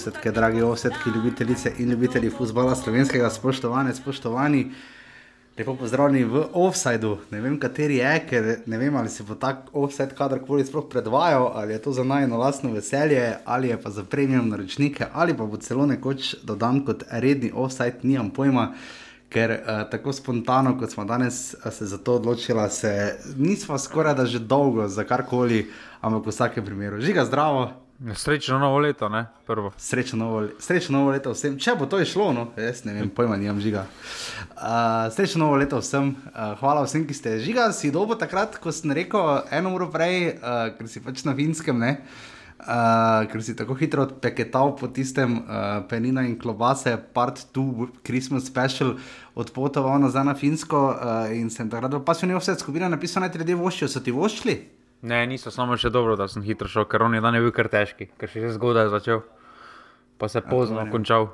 [0.00, 4.70] Drage ovsetke, drage ovsetke, ljubitelice in ljubitelji futbola slovenskega, spoštovane, spoštovani.
[5.58, 7.18] Lepo pozdravljeni v offsajdu.
[7.30, 11.50] Ne vem, kateri je, ker ne vem, ali se bo ta offsajd kadarkoli sploh predvajal,
[11.54, 15.44] ali je to za najno lastno veselje, ali je pa za premium naročnike, ali pa
[15.44, 18.72] bo celo nekoč dodan kot redni offsajd, nimam pojma.
[19.28, 24.26] Ker uh, tako spontano, kot smo danes se za to odločili, se nismo skoraj da
[24.26, 25.66] že dolgo za karkoli,
[26.00, 27.00] ampak v vsakem primeru.
[27.00, 27.89] Žiga, zdravo.
[28.00, 29.72] Srečno novo leto, ne prvo.
[29.76, 33.36] Srečno novo, srečno novo leto vsem, če bo to išlo, no, jaz ne vem, pojma,
[33.36, 33.82] nimam žiga.
[34.56, 37.68] Uh, srečno novo leto vsem, uh, hvala vsem, ki ste žiga.
[37.76, 41.76] Si dobo takrat, ko sem rekel eno uro prej, uh, ker si pač na finskem,
[41.76, 41.92] ne.
[42.60, 48.48] Uh, ker si tako hitro odpeketal po tistem uh, penina in klobase, part 2, Christmas
[48.48, 48.96] special,
[49.36, 53.36] odpotoval nazaj na Finsko uh, in sem takrat pa še ne vse skupine napisal, naj
[53.36, 54.79] ti ljudje voščijo, so ti voščili?
[55.02, 57.70] Ne, niso samo še dobro, da sem hitro šel, ker on je dan bil kar
[57.72, 59.22] težki, ker še že zgodaj začel,
[60.20, 60.92] pa se pozno torej.
[60.92, 61.30] končal.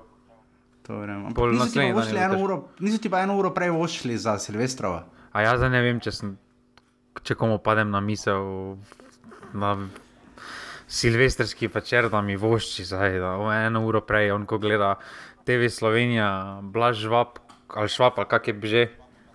[0.86, 5.02] Pol naslednji dan je eno uro, niso ti pa eno uro prej voščili za Silvestrova.
[5.34, 6.36] A jaz zdaj ne vem, če, sem,
[7.26, 8.78] če komu padem na misel,
[9.50, 9.74] na
[10.86, 13.34] silvestrski večer, da mi vošči zdaj, da
[13.66, 14.94] eno uro prej, on ko gleda
[15.42, 17.42] TV Slovenija, blaž žvab,
[17.74, 18.84] ali švab, ali kak je že,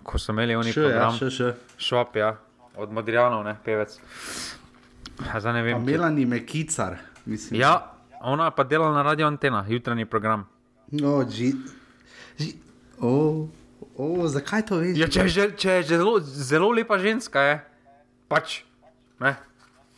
[0.07, 1.19] ko so imeli oni Še, ja, program.
[1.19, 1.51] še, še.
[1.77, 2.31] Švab, ja,
[2.75, 3.99] od Modrijanov, ne, pevec.
[5.33, 5.77] Zdaj ne Pa vem.
[5.77, 7.59] če- Melani Mekicar, mislim.
[7.59, 7.91] Ja,
[8.21, 10.47] ona pa dela na radio antena, jutranji program.
[10.91, 11.53] No, ži,
[12.99, 13.47] o,
[13.95, 14.97] o, zakaj to veš?
[14.97, 17.55] Ja, če, je že- če je zelo, zelo lepa ženska, je
[18.27, 18.63] pač.
[19.19, 19.35] Ne?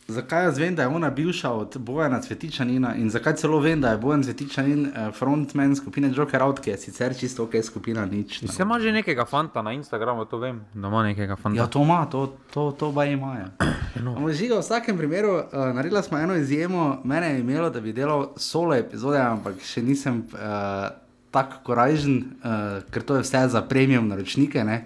[0.08, 3.90] Zakaj jaz vem, da je ona bivša od Bojana Cvetičanina in zakaj celo vem, da
[3.90, 8.42] je Bojan Cvetičanin eh, frontman skupine Joker Out, ki je sicer čisto ok skupina, nič.
[8.50, 11.60] Se ima že nekega fanta na Instagramu, to vem, da ima nekega fanta.
[11.60, 13.48] Ja, to ima, to, to, to pa imajo.
[14.04, 14.16] No.
[14.16, 17.92] Ampak žiga, v vsakem primeru, uh, naredila smo eno izjemo, mene je imelo, da bi
[17.92, 20.90] delal solo epizode, ampak še nisem uh,
[21.30, 24.64] tako korajžen, uh, ker to je vse za premium naročnike.
[24.64, 24.82] Ne?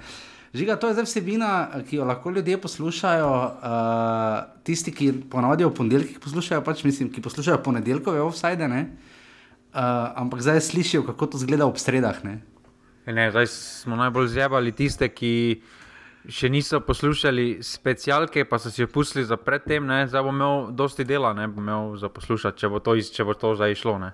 [0.58, 1.50] Žiga, to je zdaj vsebina,
[1.86, 7.22] ki jo lahko ljudje poslušajo, uh, tisti, ki ponavadi v ponedeljkih poslušajo, pač mislim, ki
[7.22, 8.80] poslušajo ponedeljkove offside, ne?
[8.88, 9.78] uh,
[10.18, 12.24] ampak zdaj slišijo, kako to zgleda ob sredah.
[12.24, 12.40] Ne?
[13.06, 15.62] Ne, zdaj smo najbolj zjebali tiste, ki
[16.26, 19.86] še niso poslušali specialke, pa so si jo pustili za predtem.
[19.86, 20.08] Ne?
[20.10, 23.24] Zdaj bom imel dosti dela, ne bom imel za poslušati, če bo to, iz, če
[23.24, 23.98] bo to zdaj išlo.
[24.02, 24.10] Ne?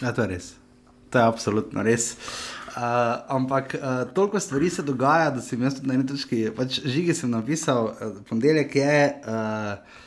[0.00, 0.54] Ja, to je res.
[1.12, 2.14] To je absolutno res.
[2.16, 2.55] Uh,
[3.28, 7.30] ampak uh, toliko stvari se dogaja, da sem jaz na eni točki, pač žigi sem
[7.30, 8.98] napisal, uh, ponedeljek je.
[9.26, 10.02] Uh,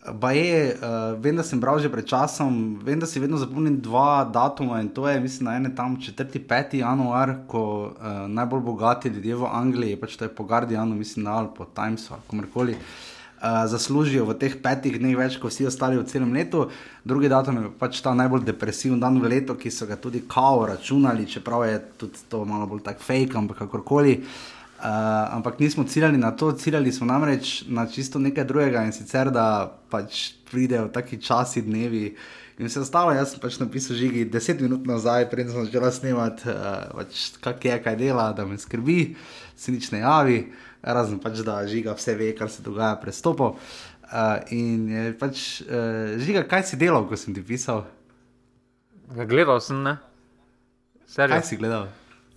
[0.00, 3.74] Pa je, uh, vem, da sem bral že pred časom, vem, da si vedno zapomnim
[3.84, 9.12] dva datuma in to je, mislim, na ene tam 4-5 januar, ko uh, najbolj bogati
[9.12, 13.09] ljudje v Angliji, pač to je po Guardianu, mislim, ali po Timesu ali komorkoli, uh,
[13.40, 16.68] zaslužijo v teh petih dneh več kot vsi ostali v celem letu.
[17.04, 20.66] Drugi datum je pač ta najbolj depresiven dan v letu, ki so ga tudi kao
[20.68, 24.20] računali, čeprav je tudi to malo bolj tak fake, ampak kakorkoli.
[24.80, 29.28] Uh, ampak nismo ciljali na to, ciljali smo namreč na čisto nekaj drugega in sicer,
[29.28, 32.14] da pač pridejo taki časi, dnevi
[32.56, 33.12] in vse ostalo.
[33.12, 37.64] Jaz sem pač napisal žigi deset minut nazaj, preden sem začel snemati, uh, pač, kak
[37.64, 39.14] je, kaj dela, da me skrbi,
[39.52, 40.40] se nič ne javi,
[40.82, 43.54] razen pač, da žiga vse ve, kar se dogaja prestopo.
[44.10, 47.84] Uh, in je pač, uh, žiga, kaj si delal, ko sem ti pisal?
[49.14, 49.98] Ja, Gledal sem, ne?
[51.06, 51.36] Serijo.
[51.36, 51.88] Kaj si gledal?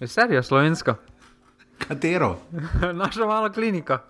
[0.02, 0.96] Je serija slovenska,
[1.88, 2.38] Katero?
[3.02, 4.02] naša mala klinika.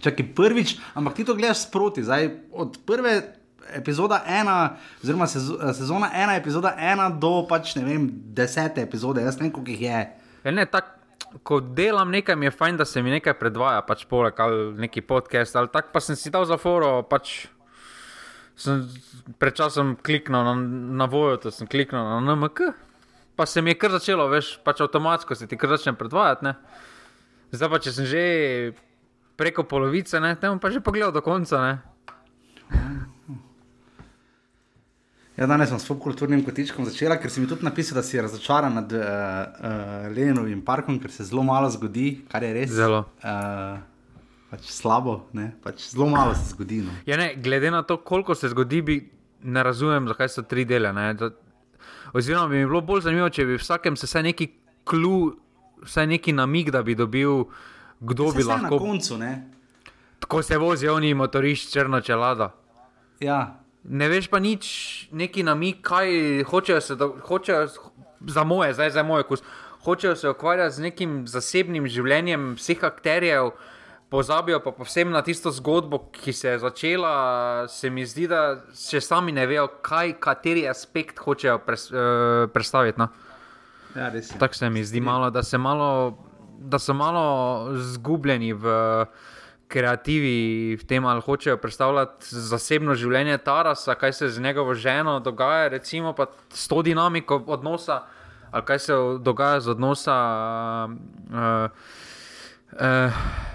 [0.00, 3.20] Čakaj, prvič, ampak ti to gledaš sproti, zdaj od prve
[3.74, 8.06] epizode ena, oziroma sezo, sezona ena, epizoda ena do pač ne vem,
[8.36, 10.04] desete epizode, jaz ne vem, koliko jih je.
[10.44, 10.92] Ja, ne, tak,
[11.42, 15.02] ko delam nekaj, mi je fajn, da se mi nekaj predvaja, pač poleg ali neki
[15.02, 17.46] podcast ali tako, pa sem si dal za foro, pač
[18.56, 18.86] sem
[19.40, 20.54] pred časom kliknil na,
[21.04, 22.72] na vojo, to sem kliknil na NMK,
[23.36, 26.56] pa se mi je kar začelo, veš, pač avtomatsko se ti kar začne predvajati, ne.
[27.52, 28.22] Zdaj pa, če sem že
[29.36, 31.74] preko polovice, ne, te bom pa že pogledal do konca, ne.
[35.36, 38.72] Ja, danes sem s popkulturnim kotičkom začela, ker si mi tudi napisal, da si razočaran
[38.74, 42.70] nad uh, uh, Lenovim parkom, ker se zelo malo zgodi, kar je res.
[42.72, 43.02] Zelo.
[43.20, 43.76] Uh,
[44.50, 45.50] pač slabo, ne?
[45.64, 46.80] pač zelo malo se zgodi.
[46.86, 46.94] No.
[47.06, 48.96] Ja, ne, glede na to, koliko se zgodi, bi
[49.44, 50.92] ne razumem, zakaj so tri dele.
[50.96, 51.28] Ne, da,
[52.16, 54.48] oziroma, bi mi bilo bolj zanimivo, če bi v vsakem se vsaj neki
[54.88, 55.34] klu,
[55.84, 57.44] vsaj neki namig, da bi dobil,
[58.00, 58.80] kdo Saj bi saj na lahko.
[58.80, 59.34] koncu, ne?
[60.24, 62.54] Tako se vozijo oni motorišči črno čelada.
[63.20, 64.66] Ja, Ne veš pa nič,
[65.14, 67.68] neki namig, kaj hočejo se, do, hočejo,
[68.26, 69.42] za moje, zdaj za moj kus.
[69.86, 73.52] Hočejo se ukvarjati z nekim zasebnim življenjem vseh akterjev,
[74.10, 77.14] pozabijo pa povsem na tisto zgodbo, ki se je začela.
[77.70, 82.98] Se mi zdi, da še sami ne vejo, kaj, kateri aspekt hočejo pres, uh, predstaviti.
[82.98, 83.10] No?
[83.94, 84.10] Ja.
[84.38, 86.18] Tako se mi zdi malo, da, malo,
[86.58, 88.74] da so malo zgubljeni v
[89.68, 95.68] kreativi, v tem, ali hočejo predstavljati zasebno življenje Tarasa, kaj se z njegovo ženo dogaja,
[95.68, 98.02] recimo pa s to dinamiko odnosa,
[98.50, 100.18] ali kaj se dogaja z odnosa.
[101.30, 102.04] Uh,
[102.66, 103.12] Uh,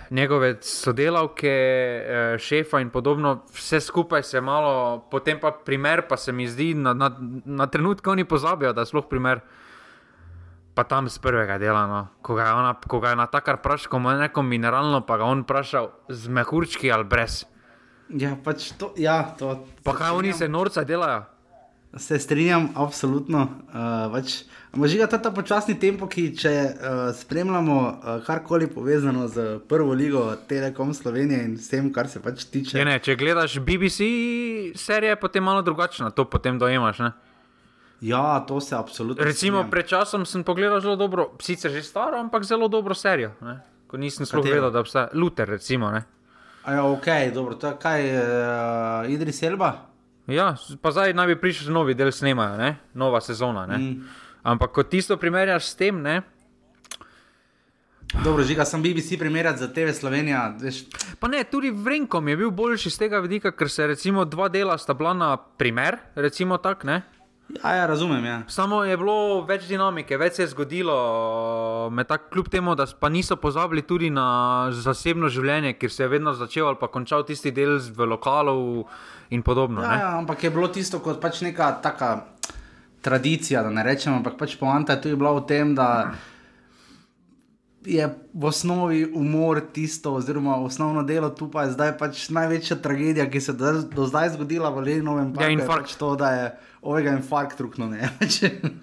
[0.10, 6.32] njegove sodelavke, uh, šefa in podobno, vse skupaj se malo, potem pa primer, pa se
[6.32, 7.12] mi zdi, na, na,
[7.46, 9.44] na trenutke oni pozabijo, da je sploh primer.
[10.74, 12.08] Pa tam z prvega dela, no.
[12.24, 15.28] ko ga je, ona, ko ga je na takar prašal, ima neko mineralno, pa ga
[15.28, 17.44] on vprašal z mehurčki ali brez.
[18.08, 19.68] Ja, pač to, ja, to.
[19.84, 21.28] Pa kaj oni se norca delajo?
[22.00, 23.48] Se strinjam, absolutno.
[23.68, 29.60] Uh, pač, Možga ta, ta počasni tempo, ki če uh, spremljamo uh, karkoli povezano z
[29.68, 32.78] prvo ligo Telekom Slovenije in vsem, kar se pač tiče.
[32.80, 34.08] Je, ne, če gledaš BBC
[34.80, 37.04] serije, potem malo drugačno to potem dojemaš.
[37.04, 37.12] Ne?
[38.02, 39.24] Ja, to se absolutno.
[39.24, 43.32] Recimo, pred časom sem pogledal zelo dobro, sicer že staro, ampak zelo dobro serijo.
[43.42, 43.60] Ne?
[43.88, 45.50] Ko nisem sploh vedel, da obstaja Luther.
[45.50, 47.56] Recimo, ja, ok, dobro.
[47.56, 49.86] To je kaj, uh, Idris Elba?
[50.28, 52.76] Ja, pa zdaj naj bi prišel novi del snema, ne?
[52.94, 53.66] nova sezona.
[53.68, 54.06] Mm.
[54.44, 56.22] Ampak ko tisto primerjaš s tem, ne.
[58.24, 60.58] Dobro, žiga sem BBC primerjati za TV Slovenija.
[60.60, 60.84] Veš.
[61.20, 64.78] Pa ne, tudi Vrenkom je bil boljši z tega vidika, ker se recimo dva dela
[64.78, 67.02] sta bila na primer, recimo tak, ne.
[67.64, 68.26] Ja, ja, razumem.
[68.26, 68.42] Ja.
[68.48, 70.96] Samo je bilo več dinamike, več se je zgodilo,
[72.08, 76.34] tak, kljub temu, da pa niso pozabili tudi na zasebno življenje, ker se je vedno
[76.38, 78.86] začel ali pa končal tisti del v lokalu
[79.36, 79.84] in podobno.
[79.84, 82.12] Ja, ja, ampak je bilo tisto kot pač neka taka
[83.02, 86.12] tradicija, da ne rečem, ampak pač poanta je tudi bila v tem, da.
[87.86, 93.26] Je v osnovi umor tisto, oziroma osnovno delo tu pa je zdaj pač največja tragedija,
[93.30, 95.50] ki se je do zdaj zgodila v Lenovem parku.
[95.50, 95.90] Ja, infarkt.
[95.90, 96.52] Pač to, da je
[96.82, 97.90] ovega infarkt trukno.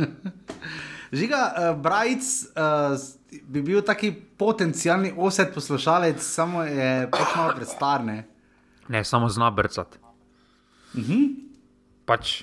[1.18, 2.26] Žiga, uh, Brajc
[2.58, 2.98] uh,
[3.46, 8.04] bi bil taki potencijalni osed poslušalec, samo je pač malo prestar.
[8.04, 8.24] Ne?
[8.88, 9.98] ne, samo zna brcati.
[10.94, 11.34] Uh -huh.
[12.04, 12.42] Pač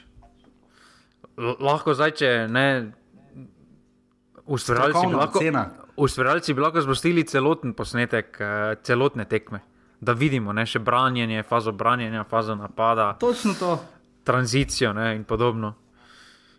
[1.37, 2.91] lahko zdaj, če ne.
[4.45, 5.39] Ustvarjalci bi, lahko,
[5.97, 9.61] ustvarjalci bi lahko zbrstili celoten posnetek, uh, celotne tekme,
[10.01, 13.13] da vidimo ne, še branjenje, fazo branjenja, fazo napada.
[13.19, 13.77] Točno to.
[14.25, 15.75] Tranzicijo ne, in podobno.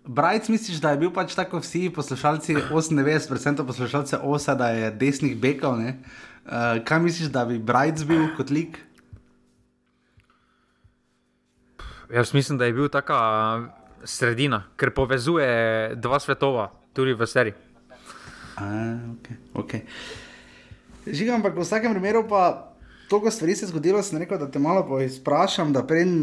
[0.06, 5.34] Brajc, misliš, da je bil pač tako vsi poslušalci, 98% poslušalcev osa, da je desnih
[5.40, 5.80] bekov?
[5.82, 8.78] Uh, kaj misliš, da bi Brajc bil kot lik?
[12.14, 13.18] Jaz mislim, da je bil taka
[14.04, 17.65] sredina, ker povezuje dva svetova, tudi v seriji.
[18.56, 19.80] Okay, okay.
[21.04, 22.72] Žigam, ampak v vsakem primeru pa.
[23.06, 26.16] Toliko stvari se je zgodilo, sem rekel, da te malo poizprašam, da prej uh,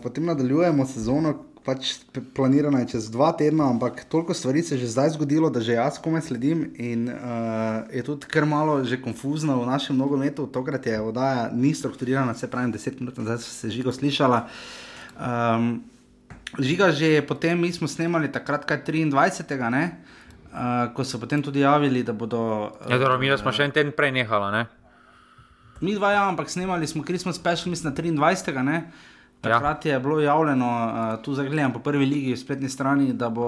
[0.00, 1.34] potem nadaljujemo sezono,
[1.64, 1.98] pač
[2.32, 5.76] planirana je čez dva tedna, ampak toliko stvari se je že zdaj zgodilo, da že
[5.76, 10.46] jaz komaj sledim in uh, je tudi kar malo že konfuzno v našem nogometu.
[10.46, 14.48] Tokrat je oddaja ni strukturirana, se pravi, deset minut nazaj se je žigo slišala.
[15.20, 15.84] Um,
[16.58, 19.70] Žiga že potem, mi smo snemali takrat, kaj 23.
[19.70, 19.84] Ne?
[19.84, 20.19] Uh,
[20.94, 22.72] ko so potem tudi javili, da bodo.
[22.80, 24.64] Uh, ja, dobro, mi smo še en teden prej nehali.
[25.80, 28.62] Mi dva, ja, ampak snemali smo Christmas special, mislim, na 23.
[28.62, 28.82] Ne?
[29.40, 29.94] Takrat ja.
[29.94, 33.46] je bilo javljeno, uh, tu zdaj gledam po prvi ligi, spletni strani, da bo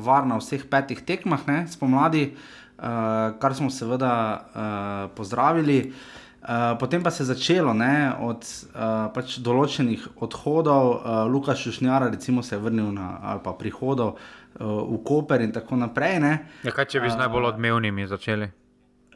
[0.00, 5.82] varna v vseh petih tekmah, ne, spomladi, uh, kar smo seveda uh, pozdravili.
[5.90, 11.64] Uh, Eh, potem pa se je začelo ne, od uh, pač določenih odhodov, uh, Lukaš
[11.66, 14.20] Šušnjara, recimo, se je vrnil na ali pa prihodov uh,
[14.60, 16.20] v Koper in tako naprej.
[16.64, 18.48] Ja, kaj če bi z najbolj odmevnimi začeli?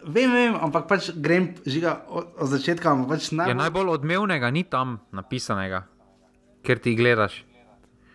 [0.01, 2.93] Vem, vem, ampak pač grem žiga od, od začetka.
[3.09, 3.53] Pač najbolj...
[3.53, 5.85] Ja, najbolj odmevnega ni tam napisanega,
[6.65, 7.43] ker ti gledaš.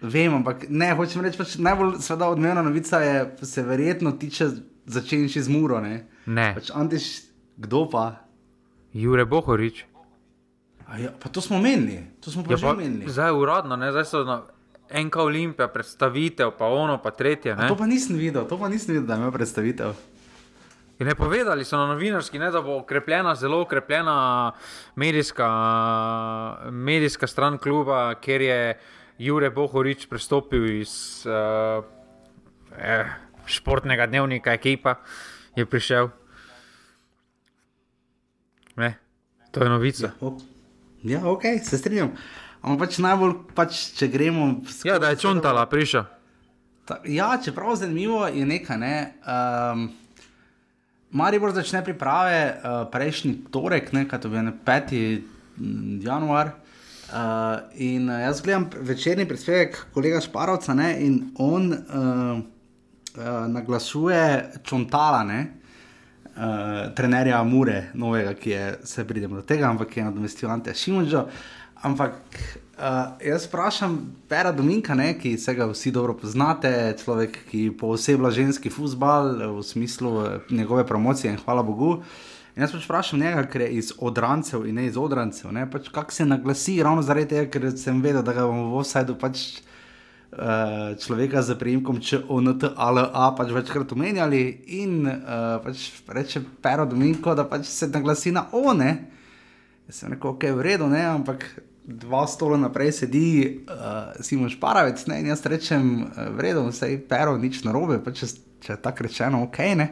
[0.01, 3.15] Vem, ampak ne, hočem reči, pač najbolj odmevna novica je,
[3.45, 4.49] se verjetno tiče
[4.85, 5.81] začenši z Muro.
[5.81, 6.05] Ne.
[6.25, 6.51] ne.
[6.57, 8.21] Pač, antiš, kdo pa?
[8.93, 9.85] Jure Bohorič.
[11.01, 13.09] Ja, pa to smo menili, to smo ja, pa že menili.
[13.09, 13.89] Zdaj je uradno, ne?
[13.89, 14.45] zdaj so na
[14.89, 17.55] enka olimpija, predstavitev, pa ono, pa tretje.
[17.67, 19.93] To pa nisem videl, to pa nisem videl, da ima predstavitev.
[20.99, 24.51] In ne povedali so na novinarski, ne, da bo okrepljena, zelo okrepljena
[24.95, 25.47] medijska,
[26.71, 28.79] medijska stran kluba, ker je
[29.17, 31.83] Jure Bohorič prestopil iz uh,
[32.79, 33.11] eh,
[33.45, 34.95] športnega dnevnika, ekipa
[35.55, 36.09] je prišel.
[38.75, 38.95] Ne,
[39.51, 40.11] to je novica.
[40.21, 40.31] Ja,
[41.03, 42.15] ja ok, se strinjam.
[42.65, 44.47] Ampak pač najbolj, pač, če gremo.
[44.87, 46.07] Ja, da je čuntala, prišel.
[47.13, 48.77] Ja, čeprav zanimivo je nekaj.
[48.81, 49.85] Ne, um,
[51.13, 54.95] Maribor začne priprave uh, prejšnji torek, kaj to bi bil 5.
[56.05, 56.55] januar.
[57.05, 64.23] Uh, in uh, jaz gledam večerni prispevek kolega Šparovca ne, in on uh, uh, naglašuje
[64.65, 65.39] čontala, ne,
[66.33, 71.27] uh, trenerja Mure, novega, ki je se pridemo do tega, ampak je nadomestil Ante Šimunžo.
[71.83, 72.15] Ampak
[72.77, 73.97] uh, jaz vprašam
[74.29, 79.63] Pera Dominka, ne, ki se ga vsi dobro poznate, človek, ki posebej ženski futbal v
[79.63, 81.99] smislu njegove promocije in hvala Bogu.
[81.99, 82.05] Uh,
[82.55, 85.51] In jaz pač vprašam njega, ker je iz odrancev in ne iz odrancev.
[85.71, 89.17] Pač Kako se naglasi, ravno zaradi tega, ker sem vedel, da ga bomo v osajdu
[89.19, 89.41] pač,
[90.31, 94.43] uh, človeka z prijemkom ČONT ali A pač večkrat omenjali.
[94.79, 99.11] In uh, pač reče Pero Dominko, da pač se naglasi na one.
[99.89, 101.47] Sem rekel, ok, v redu, ne, ampak.
[101.85, 105.19] Dva stola naprej sedi, uh, Simon Šparavec, ne?
[105.21, 108.25] in jaz rečem, v redu, vse je pero, nič narobe, pa če,
[108.65, 109.59] če je tako rečeno, ok.
[109.77, 109.91] Ne?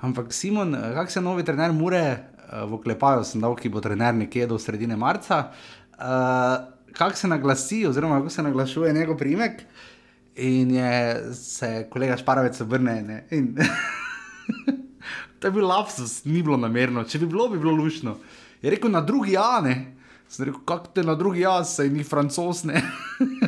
[0.00, 3.84] Ampak Simon, eh, kak se novi trener Mure, uh, v Klepaju sem dal, ki bo
[3.84, 5.52] trener nekje do sredine marca,
[6.00, 9.62] uh, kak se naglasi, oziroma kako se naglašuje njegov primek.
[10.36, 13.28] In je se kolega Šparovec vrne.
[15.38, 18.16] to je bil lapsus, ni bilo namerno, če bi bilo, bi bilo lušno.
[18.62, 19.96] Je rekel na drugi jane,
[20.28, 22.82] sem rekel, kako te na drugi jane, sej ni francosne,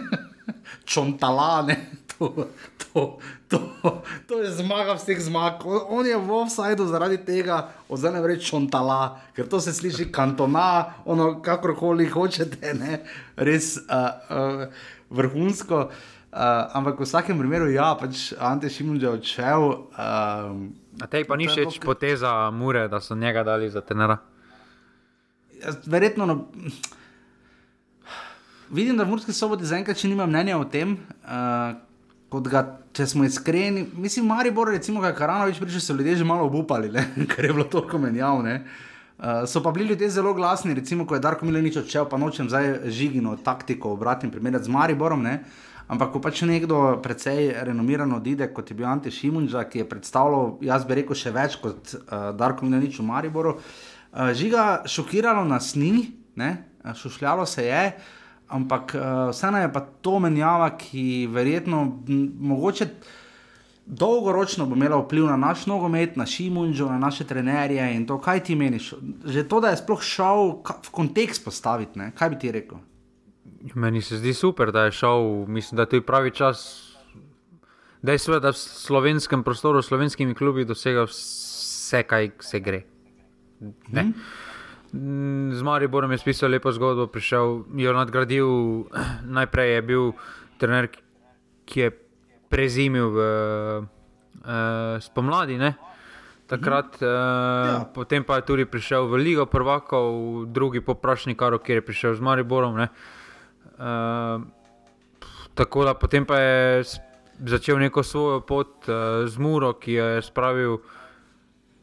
[0.93, 1.77] čontalane
[2.19, 2.49] to,
[2.89, 5.65] to, to, to je zmaga vseh zmag.
[5.67, 11.03] On je v offsajdu zaradi tega, oziroma ne reči čontala, ker to se sliši kantona,
[11.05, 13.03] ono kakorkoli hočete, ne?
[13.37, 14.67] res uh, uh,
[15.11, 15.89] vrhunsko.
[16.33, 19.63] Uh, ampak v vsakem primeru, ja, pač Ante Šimun je odšel.
[19.93, 24.17] Uh, A tej pa ni všeč poteza Mure, da so njega dali za tenera?
[25.87, 26.27] Verjetno.
[26.27, 26.37] No,
[28.73, 30.95] Vidim, da v Murski soboti zaenkrat še nima mnenja o tem,
[31.29, 31.75] uh,
[32.33, 32.63] kot ga,
[32.97, 36.89] če smo iskreni, mislim, Maribor, recimo, kaj Karanovič prišel, so ljudje že malo obupali,
[37.35, 38.41] ker je bilo toliko menjav.
[38.41, 42.49] Uh, so pa bili ljudje zelo glasni, recimo, ko je Darko Milenič odšel, pa nočem
[42.49, 45.21] zdaj žigino taktiko obratni primerjati z Mariborom.
[45.21, 45.43] Ne?
[45.93, 50.57] Ampak, ko pač nekdo precej renomiran odide, kot je bil Ante Šimunča, ki je predstavljal,
[50.65, 53.92] jaz bi rekel, še več kot uh, Darko Milenič v Mariboru, uh,
[54.35, 56.65] žiga šokiralo nas ni, ne?
[56.95, 57.99] šušljalo se je.
[58.49, 62.03] Ampak uh, vseeno je pa to menjava, ki verjetno
[62.39, 62.87] mogoče.
[63.87, 68.45] Dolgoročno bo imela vpliv na naš nogomet, na Šimunžo, na naše trenerje in to, kaj
[68.45, 68.93] ti meniš.
[69.25, 72.13] Že to, da je sploh šel v kontekst postaviti, ne?
[72.15, 72.79] kaj bi ti rekel?
[73.75, 76.89] Meni se zdi super, da je šel, mislim, da je to pravi čas.
[78.03, 82.83] Da je seveda v slovenskem prostoru, s slovenskimi klubi dosegel vse, kaj se gre.
[83.63, 84.15] Hmm.
[85.53, 88.49] Z Mariborom je spisal lepo zgodbo, prišel je nadgradil.
[89.39, 90.05] Najprej je bil
[90.61, 90.91] trener,
[91.65, 91.91] ki je
[92.53, 95.73] prezimil v uh, spomladi, ne?
[96.53, 97.89] takrat, uh, ja.
[97.89, 102.77] potem pa je tudi prišel v Ligo Prvakov, drugi poprašnik, kjer je prišel z Mariborom.
[102.77, 102.89] Uh,
[105.57, 106.85] tako da potem pa je
[107.41, 110.73] začel neko svojo pot uh, z Muro, ki jo je spravil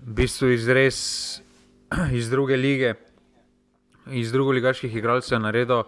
[0.06, 1.00] v bistvu izres
[2.20, 2.94] iz druge lige,
[4.12, 5.84] iz druge ligaških igralcev, naredil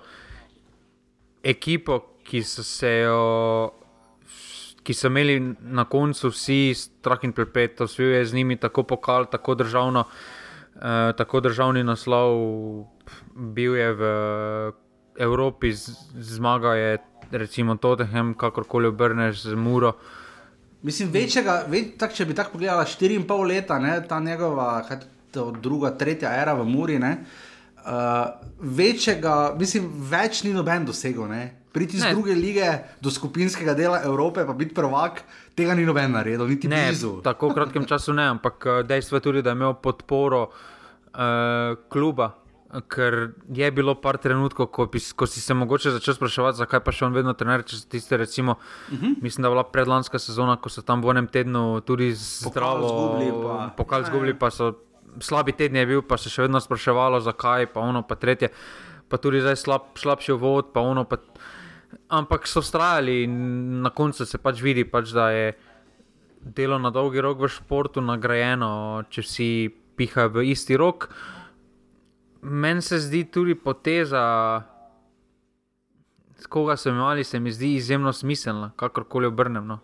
[1.44, 3.72] ekipo, ki so se jo.
[4.82, 9.28] Ki so imeli na koncu vsi strah in prepet, osvojil je z njimi tako pokal,
[9.30, 10.08] tako, državno,
[10.76, 12.88] eh, tako državni naslov,
[13.36, 14.04] bil je v
[15.22, 15.72] Evropi,
[16.18, 16.98] zmaga je
[17.32, 19.94] recimo Tottenham, kakorkoli obrneš z Muro.
[20.82, 24.82] Mislim, večjega, več, tak, če bi tako pogledala, 4,5 leta, ne, ta njegova,
[25.62, 27.00] druga, tretja era v Muri.
[27.02, 28.28] Uh,
[28.60, 31.26] večjega, mislim, več ni noben dosegel.
[31.28, 31.62] Ne?
[31.72, 32.68] Priti iz druge lige
[33.02, 35.24] do skupinskega dela Evrope, pa biti prvak,
[35.56, 36.84] tega ni noben naredil, niti ne.
[36.92, 37.22] Blizu.
[37.24, 41.80] Tako v kratkem času ne, ampak eh, dejstvo je tudi, da je imel podporo uh,
[41.90, 42.36] kluba.
[42.88, 47.04] Ker je bilo par trenutkov, ko, ko si se mogoče začel spraševati, zakaj pa še
[47.10, 47.66] on vedno trenira.
[47.68, 49.06] Če tiste, recimo, uh mhm.
[49.06, 49.24] -huh.
[49.24, 53.20] mislim, da je bila predlanska sezona, ko so tam v enem tednu tudi zdravo,
[53.78, 54.72] pokal zgubili, pa so
[55.20, 58.52] slabi teden je bil, pa se še vedno spraševalo, zakaj, pa ono, pa tretje,
[59.10, 61.06] pa tudi zdaj slab, slabši vod, pa ono.
[61.10, 61.20] Pa...
[62.12, 63.36] Ampak so vztrajali in
[63.84, 65.52] na koncu se pač vidi, pač, da je
[66.42, 69.48] delo na dolgi rok v športu nagrajeno, če si
[70.00, 71.10] piha v isti rok.
[72.42, 74.24] Meni se zdi tudi poteza,
[76.42, 79.68] s koga so imeli, se mi zdi izjemno smiselna, kakorkoli obrnem.
[79.68, 79.80] No.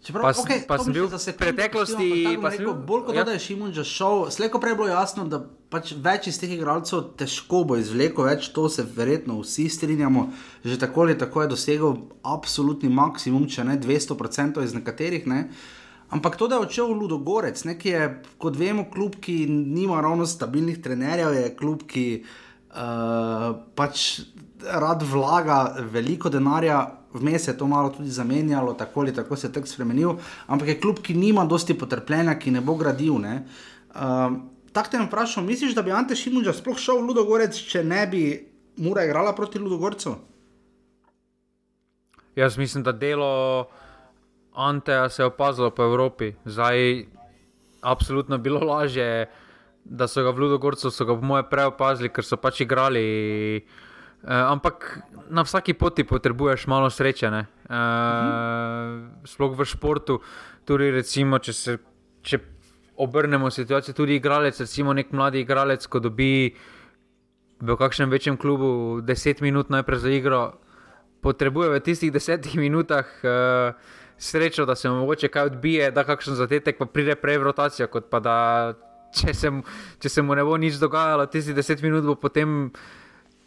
[0.00, 2.06] Čeprav, pa, okay, pa sem bil v preteklosti,
[2.40, 3.24] rekel, bolj kot ja.
[3.28, 7.10] da je Šimun že šel, slejko prej bilo jasno, da pač več iz teh igralcev
[7.20, 10.30] težko bo izvlekel, več to se verjetno vsi strinjamo.
[10.64, 15.28] Že tako ali tako je dosegel absolutni maksimum, če ne 200% iz nekaterih.
[15.28, 15.42] Ne.
[16.10, 18.06] Ampak to, da je odšel v Ludogorec, nekaj je,
[18.40, 24.24] kot vemo, klub, ki nima ravno stabilnih trenerjev, je klub, ki uh, pač
[24.64, 25.60] rad vlaga
[25.92, 26.80] veliko denarja,
[27.12, 30.14] vmes je to malo tudi zamenjalo, tako ali tako se je tek spremenil,
[30.46, 33.18] ampak je klub, ki nima dosti potrpljenja, ki ne bo gradil.
[33.18, 33.42] Ne?
[33.94, 34.38] Uh,
[34.72, 38.04] Tako te nam vprašam, misliš, da bi Ante Šimunča sploh šel v Ludogorec, če ne
[38.06, 38.22] bi
[38.78, 40.14] Mura igrala proti Ludogorcu?
[42.38, 43.66] Jaz mislim, da delo
[44.54, 46.32] Anteja se je opazilo po Evropi.
[46.44, 47.04] Zdaj,
[47.80, 49.26] absolutno bilo lažje,
[49.84, 53.02] da so ga v Ludogorcu, so ga po moje prej opazili, ker so pač igrali.
[53.58, 53.89] Uh,
[54.24, 55.00] ampak
[55.30, 57.28] na vsaki poti potrebuješ malo sreče.
[57.28, 57.36] Uh,
[57.70, 59.24] mhm.
[59.24, 60.20] Sploh v športu,
[60.64, 61.78] tudi recimo, če se.
[62.20, 62.38] Če
[63.00, 66.52] Obrnemo situacijo, tudi igralec, recimo nek mladi igralec, ko dobi
[67.60, 70.42] v kakšnem večjem klubu 10 minut najprej za igro,
[71.24, 73.72] potrebuje v tistih 10 minutah uh,
[74.20, 77.88] srečo, da se mu mogoče kaj odbije, da kakšen zadetek pa pride prej v rotacijo,
[77.88, 78.36] kot pa da
[79.16, 79.52] če se,
[80.00, 82.68] če se mu ne bo nič dogajalo, tistih 10 minut bo potem,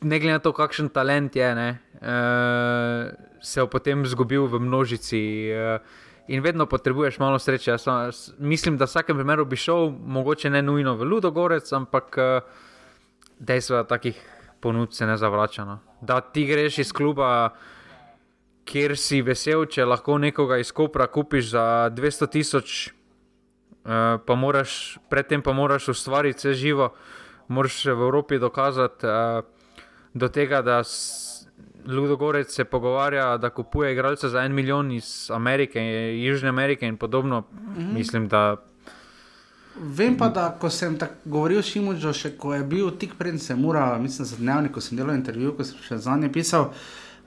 [0.04, 1.70] ne glede na to, kakšen talent je, ne,
[2.00, 5.22] uh, se bo potem zgubil v množici.
[5.52, 7.72] Uh, In vedno potrebuješ malo sreče.
[7.72, 12.16] Jaz mislim, da v vsakem primeru bi šel, mogoče ne nujno v Ludogorec, ampak
[13.40, 14.22] dejstvo je, da takih
[14.64, 15.66] ponudb se ne zavrača.
[15.66, 15.80] No.
[16.02, 17.50] Da ti greš iz kluba,
[18.66, 24.98] kjer si vesel, če lahko nekoga iz Kopra kupiš za 200 tisoč, uh, pa moraš
[25.12, 26.94] predtem pa moraš ustvariti vse živo,
[27.48, 29.44] moraš v Evropi dokazati uh,
[30.14, 30.84] do tega, da
[31.86, 35.82] Ludogorec se pogovarja, da kupuje igralce za en milijon iz Amerike,
[36.24, 37.40] Južne Amerike in podobno.
[37.40, 37.94] Mm -hmm.
[37.94, 38.56] Mislim, da.
[39.76, 43.60] Vem pa, da ko sem govoril s Šimunžo, še ko je bil tik pred sem
[43.60, 46.70] mura, mislim, za dnevnik, ko sem delal intervju, ko sem še za njim pisal.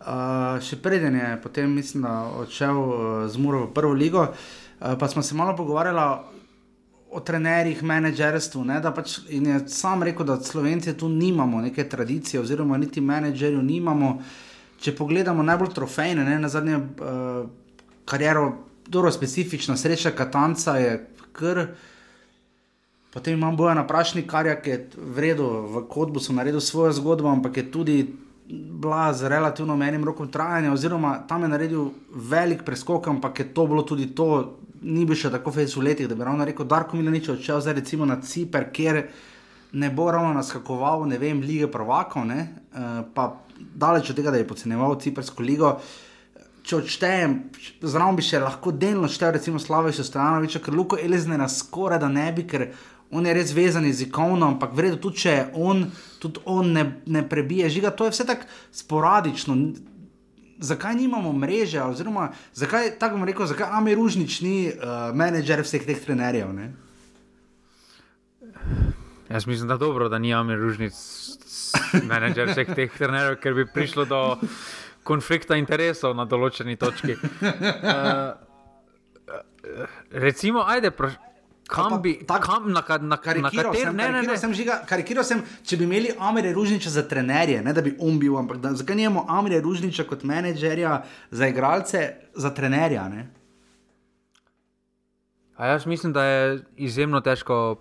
[0.01, 2.05] Uh, še preden je potem, mislim,
[2.39, 6.19] odšel uh, z Muro v prvo ligo, uh, pa smo se malo pogovarjali
[7.17, 8.65] o trenerjih, menedžerstvu.
[8.95, 14.19] Pač, in je sam rekel, da Slovenci tu nimamo neke tradicije, oziroma niti menedžerjev nimamo.
[14.77, 17.47] Če pogledamo najbolj trofejne, ne, na zadnje uh,
[18.05, 18.51] kariero,
[18.93, 20.99] zelo specifična, sreča Katanca je
[21.33, 21.63] kar.
[23.17, 27.33] Potem imamo boja na prašni ki je v redu, v kodbu so naredili svojo zgodbo,
[27.33, 27.97] ampak je tudi
[28.47, 33.67] bila z relativno menim rokom trajanja, oziroma tam je naredil velik preskok, ampak je to
[33.67, 36.85] bilo tudi to, ni bil še tako fejs v letih, da bi ravno rekel, da
[36.93, 39.07] je nič odšel zdaj recimo na Ciper, kjer
[39.73, 44.41] ne bo ravno naskakoval, ne vem, lige prvakov, ne, uh, pa daleč od tega, da
[44.41, 45.77] je podceneval Cipersko ligo.
[46.67, 47.35] Če odštejem,
[47.83, 52.09] zraven bi še lahko delno štel, recimo Slaviša Stojanoviča, ker Luko Elizne nas skoraj da
[52.11, 52.71] ne bi, ker
[53.15, 55.85] on je res vezan jezikovno, ampak vredno tudi, če on,
[56.19, 59.55] tudi on ne, ne prebije žiga, to je vse tako sporadično
[60.59, 66.01] zakaj nimamo mreže, oziroma zakaj tako rekel, zakaj Ami Ružnič ni uh, menedžer vseh teh
[66.05, 66.53] trenerjev?
[66.53, 66.73] Ne?
[69.29, 70.95] Jaz mislim, da je dobro, da ni Ami Ružnič
[72.11, 74.21] menedžer vseh teh trenerjev, ker bi prišlo do
[75.07, 77.17] konflikta interesov na določeni točki.
[77.17, 78.35] Uh,
[80.11, 80.91] recimo, ajde,
[81.67, 84.37] Kam bi, tak, kam, na, na, karikiral, na kater, sem, ne, ne, ne.
[84.39, 88.21] Sem žiga, karikiral sem, če bi imeli Amire Ružniča za trenerje, ne da bi on
[88.23, 91.01] bil, ampak da, zakaj nimamo Amire Ružniča kot menedžerja
[91.35, 92.05] za igralce,
[92.39, 93.09] za trenerja?
[93.11, 93.27] Ne?
[95.57, 97.81] A jaz mislim, da je izjemno težko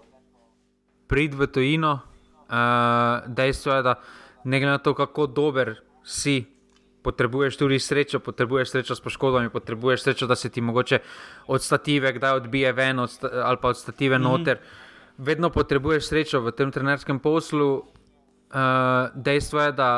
[1.08, 2.00] priti v tujino.
[2.46, 4.00] Uh, dejstvo je, da
[4.44, 6.46] ne glede na to, kako dober si,
[7.06, 11.00] potrebuješ tudi srečo, potrebuješ srečo s poškodbami, potrebuješ srečo, da se ti mogoče
[11.48, 14.40] od stative, kdaj odbije ven od ali pa od stative mm -hmm.
[14.40, 14.58] noter.
[15.18, 17.76] Vedno potrebuješ srečo v tem trenerskem poslu.
[17.76, 19.90] Uh, dejstvo je, da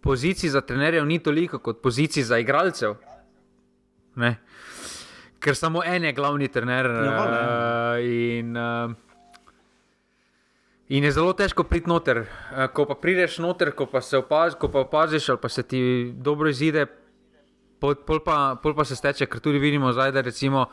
[0.00, 2.94] pozicij za trenerjev ni toliko kot pozicij za igralcev.
[4.14, 4.36] Ne?
[5.38, 6.86] Ker samo en je glavni trener.
[6.86, 8.92] Ja, uh, in, uh,
[10.92, 12.18] In je zelo težko priti noter.
[12.26, 15.62] Eh, ko pa prideš noter, ko pa se opaz, ko pa opaziš, ali pa se
[15.62, 15.80] ti
[16.12, 16.84] dobro izide,
[17.80, 20.66] pol, pol, pa, pol pa se steče, ker tudi vidimo zdaj, da recimo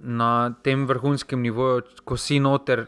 [0.00, 2.86] na tem vrhunskem nivoju, ko si noter,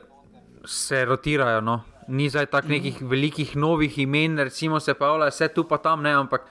[0.64, 1.61] se rotirajo.
[1.61, 1.82] No.
[2.08, 3.08] Ni zdaj tako nekih mm.
[3.08, 6.48] velikih novih imen, recimo se pa vse tu pa tam, ne, ampak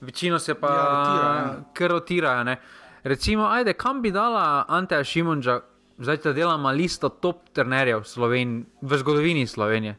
[0.00, 1.46] večino se pa ja, rotirajo.
[1.46, 1.88] Ja.
[1.88, 2.56] rotirajo
[3.04, 5.60] recimo, ajde, kam bi dala Anteja Šimunča?
[5.98, 9.96] Zdaj ta delamo listo top trenerjev Sloven v zgodovini Slovenije.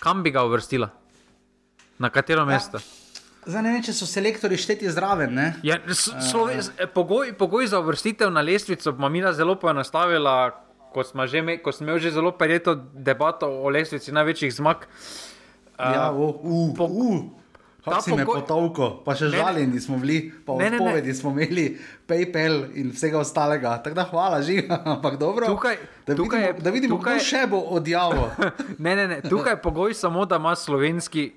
[0.00, 0.88] Kam bi ga uvrstila?
[1.98, 2.46] Na katero ja.
[2.46, 2.80] mesto?
[3.46, 5.38] Zdaj ne vem, če so selektori šteti zraven.
[5.64, 10.52] Ja, Sloven, uh, pogoj, pogoj za uvrstitev na lestvico bo mi zelo poenostavila,
[10.92, 14.84] ko že imeli že zelo perjeto debato o lestvici največjih zmag.
[15.78, 17.39] Uh, ja, uh, uh, po, uh.
[17.84, 19.36] Kako si me pogoj- potovko, pa še Ne, ne.
[19.38, 20.76] žaljeni smo bili, pa Ne, ne, ne.
[20.78, 21.64] odpovedi smo imeli,
[22.06, 23.78] PayPal in vsega ostalega.
[23.78, 25.46] Tako da hvala, žiga, ampak dobro.
[25.48, 28.28] Tukaj- da tukaj vidimo, je- da vidimo tukaj- kdo še bo odjavil.
[28.78, 29.20] Ne, ne, ne.
[29.22, 31.32] Tukaj je pogoj samo, da ima slovenski,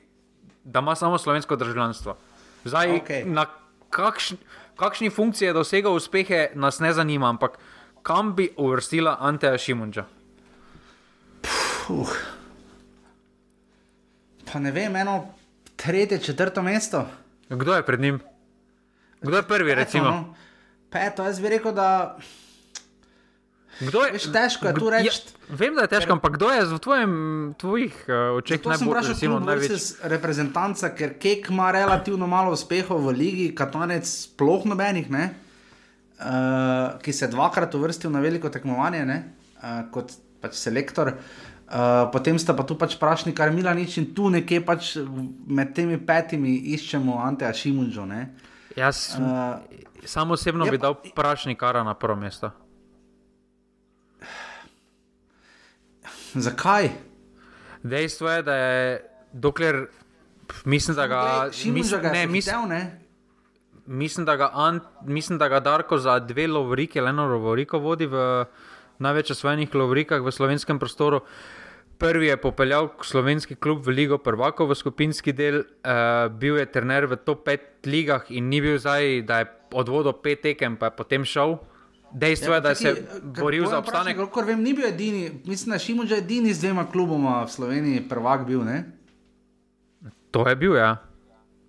[0.64, 2.16] da ima samo slovensko državljanstvo.
[2.66, 3.24] Zdaj, Okej.
[3.26, 3.46] na
[3.90, 4.38] kakšni,
[4.76, 7.56] kakšni funkciji je dosegal uspehe, nas ne zanima, ampak
[8.02, 10.04] kam bi uvrstila Anteja Šimunča?
[11.82, 12.12] Puh.
[14.46, 15.26] Pa ne vem, eno
[15.84, 17.06] tretje, četrto mesto.
[17.50, 18.20] Kdo je pred njim?
[19.22, 20.04] Kdo je prvi, recimo?
[20.06, 20.36] Peto, no.
[20.90, 22.18] Peto, jaz bi rekel, da
[23.80, 25.08] Kdo je, Veš, težko je tu kdo- reči.
[25.08, 25.16] Ja,
[25.50, 27.14] vem, da je težko, ampak kdo je v tvojem,
[27.58, 29.70] tvojih uh, očeh To sem najbolj vprašal recimo, klub največji?
[29.70, 35.26] versus reprezentanca, ker Kek ima relativno malo uspehov v ligi, Katanec sploh nobenih, ne?
[36.14, 39.18] Uh, ki se je dvakrat uvrstil na veliko tekmovanje, ne?
[39.58, 41.10] Uh, kot pač selektor.
[41.10, 41.43] Uh,
[42.12, 44.96] potem sta pa tu pač prašni, kar Milanič in tu nekje pač
[45.48, 48.06] med temi petimi iščemo Anteja Šimunžo.
[48.06, 48.34] ne.
[48.78, 49.62] Jaz Uh,
[50.06, 52.52] sam osebno je bi dal prašnikara na prvo mesto.
[56.34, 56.90] zakaj?
[57.84, 59.86] Dejstvo je, da je dokler.
[60.66, 63.00] Mislim, da ga, Šimunža ga ne, mislim, prehitev, ne?
[63.86, 68.46] mislim, da ga, Ant, mislim, da ga Darko za dve lovorike, eno lovoriko vodi v
[69.00, 71.22] največ osvojenih lovorikah v slovenskem prostoru.
[71.98, 77.06] Prvi je popeljal slovenski klub v Ligo Prvakov v skupinski del, uh, bil je trener
[77.06, 79.46] v top 5 ligah in ni bil zdaj, da je
[79.78, 81.62] odvodil pet tekem, pa je potem šel.
[82.14, 84.18] Dejstvo je, da se je boril za obstanek.
[84.30, 88.06] Kot vem, ni bil edini, mislim, da Šimunž je edini z dvema kluboma v Sloveniji
[88.10, 88.84] prvak bil, ne?
[90.34, 90.98] To je bil, ja.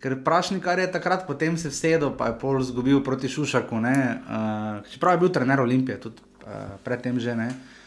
[0.01, 3.77] Ker Prašnikar je takrat potem se vsedel, pa je pol izgubil proti Šušaku.
[3.77, 7.49] Uh, čeprav je bil trener Olimpije, tudi uh, predtem že ne.
[7.49, 7.84] Uh,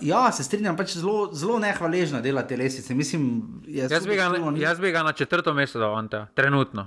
[0.00, 2.94] ja, se strinjam, pač zelo, zelo nehvaležna dela te lesice.
[2.94, 3.26] Mislim,
[3.66, 6.86] je Jaz bi, ga, ni- jaz bi ga na četrto mesto dal, Ante, trenutno.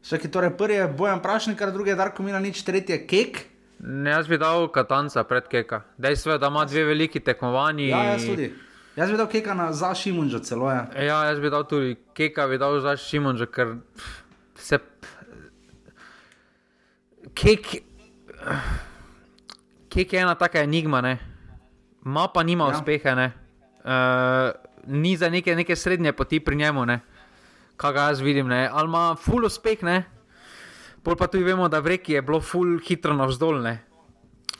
[0.00, 3.42] Še ki torej prvi je Bojan Prašnikar, drugi je Darko Milanič, tretji je Kek.
[3.80, 5.82] Ne, jaz bi dal Katanca pred Keka.
[5.98, 7.88] Dejstvo je, da ima dve veliki tekmovanji.
[7.88, 8.50] Ja, jaz tudi.
[8.96, 10.70] Jaz bi dal Keka na, za Šimunža celo.
[10.70, 10.86] Ja.
[10.96, 13.76] Ja, jaz bi dal tudi Keka, bi dal za Šimunža, ker
[14.56, 14.78] se.
[17.34, 17.70] Kek.
[19.88, 21.18] Kek je ena taka enigma, ne.
[22.04, 22.76] Ma pa nima Ja.
[22.78, 23.32] uspeha, ne.
[23.84, 24.50] Uh,
[24.86, 27.00] ni za neke, neke srednje poti pri njemu, ne.
[27.76, 28.68] Kaj ga jaz vidim, ne.
[28.72, 30.04] Ali ima full uspeh, ne.
[31.02, 33.78] Pol pa tudi vemo, da v reki je bilo full hitro navzdol, ne.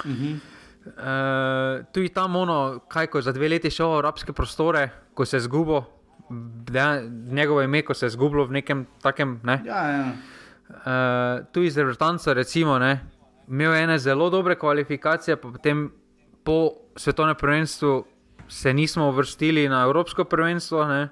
[0.04, 0.38] Uh -huh.
[0.80, 4.88] Uh, tu je tam ono, kaj ko je za dve leti šel v arabske prostore,
[5.14, 5.82] ko se je zgubil,
[7.30, 9.40] njegovo ime, ko se je zgubilo v nekem takem.
[9.42, 9.62] Ne?
[9.66, 10.12] ja, ja.
[10.70, 13.00] Uh, tu iz Revrtanca, recimo, ne,
[13.48, 15.90] imel je ene zelo dobre kvalifikacije, pa potem
[16.44, 18.04] po svetovnem prvenstvu
[18.48, 20.84] se nismo uvrstili na Evropsko prvenstvo.
[20.84, 21.08] Ne.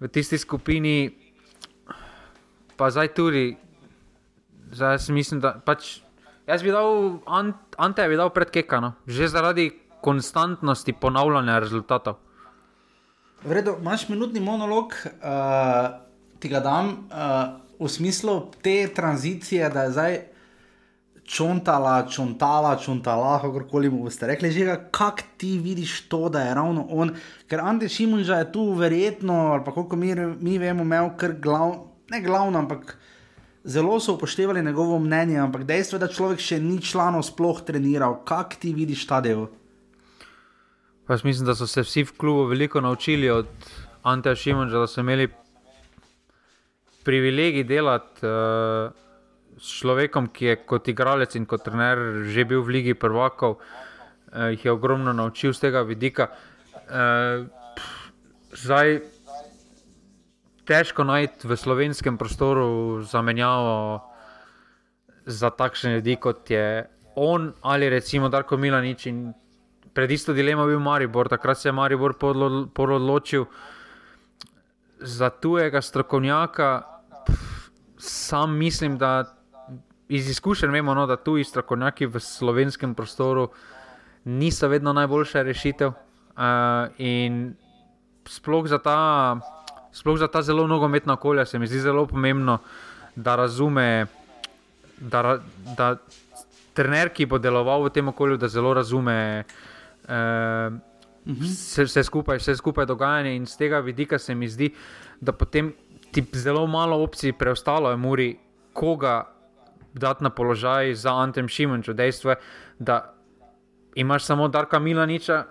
[0.00, 1.10] V tisti skupini,
[2.76, 3.56] pa zdaj tudi,
[4.70, 5.98] zdaj mislim, da pač.
[6.46, 9.72] Jaz bi dal, Ant, Ante bi dal pred Kekano, že zaradi
[10.04, 12.20] konstantnosti ponavljanja rezultatov.
[13.42, 15.98] V redu, imaš minutni monolog, uh,
[16.38, 20.35] ti ga dam uh, v smislu te tranzicije, da je zdaj
[21.26, 26.86] čontala, čontala, čontala, kakorkoli mu boste rekli, že kako ti vidiš to, da je ravno
[26.90, 27.10] on.
[27.50, 31.74] Ker Ante Šimunža je tu verjetno, ali pa koliko mi, mi vemo, imel kar glav,
[32.10, 32.96] ne glavno, ampak
[33.64, 38.20] zelo so upoštevali njegovo mnenje, ampak dejstvo je, da človek še ni članov sploh treniral.
[38.24, 39.48] Kako ti vidiš ta del?
[41.08, 43.50] Jaz mislim, da so se vsi v klubu veliko naučili od
[44.02, 45.28] Anteja Šimunča, da so imeli
[47.04, 49.05] privilegij delati uh,
[49.56, 54.52] s človekom, ki je kot igralec in kot trener že bil v Ligi prvakov, uh,
[54.52, 56.28] jih je ogromno naučil z tega vidika.
[56.86, 57.48] Uh,
[58.52, 59.00] zdaj,
[60.66, 64.02] težko najti v slovenskem prostoru zamenjavo
[65.26, 69.08] za takšne ljudi, kot je on ali recimo Darko Milanič.
[69.96, 72.14] Pred isto dilemo bil Maribor, takrat se je Maribor
[72.74, 73.46] pododločil
[75.00, 76.82] za tujega strokovnjaka.
[77.26, 79.24] Pff, Sam mislim, da
[80.08, 83.48] iz izkušenj vemo, no, da tuji strokovnjaki v slovenskem prostoru
[84.24, 85.92] niso vedno najboljša rešitev.
[86.36, 87.54] Uh, in
[88.28, 89.38] sploh za, ta,
[89.92, 92.58] sploh za ta zelo nogometna okolja se mi zdi zelo pomembno,
[93.16, 94.06] da razume,
[94.98, 95.40] da, ra-
[95.76, 95.96] da
[96.74, 99.44] trener, ki bo deloval v tem okolju, da zelo razume
[100.04, 100.76] uh,
[101.24, 103.36] vse, vse, skupaj, vse skupaj dogajanje.
[103.36, 104.70] In z tega vidika se mi zdi,
[105.20, 105.72] da potem
[106.12, 108.28] ti zelo malo opcij preostalo je, Muri,
[108.72, 109.35] koga
[109.98, 111.92] dati na položaj za Antem Šimunčo.
[111.92, 112.36] Dejstvo je,
[112.78, 113.14] da
[113.94, 115.44] imaš samo Darka Milaniča,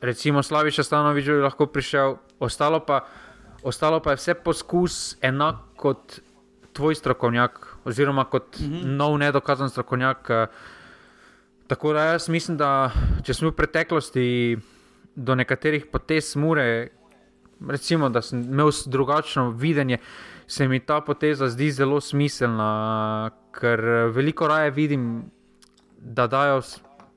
[0.00, 3.04] recimo Slaviša Stanoviča bi lahko prišel, ostalo pa.
[3.62, 6.20] ostalo pa je vse poskus enak kot
[6.72, 8.84] tvoj strokovnjak, oziroma kot -hmm.
[8.84, 10.30] nov nedokazan strokovnjak.
[10.30, 10.54] Uh,
[11.66, 12.90] tako da jaz mislim, da
[13.22, 14.58] če smo v preteklosti
[15.14, 16.88] do nekaterih potez mure,
[17.68, 19.98] recimo, da sem imel drugačno videnje,
[20.46, 23.82] se mi ta poteza zdi zelo smiselna, ker
[24.14, 25.22] veliko raje vidim,
[25.98, 26.60] da dajo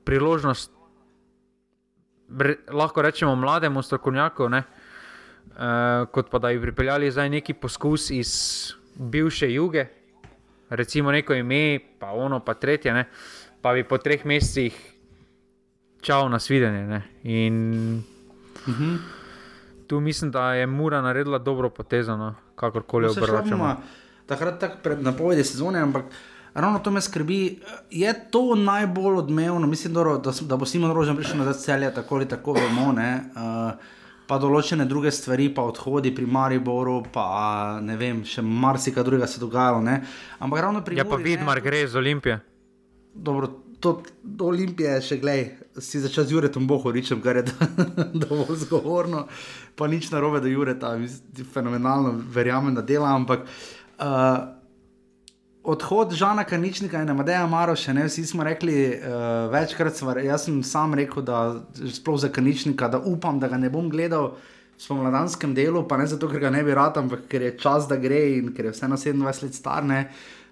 [0.04, 0.70] priložnost,
[2.72, 8.32] lahko rečemo, mlademu strokovnjaku, ne, uh, kot pa da bi pripeljali zdaj neki poskus iz
[8.94, 9.86] bivše juge,
[10.70, 13.04] recimo neko ime, pa ono, pa tretje, ne,
[13.62, 14.74] pa bi po treh mesecih
[16.02, 17.02] čau na svidenje.
[17.22, 18.02] In
[18.66, 18.84] uh mhm.
[18.84, 18.98] -huh.
[19.86, 23.76] tu mislim, da je Mura naredila dobro potezo, no, kakorkoli no, obračamo.
[24.26, 26.04] Takrat tak pred napovedi sezone, ampak
[26.54, 27.60] ravno to me skrbi.
[27.90, 32.14] Je to najbolj odmevno, mislim, dobro, da, da bo Simon Rožen prišel na celje, tako
[32.14, 32.92] ali tako vemo.
[32.92, 33.98] Ne, uh,
[34.32, 39.42] Pa določene druge stvari, pa odhodi pri Mariboru, pa ne vem, še marsikaj drugega se
[39.42, 39.82] dogajalo.
[39.84, 39.98] Ne?
[40.38, 40.96] Ampak ravno pri.
[40.96, 42.38] Ja, pa vidim, mar gre z Olimpije.
[43.12, 43.50] Dobro,
[43.82, 45.44] to, do Olimpije še gledaj,
[45.82, 47.44] si začel z Juretom Bohoričem, kar je
[48.22, 49.26] dovolj zgovorno,
[49.76, 50.94] pa nič narobe, da Jureta,
[51.52, 53.44] fenomenalno, verjamem, da dela, ampak.
[53.98, 54.61] Uh,
[55.64, 60.62] odhod Žana Kaničnika in Madeja Maroša, ne vsi smo rekli uh, večkrat, svar, jaz sem
[60.62, 61.60] sam rekel, da
[61.94, 64.32] sploh za Kaničnika, da upam, da ga ne bom gledal.
[64.72, 67.84] V spomladanskem delu, pa ne zato, ker ga ne bi rad, ampak ker je čas,
[67.86, 70.08] da gre in ker je vseeno 27 let star, ne.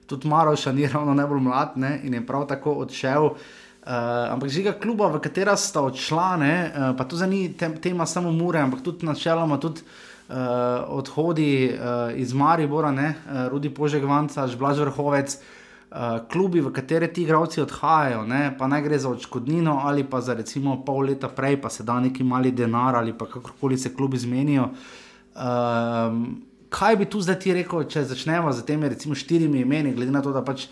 [0.06, 3.26] tudi Maroša ni ravno najbolj mlad ne, in je prav tako odšel.
[3.26, 8.30] Uh, ampak žiga kluba, v katera sta odšla, ne, uh, pa to ni tema samo
[8.30, 10.09] mure, ampak tudi načeloma tudi uh,
[10.88, 17.22] odhodi uh, iz Maribora, ne, uh, Rudi Požegvanca, Žblaž Vrhovec, uh, klubi, v katere ti
[17.22, 21.60] igravci odhajajo, ne, pa naj gre za odškodnino ali pa za recimo pol leta prej,
[21.62, 24.70] pa se da neki mali denar ali pa kakorkoli se klubi zmenijo.
[25.34, 30.14] Um, kaj bi tu zdaj ti rekel, če začnemo z temi recimo štirimi imeni, glede
[30.14, 30.68] na to, da pač.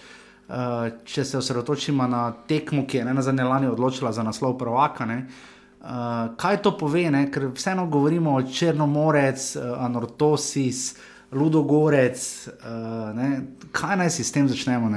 [0.49, 4.55] Uh, če se osredotočimo na tekmo, ki je ne na zadnje lani odločila za naslov
[4.57, 7.29] prvaka, uh, Uh, kaj to pove, ne?
[7.31, 10.99] ker vseeno govorimo o Črnomorec, uh, Anortosis,
[11.33, 12.19] Ludogorec.
[12.49, 13.39] Uh,
[13.73, 14.91] kaj naj si s tem začnemo?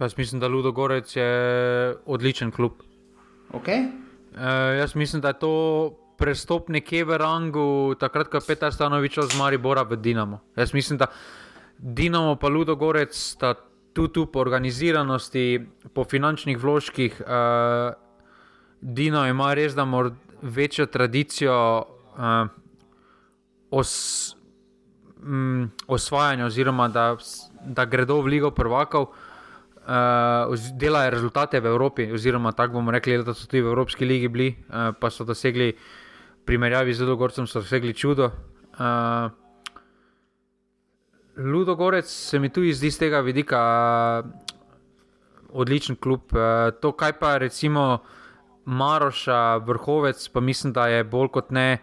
[0.00, 2.78] Jaz mislim, da Ludogorec je odličen klub.
[3.52, 3.90] Okay.
[4.34, 5.52] Uh, jaz mislim, da je to
[6.18, 10.40] prestop nekje v rangu, takrat, ko je Petar Stanovič z Maribora v Dinamo.
[10.56, 11.10] Jaz mislim, da
[11.78, 13.54] Dinamo pa Ludogorec sta
[13.92, 17.18] tudi po organiziranosti, po finančnih vložkih.
[17.18, 18.03] Uh,
[18.84, 19.86] Dino ima res da
[20.42, 21.84] večjo tradicijo
[22.18, 22.48] uh,
[23.70, 24.36] os,
[25.22, 27.16] um, osvajanja, oziroma da,
[27.64, 32.12] da gredo v Ligo prvakov, uh, delajo rezultate v Evropi.
[32.12, 35.72] Oziroma, tako bomo rekli, da so tudi v Evropski ligi bili, uh, pa so dosegli,
[35.72, 38.28] v primerjavi z Ludogorcem, so dosegli čudo.
[38.76, 39.32] Uh,
[41.36, 43.62] Ludogorec se mi tudi zdi z tega vidika
[44.20, 44.28] uh,
[45.56, 46.28] odličen klub.
[46.36, 48.04] Uh, to, kaj pa recimo.
[48.64, 51.78] Maroša, vrhovec, pa mislim, da je bolj kot ne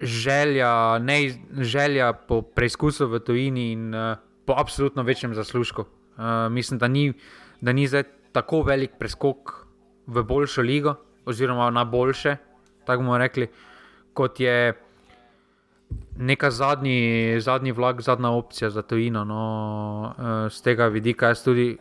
[0.00, 1.18] želja, ne
[1.60, 5.80] želja po preizkusu v tujini in uh, po absolutno večjem zaslužku.
[5.82, 7.12] Uh, mislim, da ni,
[7.60, 9.66] da ni zdaj tako velik preskok
[10.06, 12.36] v boljšo ligo, oziroma na boljše,
[12.84, 13.48] tako bomo rekli,
[14.14, 14.74] kot je
[16.16, 19.24] neka zadnji, zadnji vlak, zadnja opcija za tujino.
[19.24, 21.76] No, uh, z tega vidika jaz tudi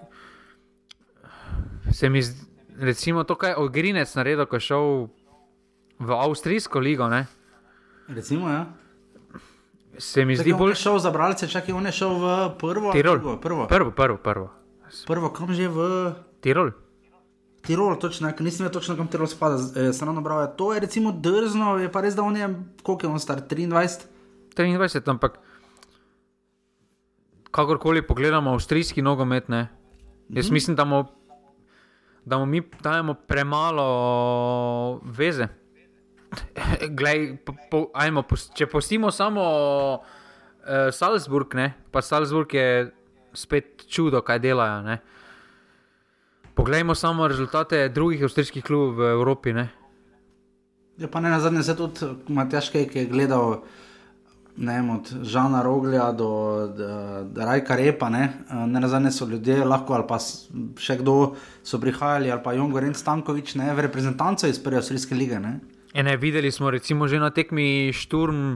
[1.92, 2.51] se mi zdi
[2.82, 4.86] recimo to, kar je Ogrinec naredil, ko je šel
[6.02, 7.08] v Avstrijsko ligo.
[7.08, 7.26] Ne?
[8.10, 8.66] Recimo, ja.
[9.98, 10.76] Se mi zdi bolj.
[10.80, 12.26] Šel za bralce, čakaj, on je šel v
[12.58, 12.92] prvo.
[12.92, 13.20] Tirol.
[13.20, 13.68] Prvo, prvo.
[13.68, 14.48] Prvo, prvo, prvo.
[15.08, 16.12] prvo kam že v.
[16.42, 16.72] Tirol.
[17.62, 20.50] Tirol, točno, nisem vedel točno, kam Tirol spada, e, se nam nabrava.
[20.58, 22.50] To je recimo drzno, je pa res, da on je,
[22.82, 24.10] koliko je on star, 23?
[24.58, 25.38] 23, ampak
[27.52, 29.70] kakorkoli pogledamo avstrijski nogomet, ne.
[30.30, 30.54] Jaz mm -hmm.
[30.54, 31.06] mislim, da mu
[32.26, 35.48] da mu mi dajemo premalo veze.
[36.98, 38.24] Glej, po, po, ajmo,
[38.56, 39.44] če postimo samo
[40.00, 41.74] uh, Salzburg, ne?
[41.92, 42.92] pa Salzburg je
[43.34, 44.82] spet čudo, kaj delajo.
[44.86, 45.00] Ne?
[46.56, 49.54] Poglejmo samo rezultate drugih avstrijskih klubov v Evropi.
[49.54, 49.70] Ne?
[50.98, 53.64] Ja, pa ne na zadnje, se tudi Matjaš, ki je gledal
[54.58, 56.88] ne, od Žana Roglja do, do,
[57.24, 58.34] do Rajka Repa, ne,
[58.68, 60.20] ne na zadnje so ljudje lahko ali pa
[60.78, 65.16] še kdo so prihajali, ali pa Jon Gorenc Stankovič, ne, v reprezentanco iz prve avstrijske
[65.16, 65.40] lige.
[65.40, 65.60] Ne.
[65.94, 68.56] E ne, videli smo recimo že na tekmi Šturm.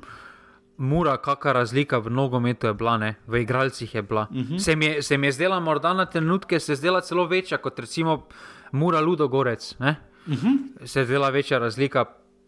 [0.78, 3.16] Mura, kakšna razlika v nogometu je bila, ne?
[3.32, 4.28] v igralcih je bila.
[4.30, 4.54] Uh mhm.
[4.54, 4.60] -huh.
[4.60, 7.58] se, mi je, se mi je zdela, morda na trenutke se je zdela celo večja
[7.58, 8.28] kot recimo
[8.72, 9.76] Mura Ludogorec.
[9.80, 9.96] Uh mhm.
[10.36, 10.88] -huh.
[10.88, 12.06] Se je zdela večja razlika,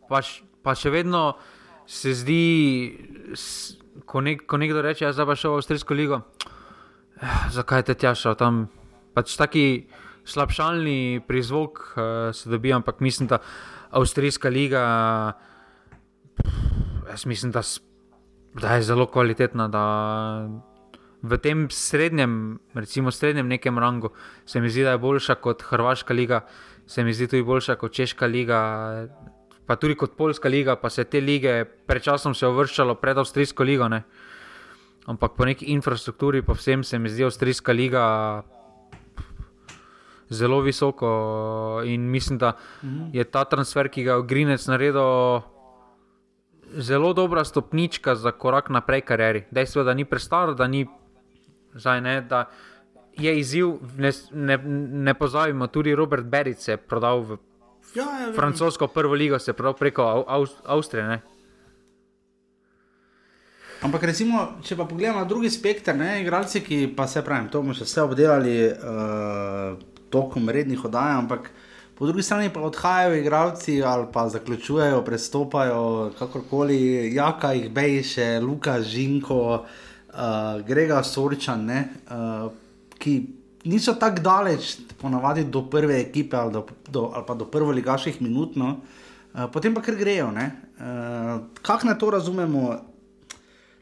[0.10, 1.38] pa, š, pa še vedno
[1.88, 2.43] se zdi,
[4.06, 6.21] ko, nek, ko nekdo reče, da je zdaj pa šel v Avstrijsko ligo,
[7.21, 8.67] eh, zakaj te tja šel tam.
[9.15, 9.88] Pač taki
[10.28, 12.04] slabšalni prizvok uh,
[12.36, 13.39] se dobi, ampak mislim, da
[13.95, 14.82] Avstrijska liga,
[17.10, 17.63] jaz mislim, da,
[18.62, 19.71] da je zelo kvalitetna.
[21.21, 24.12] V tem srednjem, recimo srednjem nekem rangu,
[24.45, 26.43] se mi zdi, da je boljša kot Hrvaška liga,
[26.86, 28.60] se mi zdi tudi boljša kot Češka liga.
[29.67, 33.63] Pa tudi kot Poljska liga, pa se te lige pred časom se uvrščalo pred Avstrijsko
[33.67, 33.89] ligo.
[33.91, 34.03] Ne?
[35.08, 38.03] Ampak po neki infrastrukturi, pa vsem se mi zdi Avstrijska liga
[40.30, 41.82] zelo visoko.
[41.86, 42.53] In mislim, da
[43.13, 45.43] je ta transfer, ki ga je Grinec naredil,
[46.77, 49.43] zelo dobra stopnička za korak naprej karieri.
[49.51, 50.88] Dejstvo je, da ni prestar, da ni
[51.73, 52.21] zdaj ne.
[52.21, 52.45] Da
[53.17, 54.58] je izziv, ne, ne,
[55.08, 57.38] ne pozabimo, tudi Robert Beric je prodal v
[57.97, 61.07] Ja, ja, francosko prvo ligo, se prodal preko Au, Avstrije.
[61.07, 61.21] Ne?
[63.86, 67.62] Ampak recimo, če pa pogledamo na drugi spekter, ne, igralci, ki pa se pravi, to
[67.62, 69.77] bomo še vse obdelali uh,
[70.13, 71.49] tokom rednih oddaj, ampak
[71.97, 75.81] po drugi strani pa odhajajo igralci ali pa zaključujejo, prestopajo,
[76.17, 76.79] kakorkoli,
[77.13, 82.49] Jaka jih bejše, Luka Žinko, uh, Grega Sorčan, ne, uh,
[82.97, 83.17] ki
[83.67, 88.56] niso tako daleč, ponavadi do prve ekipe ali, do, do, ali pa do prvoligaških minut,
[88.56, 88.77] no,
[89.34, 90.32] uh, potem pa kar grejo.
[90.32, 92.77] Uh, Kako naj to razumemo?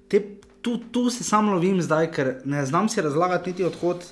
[0.07, 0.21] te,
[0.61, 4.05] tu, tu se sam lovim zdaj, ker ne znam si razlagati niti odhod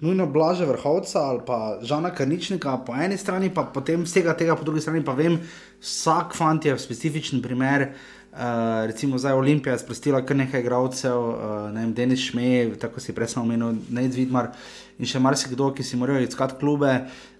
[0.00, 4.64] nujno Blaže Vrhovca ali pa Žana Karničnika po eni strani, pa potem vsega tega po
[4.64, 5.38] drugi strani pa vem,
[5.80, 7.88] vsak fant je specifičen primer.
[7.90, 8.16] Uh,
[8.86, 11.36] recimo zdaj Olimpija je sprostila kar nekaj igralcev, uh,
[11.72, 14.50] ne vem, Denis Šmej, tako si prej omenil, Nec Vidmar
[14.98, 16.92] in še marsikdo, ki si morajo iskati klube.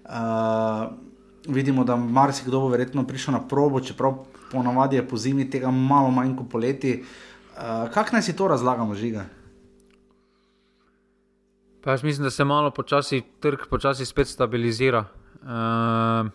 [0.05, 0.87] Uh,
[1.47, 6.11] vidimo, da marsikdo bo verjetno prišel na probo, čeprav ponavadi je po zimi tega malo
[6.11, 7.01] manj kot poleti.
[7.57, 9.25] Uh, Kako naj si to razlagamo, žiga?
[11.81, 15.05] Pa jaz mislim, da se malo počasi trg počasi spet stabilizira,
[15.41, 16.27] uh,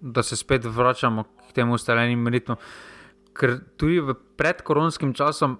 [0.00, 2.56] da se spet vračamo k temu ustaljenim ritmu.
[3.36, 5.58] Ker tudi v predkoronskim časom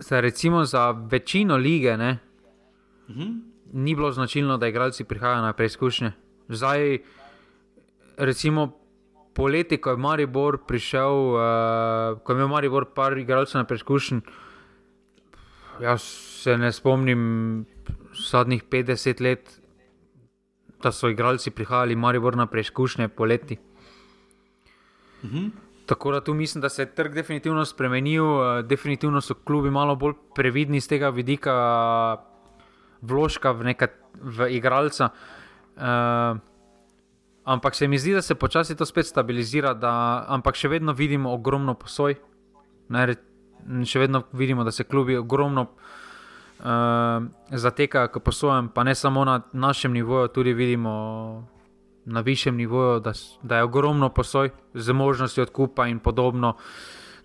[0.00, 2.18] se recimo za večino lige ne,
[3.72, 6.12] ni bilo značilno, da igralci prihajajo na preizkušnje.
[6.48, 6.98] Zdaj,
[8.16, 8.72] recimo
[9.34, 14.20] poleti, ko je Maribor prišel, uh, ko je imel Maribor par igralcev na preizkušnji,
[15.82, 16.02] jaz
[16.44, 17.66] se ne spomnim
[18.30, 19.60] zadnjih 50 let,
[20.82, 23.58] da so igralci prihajali Maribor na preizkušnje poleti.
[25.86, 29.96] Tako da tu mislim, da se je trg definitivno spremenil, eh, definitivno so klubi malo
[29.96, 31.54] bolj previdni z tega vidika
[33.02, 35.10] vložka v, neka, v igralca.
[35.76, 36.38] Uh,
[37.44, 41.34] ampak se mi zdi, da se počasi to spet stabilizira, da, ampak še vedno vidimo
[41.34, 42.16] ogromno posoj.
[42.88, 43.16] Ne,
[43.84, 49.42] še vedno vidimo, da se klubi ogromno uh, zatekajo k posojam, pa ne samo na
[49.52, 50.94] našem nivoju, tudi vidimo
[52.04, 53.12] na višjem nivoju, da,
[53.42, 56.56] da je ogromno posoj z možnostjo odkupa in podobno.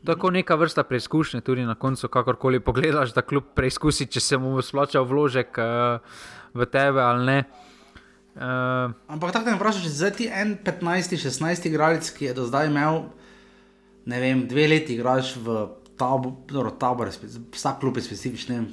[0.06, 4.62] Tako neka vrsta preizkušnje, tudi na koncu, kakorkoli pogledaš, da kljub preizkusi, če se mu
[4.62, 6.00] splača vložek uh,
[6.54, 7.44] v tebe ali ne.
[8.36, 12.72] Uh, Ampak tako me vprašaš, zdaj ti en 15, 16 igralec, ki je do zdaj
[12.72, 13.04] imel,
[14.06, 15.66] ne vem, dve leti igraš v
[16.00, 17.12] tabu, dobro, tabor,
[17.52, 18.70] vsak klub je specifičen,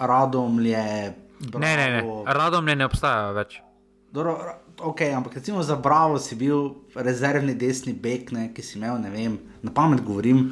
[0.00, 1.12] radom je.
[1.58, 3.60] ne, ne, ne, radom ne, ne obstajajo več.
[4.16, 4.38] Dobro,
[4.80, 9.10] ok, ampak recimo za Bravo si bil rezervni desni bek, ne, ki si imel, ne
[9.10, 10.50] vem, na pamet govorim,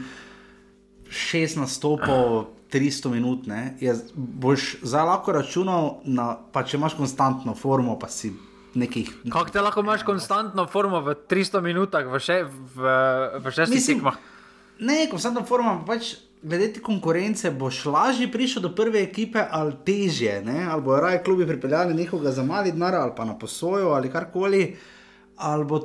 [1.10, 7.54] šest nastopov, 300 minut, ne, je, boš zdaj lahko računal, na, pa če imaš konstantno
[7.54, 8.32] formo, pa si
[8.74, 9.12] nekih.
[9.30, 12.96] Kako te lahko imaš konstantno formo v 300 minutah, v, še, v,
[13.38, 14.18] v šestih tekmah?
[14.82, 19.72] Ne, konstantno formo, pa pač glede te konkurence, boš lažje prišel do prve ekipe ali
[19.84, 20.64] težje, ne?
[20.70, 24.76] ali bo raje klubi pripeljali nekoga za mali denar ali pa na posojo ali karkoli.
[25.36, 25.80] Ali bo,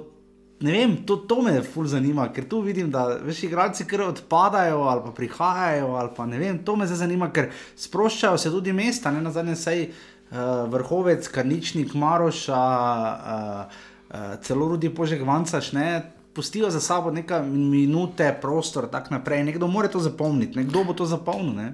[0.59, 4.84] ne vem, to, to me ful zanima, ker tu vidim, da veš, igralci kar odpadajo
[4.84, 8.75] ali pa prihajajo, ali pa ne vem, to me zdaj zanima, ker sproščajo se tudi
[8.75, 13.81] mesta, ne na zadnje sej uh, vrhovec, karničnik, Maroša, uh,
[14.11, 16.18] uh, celo rudi požek vancaš, ne.
[16.34, 19.43] Pustijo za sabo nekaj minute, prostor, tako naprej.
[19.43, 21.55] Nekdo mora to zapomniti, nekdo bo to zapomnil.
[21.55, 21.73] Ne?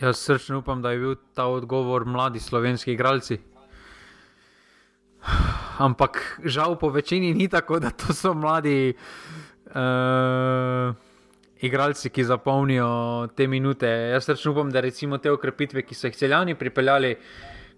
[0.00, 3.38] Jaz srčno upam, da je bil ta odgovor mladi slovenski igralci.
[5.78, 8.94] Ampak žal po večini ni tako, da to so mladi
[9.66, 10.94] uh,
[11.60, 13.86] igralci, ki zapolnijo te minute.
[13.86, 17.16] Jaz srčno upam, da recimo te okrepitve, ki so jih celjani pripeljali,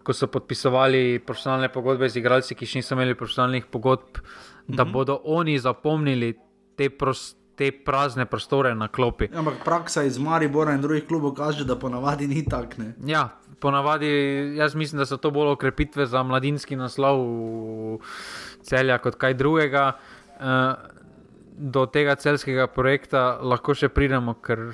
[0.02, 4.84] ko so podpisovali profesionalne pogodbe z igralci, ki še niso imeli profesionalnih pogodb, mm da
[4.84, 6.34] bodo oni zapomnili
[6.76, 9.28] te, pros, te prazne prostore na klopi.
[9.32, 12.88] Ja, ampak praksa iz Maribora in drugih klubov kaže, da ponavadi ni tako.
[13.06, 13.28] Ja,
[13.60, 14.08] ponavadi
[14.56, 17.20] jaz mislim, da so to bolj okrepitve za mladinski naslov
[18.62, 19.92] celja kot kaj drugega.
[20.40, 20.46] Uh,
[21.60, 24.70] do tega celskega projekta lahko še pridemo, ker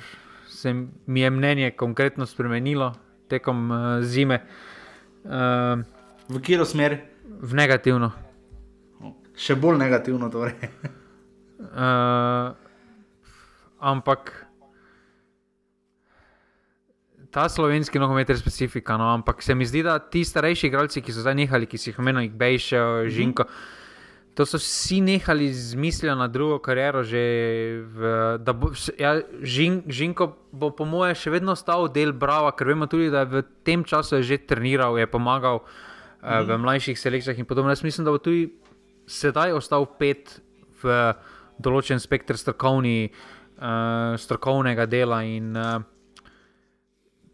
[0.47, 0.71] se
[1.05, 2.93] mi je mnenje konkretno spremenilo
[3.27, 4.39] tekom uh, zime.
[5.27, 5.83] Uh,
[6.31, 7.01] v katero smer?
[7.43, 8.13] V negativno.
[9.37, 10.55] Še bolj negativno, torej.
[11.61, 12.57] uh,
[13.93, 14.33] ampak
[17.31, 18.97] ta slovenski nogomet je specifičen.
[18.97, 19.13] No?
[19.13, 21.99] Ampak se mi zdi, da ti starejši igralci, ki so zdaj nehali, ki si jih
[22.01, 23.43] omenil, Bejše, Žinko.
[23.43, 23.85] Mm -hmm.
[24.37, 27.01] To so vsi nehali z mislijo na drugo kariero.
[27.01, 28.69] V, bo,
[28.99, 33.25] ja, žin, žinko bo, po mojem, še vedno ostal del Brava, ker vemo tudi, da
[33.25, 36.21] je v tem času že treniral, je pomagal mm.
[36.21, 37.73] uh, v mlajših selekcijah in podobno.
[37.73, 38.53] Jaz mislim, da bo tudi
[39.07, 40.37] sedaj ostal pet
[40.83, 41.13] v
[41.57, 45.23] določen spektr strokovni, uh, strokovnega dela.
[45.25, 45.79] In, uh,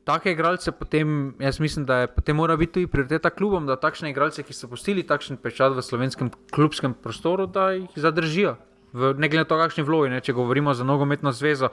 [0.06, 4.12] take igralce, potem jaz mislim, da je potem mora biti tudi prioriteta klubom, da takšne
[4.12, 8.58] igralce, ki so postili takšen pečat v slovenskem klubskem prostoru, da jih zadržijo.
[8.94, 11.72] V, ne glede na to, kakšni vlogi, ne, če govorimo za nogometno zvezo,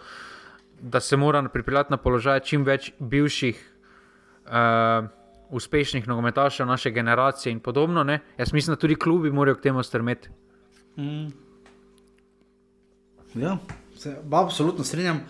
[0.80, 3.58] da se mora pripeljati na položaj čim več bivših.
[4.46, 5.10] Uh,
[5.50, 8.04] Uspešnih nogometašev naše generacije, in podobno.
[8.04, 8.20] Ne?
[8.38, 10.28] Jaz mislim, da tudi klubi morajo k temu strmeti.
[10.96, 11.26] Mm.
[13.34, 13.58] Ja,
[13.96, 15.20] se absolutno strinjam.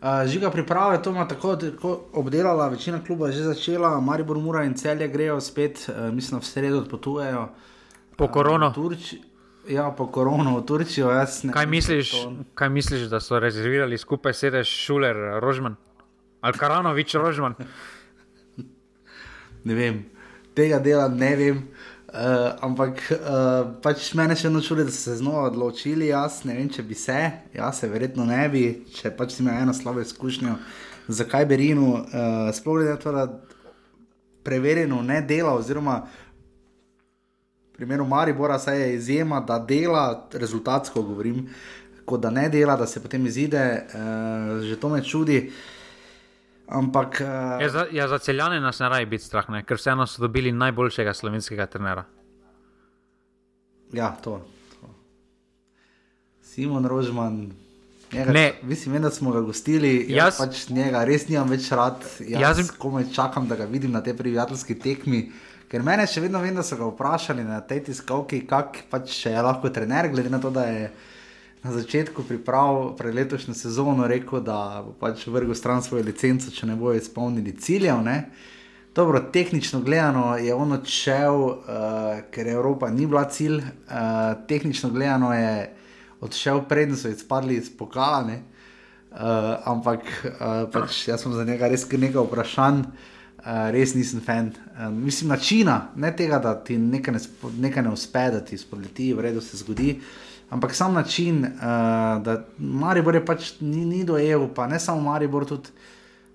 [0.00, 4.64] Uh, žiga priprave, to ima tako, tako obdelala, večina kluba je že začela, Maribor Mura
[4.64, 7.48] in celje grejo spet, uh, mislim, v sredo odpotujejo.
[8.16, 8.74] Po korono.
[9.68, 11.10] Ja, po korono v Turčijo.
[11.52, 12.12] Kaj misliš,
[12.54, 15.76] kaj misliš, da so rezervirali skupaj sedež Šuler, Rožman?
[16.40, 17.54] Ali Karanovič, Rožman?
[19.66, 20.00] Ne vem,
[20.54, 21.62] tega dela ne vem.
[22.06, 26.06] Uh, ampak uh, pač mene še eno čudi, da so se znova odločili.
[26.12, 27.18] Jaz ne vem, če bi se,
[27.52, 28.62] jaz se verjetno ne bi,
[28.94, 30.54] če pač si imel eno slabo izkušnjo,
[31.18, 33.26] zakaj bi Rinu, uh, sploh ne to, da
[34.46, 41.48] preverjeno ne dela, oziroma v primeru Maribora se je izjema, da dela, rezultatsko govorim,
[42.06, 45.42] kot da ne dela, da se potem izide, uh, že to me čudi.
[45.50, 45.75] Uh,
[46.68, 47.20] Ampak.
[47.20, 49.62] Uh, ja, za, ja, za celjane nas ne raje biti strah, ne?
[49.64, 52.04] ker vseeno so dobili najboljšega slovenskega trenera.
[53.92, 54.40] Ja, to.
[54.80, 54.90] to.
[56.42, 57.52] Simon Rožman.
[58.12, 60.06] Njega, ne, mislim, da smo ga gostili.
[60.08, 62.02] Jaz, jaz pač njega res nimam več rad.
[62.20, 65.26] Jaz, jaz komaj čakam, da ga vidim na tej prijateljski tekmi.
[65.70, 69.34] Ker mene še vedno vem, da so ga vprašali na tej tiskovki, kako pač je
[69.42, 70.90] lahko trener, glede na to, da je
[71.66, 76.66] na začetku priprav pred letošnjo sezono rekel, da bo pač vrgel stran svojo licenco, če
[76.70, 78.02] ne bojo izpolnili ciljev.
[78.06, 78.30] Ne?
[78.94, 81.56] Dobro, tehnično gledano je on odšel, uh,
[82.30, 85.72] ker Evropa ni bila cilj, uh, tehnično gledano je
[86.20, 88.44] odšel, predtem so izpadli iz pokalane.
[89.10, 94.52] Uh, ampak uh, pač jaz sem za njega res nekaj vprašanj, uh, res nisem fan.
[94.76, 97.20] Uh, mislim, načina, ne tega, da ti nekaj ne,
[97.66, 99.96] nekaj ne uspe, da ti spodleti, v redu se zgodi.
[99.96, 105.00] Uh, ampak sam način, uh, da Maribor je pač ni, ni dojel, pa ne samo
[105.00, 105.72] Maribor, tudi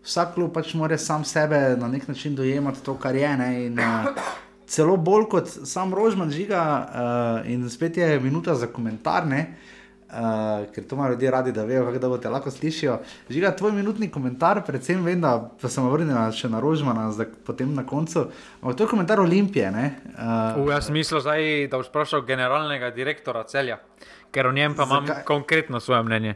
[0.04, 3.32] vsak klub pač mora sam sebe na nek način dojemati to, kar je.
[3.66, 4.12] In, uh,
[4.68, 6.62] celo bolj kot sam Rožman žiga,
[7.44, 9.28] uh, in spet je minuta za komentar.
[9.28, 9.58] Ne,
[10.12, 12.98] Uh, ker to imajo ljudje radi, da vejo, kako te lahko slišijo.
[13.30, 17.70] Žiga, tvoj minutni komentar, predvsem vem, da, da sem vrnil še na Rožmana, zdaj potem
[17.72, 18.26] na koncu.
[18.60, 19.70] Ampak to je komentar Olimpije.
[19.72, 23.78] Uh, uh, jaz sem mislil, zdaj, da boš vprašal generalnega direktora celja,
[24.36, 25.24] ker o njem pa imam zakaj?
[25.30, 26.36] konkretno svoje mnenje.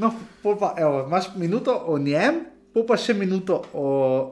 [0.00, 2.40] No, pa, evo, imaš minuto o njem,
[2.88, 3.84] pa še minuto o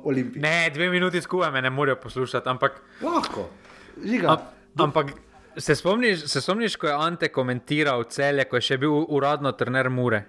[0.08, 0.40] Olimpiji.
[0.42, 2.80] Ne, dve minuti skupaj me ne morejo poslušati, ampak.
[3.04, 3.50] Lahko,
[4.00, 4.32] žiga.
[4.32, 5.12] A, ampak.
[5.56, 9.90] Se spomniš, se spomniš, ko je Ante komentiral celje, ko je še bil uradno trener
[9.90, 10.22] Mure?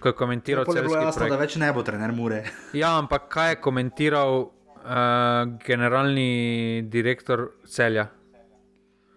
[0.00, 0.86] Ko je komentiral celje.
[0.88, 2.42] Bilo je jasno, da več ne bo trener Mure.
[2.72, 8.08] Ja, ampak kaj je komentiral uh, generalni direktor celja?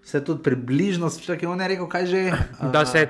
[0.05, 2.25] Se tudi približno, je on rekel, kaj že.
[2.29, 3.07] Uh, da, se,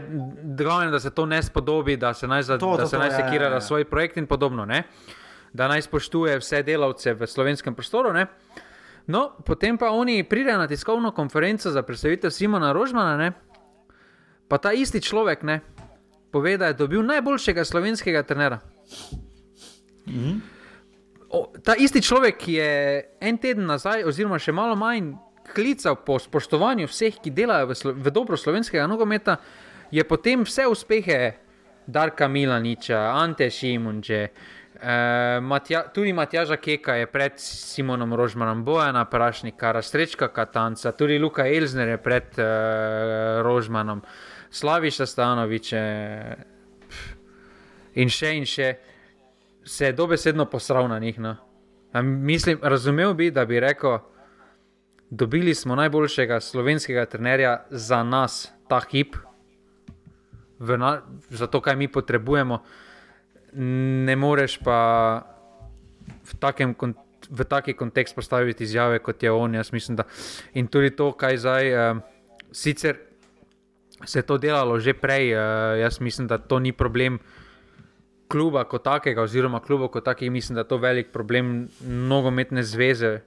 [0.55, 3.11] glavne, da se to ne spodobi, da se naj, za, to, da to, se naj
[3.11, 4.65] sekira ja, ja, svoj projekt in podobno.
[4.65, 4.83] Ne?
[5.53, 8.13] Da naj spoštuje vse delavce v slovenskem prostoru.
[8.13, 8.27] Ne?
[9.07, 13.31] No, potem pa oni pridejo na tiskovno konferenco za predstavitev Simona Rožmana, ne?
[14.47, 15.59] pa ta isti človek ne,
[16.31, 18.59] pove, da je dobil najboljšega slovenskega trenera.
[20.05, 20.39] -hmm.
[21.29, 25.13] o, ta isti človek, ki je en teden nazaj, oziroma še malo manj,
[25.53, 29.37] klical po spoštovanju vseh, ki delajo v, v dobro slovenskega nogometa,
[29.91, 31.33] je potem vse uspehe
[31.87, 34.29] Darka Milaniča, Ante Šimunče.
[34.31, 34.54] Uh,
[35.41, 41.87] Matja, tudi Matjaža Keka je pred Simonom Rožmanom, Bojana Prašnika, Rastrečka Katanca, tudi Luka Elzner
[41.87, 42.45] je pred uh,
[43.43, 44.01] Rožmanom,
[44.51, 45.73] Slaviša Stanovič.
[47.95, 48.73] in še in še,
[49.63, 51.19] se je dobesedno posral na njih.
[51.19, 51.35] No.
[52.03, 53.99] Mislim, razumel bi, da bi rekel,
[55.09, 59.15] dobili smo najboljšega slovenskega trenerja za nas, ta hip,
[60.59, 62.63] na, za to, kaj mi potrebujemo.
[63.55, 64.79] Ne moreš pa
[66.05, 66.75] v takem.
[67.25, 69.55] V taki kontekst postaviti izjave, kot je on.
[69.57, 70.03] Jaz mislim, da
[70.53, 71.97] in tudi to, kaj zdaj, uh,
[72.53, 72.99] sicer
[74.05, 75.41] se je to delalo že prej, uh,
[75.79, 77.17] jaz mislim, da to ni problem
[78.27, 83.19] kluba kot takega, oziroma kluba kot takega, mislim, da je to velik problem nogometne zveze,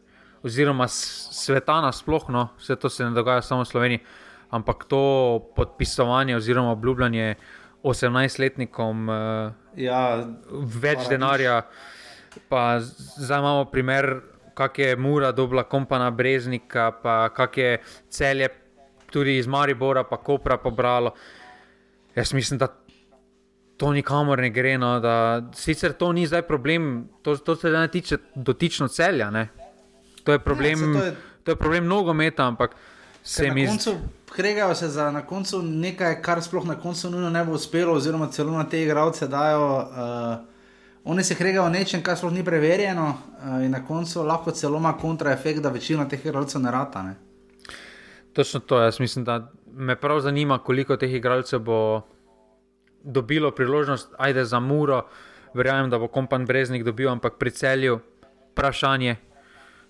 [0.43, 4.01] oziroma sveta nasplošno, vse to se ne dogaja samo v Sloveniji,
[4.51, 7.35] ampak to podpisovanje oziroma obljubljanje
[7.83, 11.09] 18-letnikom uh, Ja, več Paradiž.
[11.09, 11.63] denarja.
[12.49, 14.21] Pa zdaj imamo primer,
[14.55, 18.49] kak je Mura dobila kompana Breznika, pa kak je celje
[19.07, 21.15] tudi iz Maribora, pa Kopra pobralo.
[22.15, 22.69] Jaz mislim, da
[23.77, 24.77] to nikamor ne gre.
[24.77, 25.15] No, da,
[25.53, 26.91] sicer to ni zdaj problem,
[27.23, 29.31] to, to se ne tiče dotično celja.
[29.31, 29.49] Ne.
[30.25, 32.75] To je problem, saj to je- to je problem nogometa, ampak
[33.23, 33.95] se mi zdi.
[34.33, 38.29] Kregajo se za na koncu nekaj, kar sploh na koncu nujno ne bo uspelo, oziroma
[38.33, 39.77] celo na te igralce dajo.
[39.77, 40.49] Uh,
[41.05, 44.79] Oni se kregajo o nečem, kar sploh ni preverjeno, uh, in na koncu lahko celo
[44.79, 47.03] ima kontraefekt, da večina teh igralcev ne rata.
[47.03, 47.15] Ne?
[48.33, 52.03] Točno to, jaz mislim, da me prav zanima, koliko teh igralcev bo
[53.03, 55.07] dobilo priložnost, ajde za muro.
[55.55, 58.01] Verjamem, da bo kompan Breznik dobil, ampak pri celju
[58.53, 59.17] vprašanje,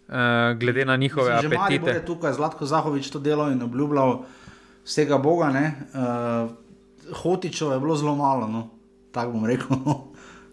[0.09, 2.03] uh, glede na njihove Mislim, že Maribor apetite.
[2.03, 4.23] je tukaj, Zlatko Zahovič to delal in obljubljal
[4.85, 5.49] vsega Boga.
[5.49, 6.51] Uh,
[7.23, 8.69] Hotičev je bilo zelo malo, no.
[9.13, 9.77] tako bom rekel.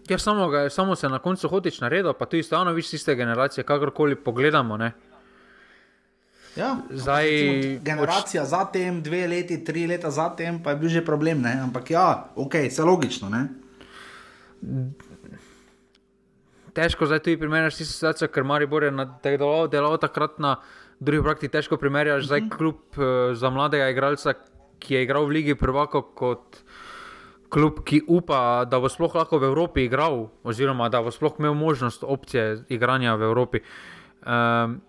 [0.08, 4.14] Ja, samo, ga, samo se na koncu hotič naredil, pa tudi Stanovič iste generacije, kakorkoli
[4.14, 4.76] pogledamo.
[4.76, 4.92] Ne.
[6.56, 10.88] Ja, Zdaj, recimo, generacija za tem, dve leti, tri leta za tem, pa je bil
[10.88, 11.42] že problem.
[11.42, 11.60] Ne?
[11.62, 13.28] Ampak ja, ok, vse logično.
[13.28, 13.48] Ne?
[16.76, 18.92] Težko zdaj tudi primerjaš tisto situacijo, ker Maribor je
[19.24, 20.56] deloval, deloval takrat na
[21.00, 22.50] drugih projektih, težko primerjaš zdaj Mhm.
[22.56, 24.34] klub uh, za mladega igralca,
[24.78, 26.60] ki je igral v Ligi Prvako kot
[27.48, 31.54] klub, ki upa, da bo sploh lahko v Evropi igral, oziroma da bo sploh imel
[31.54, 33.60] možnost opcije igranja v Evropi.
[34.26, 34.80] Um,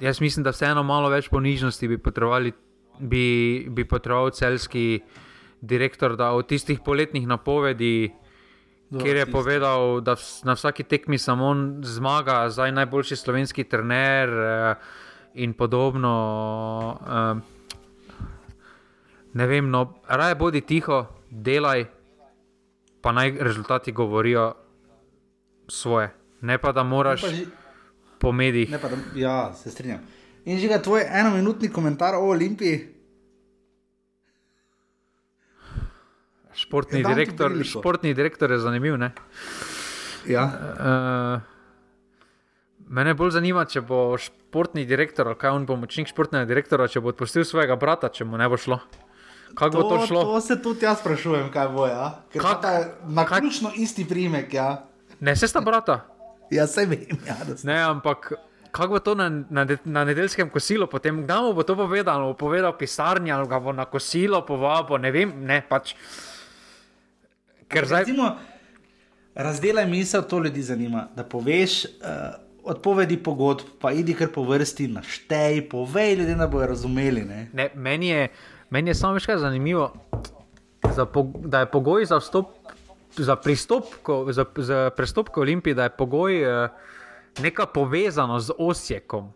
[0.00, 2.52] jaz mislim, da vseeno malo več ponižnosti bi potrebovali,
[3.00, 5.00] bi, bi potreboval celski
[5.60, 8.12] direktor, da od tistih poletnih napovedi,
[8.92, 9.32] kjer je tisto.
[9.32, 14.74] povedal, da na vsaki tekmi samo zmaga, zdaj najboljši slovenski trener eh,
[15.36, 16.14] in podobno.
[17.02, 17.56] eh,
[19.32, 21.84] Ne vem, no, raje bodi tiho, delaj,
[23.00, 24.54] pa naj rezultati govorijo
[25.68, 26.08] svoje.
[26.40, 27.44] Ne pa da moraš Pa že-
[28.18, 28.70] po medijih.
[28.70, 30.00] Ne pa, da, ja, se strinjam.
[30.44, 32.95] In že ga tvoj enominutni komentar o Olimpiji.
[36.56, 38.96] Športni Ja, direktor, športni direktor je zanimiv.
[38.96, 39.10] Ne?
[40.26, 40.44] Ja.
[40.44, 41.40] Uh,
[42.88, 47.44] mene bolj zanima, če bo športni direktor, kaj on pomočnik športnega direktora, če bo odpustil
[47.44, 48.80] svojega brata, če mu ne bo šlo.
[49.54, 50.24] Kako bo to šlo?
[50.26, 51.86] To se tudi jaz sprašujem, kaj bo.
[51.86, 52.08] Ja?
[52.28, 52.80] Ker Kak- Kak, je
[53.10, 54.52] na kak- ključno isti primek.
[54.52, 54.82] Ja,
[55.18, 56.00] Ne, se sta brata.
[56.50, 57.06] ja se vem.
[57.22, 58.32] Ja, sta- Ne, ampak
[58.70, 62.20] kako bo to na, na, de- na nedeljskem kosilu, potem kdaj mu bo to povedal,
[62.22, 65.94] bo povedal pisarni, ali ga bo na kosilo povabil, ne vem, ne pač.
[67.68, 68.00] Ker zdaj.
[68.00, 68.36] Recimo,
[69.34, 71.08] razdelaj misel, to ljudi zanima.
[71.16, 71.90] Da poveš uh,
[72.66, 77.22] odpovedi pogodb, pa idi kar po vrsti, naštej, povej ljudem, da bodo razumeli.
[77.24, 77.48] Ne?
[77.52, 78.28] Ne, meni, je,
[78.70, 79.92] meni je samo kaj zanimivo,
[80.94, 82.46] za, po, da je pogoj za vstop,
[83.16, 86.68] za pristop, ko, za, za prestop k Olimpiji, da je pogoj eh,
[87.42, 89.32] neka povezanost z Osjekom.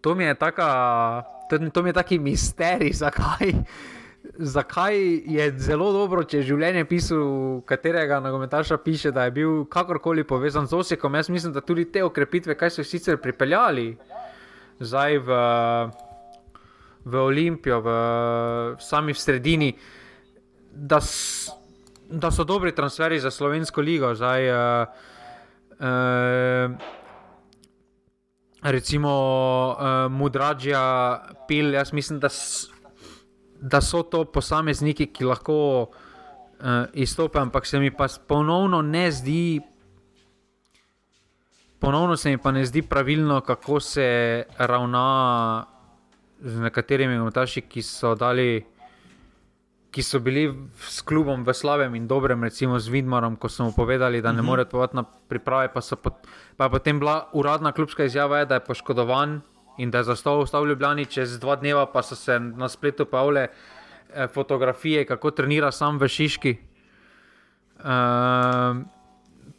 [0.00, 0.68] To mi je taka,
[1.50, 3.52] to, to mi je taki misterij, zakaj.
[4.22, 4.96] Zakaj
[5.32, 10.76] je zelo dobro, če življenje pisal, katerega nogometaša piše, da je bil kakorkoli povezan z
[10.76, 11.14] Osjekom.
[11.16, 13.94] Jaz mislim, da tudi te okrepitve, kaj so sicer pripeljali
[14.80, 15.38] zdaj v,
[17.04, 17.94] v Olimpijo, v,
[18.80, 19.70] sami v sredini,
[20.72, 21.48] da, s,
[22.08, 24.12] da so dobri transferi za slovensko ligo.
[24.16, 24.84] Zdaj, uh,
[25.80, 26.76] uh,
[28.68, 29.12] recimo
[29.72, 30.84] uh, Mudrađija,
[31.48, 32.68] Pil, jaz mislim, da, s,
[33.60, 39.60] da so to posamezniki, ki lahko uh, izstopijo, ampak se mi pa ponovno ne zdi.
[41.78, 45.64] Ponovno se mi pa ne zdi pravilno, kako se ravna
[46.40, 48.64] z nekaterimi notaši, ki so dali.
[49.90, 50.44] Ki so bili
[50.86, 54.38] s klubom v slabem in dobrem, recimo z Vidmarom, ko so mu povedali, da ne
[54.38, 54.46] -huh.
[54.46, 56.14] more odpovati na priprave, pa, pot,
[56.56, 59.40] pa je potem bila uradna klubska izjava, je, da je poškodovan
[59.78, 63.48] in da je zastal v Ljubljani, čez dva dneva pa so se na spletu pavle
[63.48, 66.56] eh, fotografije, kako trenira sam v Šiški.
[67.80, 68.76] Uh,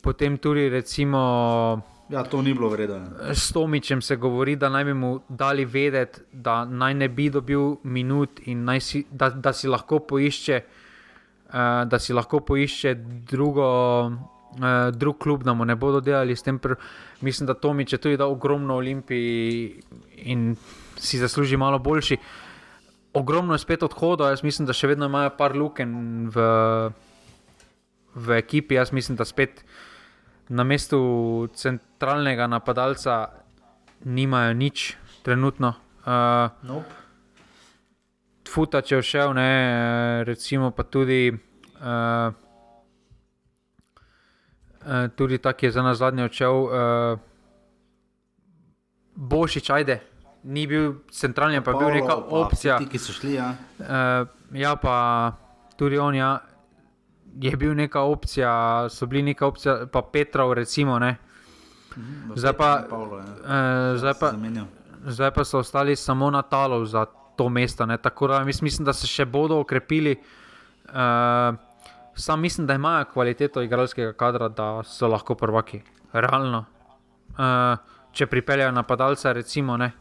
[0.01, 2.99] potem tudi, recimo, Ja, to ni bilo vredno.
[3.33, 7.75] s Tomičem se govori, da naj bi mu dali vedeti, da naj ne bi dobil
[7.83, 10.61] minut in si, da, da si lahko poišče,
[11.47, 11.53] uh,
[11.87, 12.93] da si lahko poišče
[13.31, 14.11] drugo,
[14.51, 16.59] uh, drug klub, da mu ne bodo delali s tem.
[16.59, 16.75] Pr
[17.21, 19.81] mislim, da Tomič je tudi dal ogromno Olimpiji
[20.15, 20.55] in
[20.97, 22.17] si zasluži malo boljši.
[23.13, 26.45] Ogromno je spet odhodov, jaz mislim, da še vedno imajo par luken v,
[28.15, 28.79] v ekipi.
[28.79, 29.65] Jaz mislim, da spet
[30.49, 33.27] na mestu centralnega napadalca
[34.05, 35.75] nimajo nič trenutno.
[36.01, 37.01] Uh, Nope.
[38.51, 41.31] Futač je všel, ne, eh, recimo pa tudi.
[41.79, 42.50] Uh,
[44.81, 46.71] uh, tudi tak je za nas zadnji odšel, uh,
[49.13, 49.99] Bošič, ajde,
[50.43, 52.77] ni bil centralni, pa je bil neka pa opcija.
[52.77, 53.53] Ti, ki so šli, ja.
[53.77, 54.95] Uh, ja, pa
[55.75, 56.39] tudi on ja,
[57.35, 58.51] je bil neka opcija,
[58.89, 60.99] so bili neka opcija, pa Petrov, recimo.
[60.99, 61.17] Ne.
[62.35, 63.25] Zdaj pa- Pavlo, ja.
[63.25, 64.65] Uh, zdaj, pa, Zamenjal.
[65.05, 67.05] zdaj pa so ostali samo na talu za
[67.35, 67.85] to mesto.
[67.85, 67.97] Ne.
[67.97, 70.15] Tako da mislim, da se še bodo okrepili.
[70.87, 71.55] Uh,
[72.21, 75.81] sam mislim, da imajo kvaliteto igralskega kadra, da so lahko prvaki.
[76.13, 76.65] Realno.
[77.31, 77.77] Uh,
[78.11, 79.77] če pripeljejo napadalca, recimo.
[79.77, 79.91] Ne.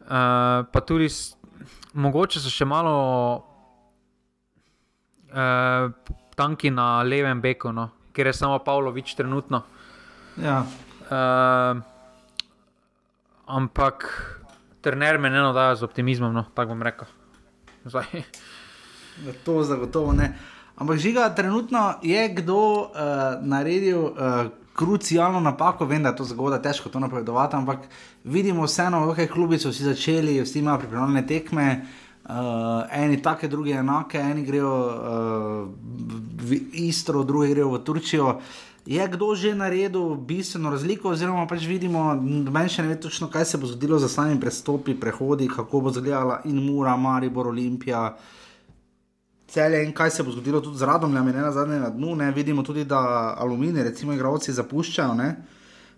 [0.00, 0.08] Uh,
[0.72, 1.08] pa tudi,
[1.92, 2.94] mogoče so še malo
[5.32, 5.90] uh,
[6.36, 9.62] tanki na levem beku, no, ker je samo Pavlović trenutno.
[10.42, 10.60] Ja.
[11.08, 11.80] Uh,
[13.48, 14.06] ampak
[14.84, 17.08] trener me ne nadaja z optimizmom, no, tako bom rekel.
[17.88, 18.22] Zdaj,
[19.26, 20.32] Ja, To zagotovo ne.
[20.78, 22.88] Ampak žiga, trenutno je kdo uh,
[23.42, 24.12] naredil uh,
[24.78, 27.88] krucialno napako, vem, da je to zgodaj težko to napovedovati, ampak
[28.24, 33.50] vidimo vseeno, v kakšnih klubih so vsi začeli, vsi imajo pripravljene tekme, uh, eni take,
[33.50, 35.66] drugi enake, eni grejo uh,
[36.46, 38.38] v Istro, drugi grejo v Turčijo.
[38.86, 43.44] Je kdo že naredil bistveno razliko, oziroma pač vidimo, noben še ne ve točno, kaj
[43.44, 48.14] se bo zgodilo za samimi prestopi, prehodi, kako bo izgledala in Mura, Maribor, Olimpija.
[49.48, 52.16] Celje in kaj se bo zgodilo tudi z Radomljami, ne na zadnje na dnu.
[52.16, 52.32] Ne?
[52.36, 55.14] Vidimo tudi, da aluminij, recimo, igravci zapuščajo.
[55.14, 55.36] Ne?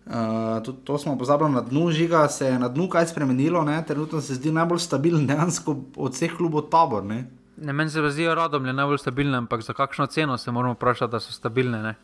[0.06, 3.82] Uh, tudi to smo pozabili na dnu, žiga se je na dnu kaj spremenilo, ne?
[3.86, 7.04] trenutno se zdi najbolj stabilen dejansko od vseh klubov tabor.
[7.04, 7.26] Ne?
[7.60, 11.20] ne meni se zdijo radomlje najbolj stabilne, ampak za kakšno ceno se moramo vprašati, da
[11.20, 11.82] so stabilne.
[11.82, 11.94] Ne?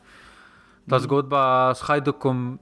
[0.90, 2.58] Ta zgodba s Hajdukom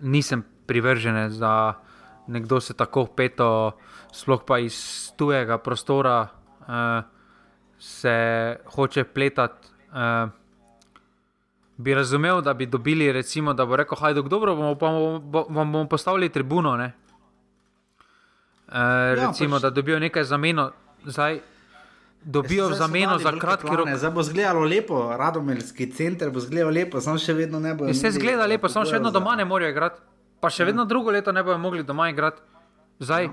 [0.00, 1.80] nisem privržen, da
[2.26, 3.72] nekdo se tako peto,
[4.12, 6.28] sploh pa iz tujega prostora.
[6.60, 7.17] Uh,
[7.78, 8.14] se
[8.66, 9.68] hoče pletati.
[9.88, 10.28] Uh,
[11.76, 15.72] bi razumel, da bi dobili, recimo, da bo rekel: Hajduk, dobro, bomo, bomo, bo- vam
[15.72, 16.76] bomo postavili tribuno.
[16.76, 16.92] Ne?
[18.68, 20.70] Uh, ja, recimo, pač- da dobijo nekaj zameno.
[21.04, 21.40] Zdaj,
[22.22, 23.88] dobijo v Zdaj so zameno za kratki rok.
[23.90, 27.86] Zdaj bo izgledalo lepo, radomeljski center bo izgledal lepo, samo še vedno ne bo.
[27.86, 30.00] Vse zgleda lepo, samo še vedno doma ne morejo igrati.
[30.40, 32.42] Pa še vedno drugo leto ne bodo mogli doma igrati.
[33.00, 33.30] Zdaj,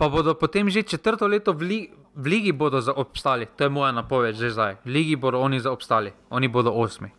[0.00, 1.78] pa bodo potem že četrto leto v, li,
[2.16, 3.44] v ligi bodo za- obstali.
[3.50, 4.80] To je moja napoved že zdaj.
[4.80, 7.12] V ligi bodo oni za obstali, oni bodo osmi.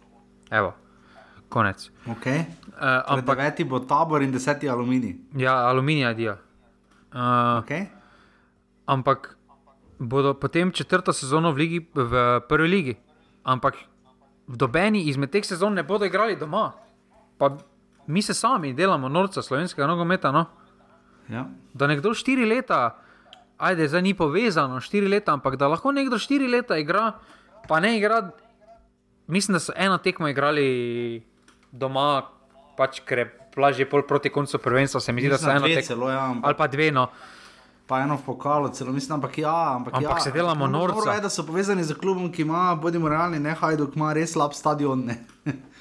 [0.49, 0.73] Evo,
[1.47, 1.93] konec.
[2.09, 2.49] Okay.
[2.73, 5.37] Uh, Ampak deveti bo tabor in deseti aluminij.
[5.37, 6.33] ja, aluminija dio.
[7.11, 7.85] Uh, Okay.
[8.83, 9.37] ampak
[9.97, 12.93] bodo potem četrto sezono v, ligi, v prvi ligi.
[13.43, 13.77] Ampak
[14.47, 16.73] v dobeni izmed teh sezon ne bodo igrali doma.
[17.37, 17.57] Pa
[18.07, 20.31] mi se sami delamo norca slovenskega nogometa.
[20.31, 20.45] No?
[21.27, 21.45] Ja.
[21.73, 22.97] Da nekdo štiri leta,
[23.57, 27.11] ajde, zdaj ni povezano štiri leta, ampak da lahko nekdo štiri leta igra,
[27.67, 28.31] pa ne igra.
[29.27, 31.23] Mislim, da so eno tekmo igrali
[31.71, 32.23] doma,
[32.77, 36.09] pač ker je plažje pol proti koncu prvenstva, se mi zdi, da so eno tekmo.
[36.09, 37.07] ja, Ali pa dve, no.
[37.87, 39.75] Pa eno v pokalu, celo mislim, ampak ja.
[39.75, 41.13] Ampak, Ampak ja, se delamo norca.
[41.13, 44.53] Je, da so povezani z klubom, ki ima, bodimo realni, ne Hajduk, ima res slab
[44.53, 45.03] stadion.
[45.05, 45.17] Ne.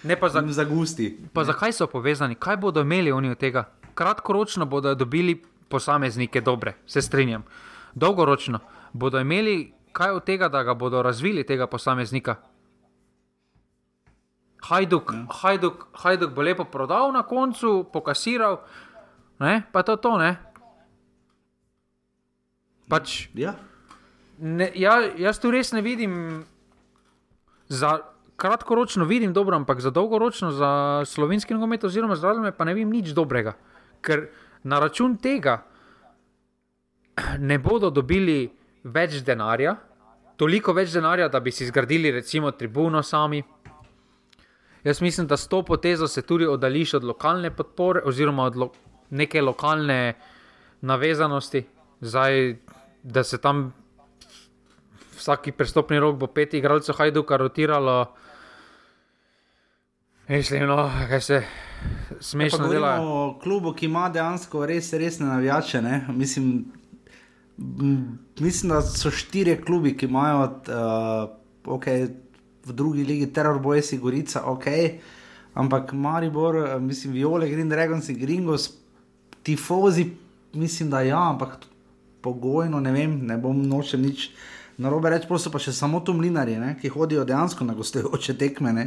[0.03, 1.19] Ne pa za, za gusti.
[1.33, 3.65] Pa zakaj so povezani, kaj bodo imeli oni od tega?
[3.95, 7.45] Kratkoročno bodo dobili posameznike dobre, se strinjam.
[7.95, 8.59] Dolgoročno
[8.93, 9.57] bodo imeli
[9.93, 12.37] kaj od tega, da ga bodo razvili, tega posameznika.
[14.63, 15.27] Hajduk, Ja.
[15.33, 18.61] hajduk, hajduk bo lepo prodal na koncu, pokasiral,
[19.39, 19.63] ne?
[19.73, 20.19] pa to to.
[20.19, 20.37] Ne?
[22.89, 23.55] Pač, Ja.
[24.39, 26.45] ne, ja, jaz tu res ne vidim,
[27.69, 27.99] za
[28.37, 30.71] kratkoročno vidim dobro, ampak za dolgoročno, za
[31.07, 33.55] slovenski nogomet, oziroma za razme, pa ne vidim nič dobrega.
[34.01, 34.29] Ker
[34.63, 35.63] na račun tega
[37.39, 38.51] ne bodo dobili
[38.85, 39.75] več denarja,
[40.37, 43.43] toliko več denarja, da bi si zgradili recimo tribuno sami.
[44.85, 48.71] Jaz mislim, da s to potezo se tudi oddališ od lokalne podpore, oziroma od lo
[49.11, 50.15] neke lokalne
[50.81, 51.65] navezanosti,
[52.01, 52.57] Zdaj,
[53.03, 53.75] da se tam
[55.17, 58.15] vsaki prestopni rok bo pet igralcev Hajduka rotiralo.
[60.31, 61.43] Mislim, no, kaj se
[62.21, 62.99] smešno dela.
[63.03, 65.83] O klubu, ki ima dejansko res resne navijače.
[65.83, 66.05] Ne?
[66.09, 66.65] Mislim,
[68.39, 72.07] mislim, da so štiri klubi, ki imajo uh, okay,
[72.65, 74.65] v drugi ligi Terror Boys, Gorica, ok.
[75.55, 78.71] Ampak Maribor, eh, mislim, Viole, Green Dragons in Gringos,
[79.43, 80.13] tifozi,
[80.53, 81.57] mislim, da ja, ampak
[82.23, 84.29] pogojno ne vem, ne bom nočem nič.
[84.79, 88.73] Na robe reči, pa še samo tu mlinari, ne, ki hodijo dejansko na gostujoče tekme.
[88.73, 88.87] Ne.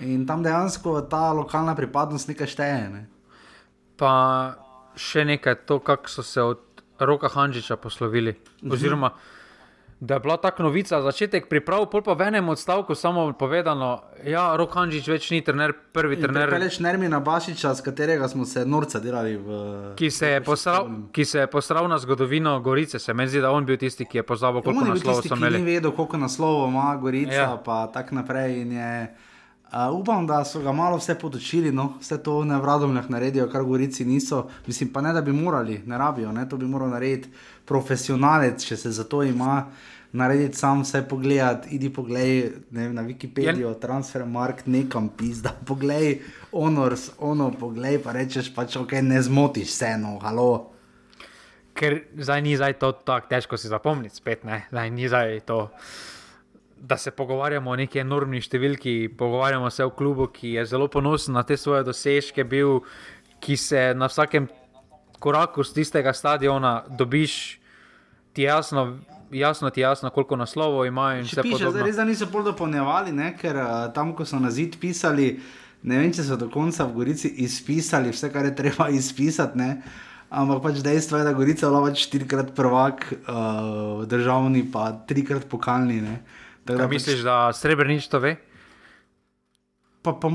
[0.00, 2.88] In tam dejansko ta lokalna pripadnost nekaj šteje.
[2.88, 3.04] Ne.
[4.00, 4.12] Pa
[4.96, 8.34] še nekaj, to, kako so se od roka Hanžiča poslovili.
[8.62, 8.72] Mhm.
[8.72, 9.10] Oziroma,
[10.00, 14.30] da je bila ta novica, začetek priprav, pol pa v enem odstavku samo povedano, da
[14.30, 16.50] ja, rok Hanžič več ni trener, prvi In trener.
[16.50, 19.36] Reč Nermina Bašiča, s katerega smo se norca delali.
[19.36, 23.52] V, ki, se posral, ki se je posral na zgodovino Gorice, se mi zdi, da
[23.54, 25.62] on bil tisti, ki je pozabil, koliko naslovov so imeli.
[25.62, 27.60] Ni vedel, koliko naslovov ima Gorica, ja.
[27.64, 28.64] pa tako naprej.
[29.72, 33.46] Uh, upam, da so ga malo vse podočili, no, vse to ne v radomljah naredijo,
[33.48, 34.42] kar gorici niso.
[34.66, 37.30] Mislim pa ne, da bi morali, ne rabijo, ne, to bi moral narediti
[37.64, 39.70] profesionalec, če se za to ima.
[40.12, 43.78] Narediti sam vse pogledati, idi poglej ne, na Wikipedijo, ja.
[43.80, 46.18] transfer mark, nekam pizda, poglej,
[46.52, 50.68] honors, ono, poglej, pa rečeš pač, ok, ne zmotiš se, no, halo.
[51.72, 55.70] Ker zdaj ni zdaj to tako težko si zapomniti, spet ne, zdaj ni zdaj to
[56.82, 61.36] da se pogovarjamo o neki enormni številki, pogovarjamo se o klubu, ki je zelo ponosen
[61.38, 62.80] na te svoje dosežke, bil,
[63.42, 64.48] ki se na vsakem
[65.22, 67.60] koraku z tistega stadiona dobiš,
[68.34, 68.92] ti jasno.
[69.32, 71.22] Jasno ti je, jasno, koliko naslovov imajo.
[71.24, 73.30] Piše, zdaj, res, niso bolj dopolnjevali, ne?
[73.32, 75.30] ker uh, tam, ko so na zid pisali,
[75.88, 79.56] ne vem, če so do konca v Gorici izpisali vse, kar je treba izpisati.
[79.56, 79.70] Ne?
[80.28, 86.02] Ampak pač dejstvo je, da Gorica je bila štirikrat prvak, uh, državni pa trikrat pokalni.
[86.04, 88.36] Uh, Da, da misliš, pač, da srebrnič to ve?
[90.02, 90.30] Pa, pa,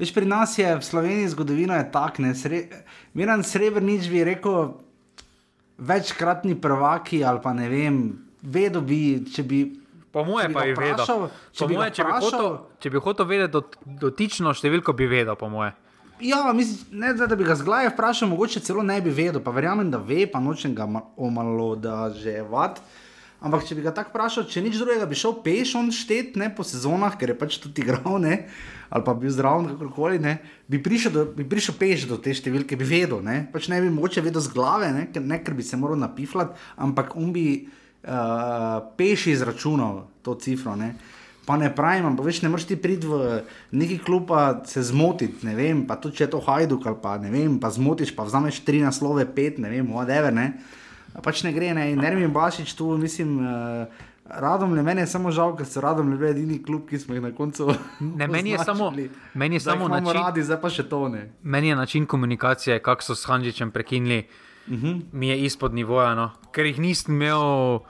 [0.00, 2.20] veš, pri nas je v Sloveniji zgodovina tak.
[2.36, 2.66] Sre,
[3.16, 4.74] Miren srebrnič bi rekel,
[5.78, 8.02] večkratni prvaki ali pa ne vem,
[8.42, 9.62] vedo bi, če bi.
[10.12, 11.28] Po mojem, pa je vedel.
[11.56, 12.50] Če bi, moje, če, bi hotel,
[12.84, 15.78] če bi hotel vedeti dot, dotično številko, bi vedel, po mojem.
[16.22, 19.88] Ja, mislim, ne, da bi ga zglaje vprašal, mogoče celo ne bi vedel, pa verjamem,
[19.90, 22.78] da ve, pa nočem ga omalo, da že vat.
[23.42, 26.46] Ampak, če bi ga tako vprašal, če nič drugega, bi šel peš on štet ne,
[26.54, 28.44] po sezonah, ker je pač tudi igral, ne,
[28.86, 30.36] ali pa bil zdrav, kakorkoli, ne,
[30.70, 33.18] bi, prišel do, bi prišel peš do te številke, bi vedel.
[33.26, 35.98] Ne, pač ne bi moče vedel z glave, ne, ker, ne, ker bi se moral
[35.98, 36.54] napifljati,
[36.86, 40.76] ampak on bi uh, peš izračunal to cifro.
[40.78, 40.92] Ne.
[41.42, 43.40] Pa ne pravim, ampak več ne moreš ti priti v
[43.74, 47.34] neki klub, pa se zmotiti, ne vem, pa tudi če je to hajduk pa ne
[47.34, 50.30] vem, pa zmotiš, pa vzameš tri naslove, pet, ne vem, whatever.
[50.30, 50.52] Ne
[51.20, 53.38] pač ne gre, ne, in Nermin Bašič tu, mislim.
[53.38, 57.14] Uh, Radom le meni je samo žal, ker so radom le edini klub, ki smo
[57.14, 57.66] jih na koncu.
[58.00, 58.92] Ne, meni je samo,
[59.34, 61.26] meni je samo način, radi, zdaj pa še to ne.
[61.42, 64.22] Meni je način komunikacije, kako so s Hanžičem prekinili,
[64.66, 64.86] uh mhm.
[64.86, 65.02] -huh.
[65.12, 66.30] mi je izpod nivoja, no.
[66.52, 67.80] ker jih nisem imel,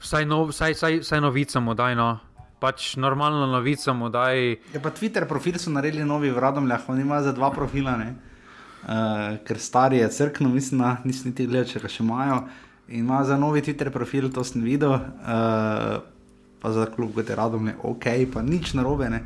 [0.00, 1.94] vsaj, no, vsaj, vsaj, vsaj novico mu daj.
[1.94, 2.18] No.
[2.60, 4.38] Pač normalno novico mu daj.
[4.72, 7.96] Je pa Twitter profil so naredili novi v Radomljah, oni imajo za dva profila.
[7.96, 8.14] Ne?
[8.82, 12.42] uh, ker stari je crkno, mislim, da nisem niti gledal, če ga še imajo.
[12.88, 15.00] In ima za novi Twitter profil, to sem videl, uh,
[16.62, 19.10] pa za klub, kot je radom, je ok, pa nič narobe.
[19.10, 19.22] Ne.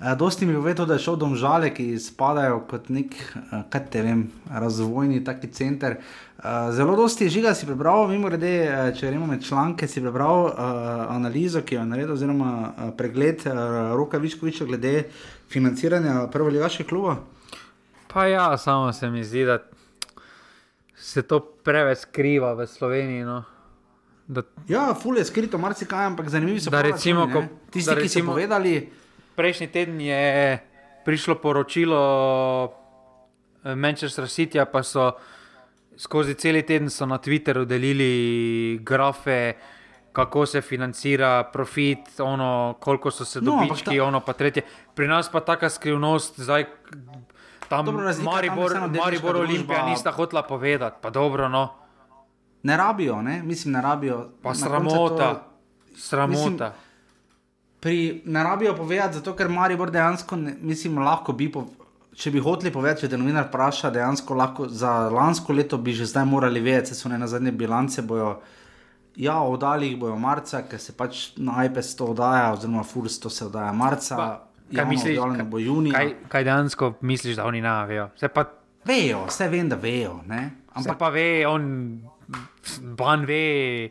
[0.00, 3.84] Uh, dosti mi je povedal, da je šel domžale, ki spadajo kot nek, uh, kaj
[3.90, 5.96] te vem, razvojni taki center.
[6.36, 10.50] Uh, zelo dosti žiga si prebral, mimo grede, uh, če gremo med članke, si prebral
[10.50, 10.58] uh,
[11.14, 15.06] analizo, ki jo je naredil, oziroma uh, pregled uh, Roka Viškoviča glede
[15.48, 17.16] financiranja prvoligaškega kluba.
[18.12, 19.58] Pa ja, samo se mi zdi, da
[20.96, 23.24] se to preveč skriva v Sloveniji.
[23.24, 23.44] No.
[24.26, 28.24] Da, ja, fulje je skrito, marsikaj, ampak zanimivo je, da recimo, ko, tisti, da recimo,
[28.24, 28.74] ki so povedali.
[29.36, 30.58] Prejšnji teden je
[31.04, 32.00] prišlo poročilo
[33.64, 35.12] eh, Manchester City, pa so
[35.96, 39.54] skozi cel teden na Twitterju delili grafe.
[40.16, 44.04] Kako se financira profit, ono, koliko so se no, dobički, no, ta...
[44.04, 44.62] ono pa tretje.
[44.94, 46.64] Pri nas pa taka skrivnost, zdaj
[47.68, 47.86] Tam
[48.22, 51.48] Maribor, Maribor Olimpija nista hotela povedati, pa dobro.
[51.48, 51.68] No.
[52.62, 53.42] Ne rabijo, ne?
[53.42, 54.28] mislim, ne rabijo.
[54.42, 55.34] Pa sramota.
[55.34, 55.40] To,
[55.96, 56.40] sramota.
[56.40, 56.58] Mislim,
[57.80, 61.52] pri, ne rabijo povedati, zato ker Maribor dejansko, ne, mislim, lahko bi.
[61.52, 61.66] Po,
[62.16, 66.06] Če bi hoteli povedati, če te novinar vpraša, dejansko lahko za lansko leto bi že
[66.08, 68.38] zdaj morali vedeti, se so ne na zadnje bilance bojo.
[69.20, 73.28] Ja, oddali jih bojo marca, ker se pač na iPad to oddaja, oziroma Furs to
[73.28, 74.16] se oddaja marca.
[74.16, 75.94] Pa, Kaj misliš, da bo junija?
[75.94, 78.08] Kaj, kaj dejansko misliš, da oni ne vejo?
[78.32, 78.44] Pa...
[78.84, 80.20] Vejo, vse vem, da vejo.
[80.26, 80.50] Ne?
[80.72, 82.00] Ampak pa ve, on
[82.80, 83.90] ban ve,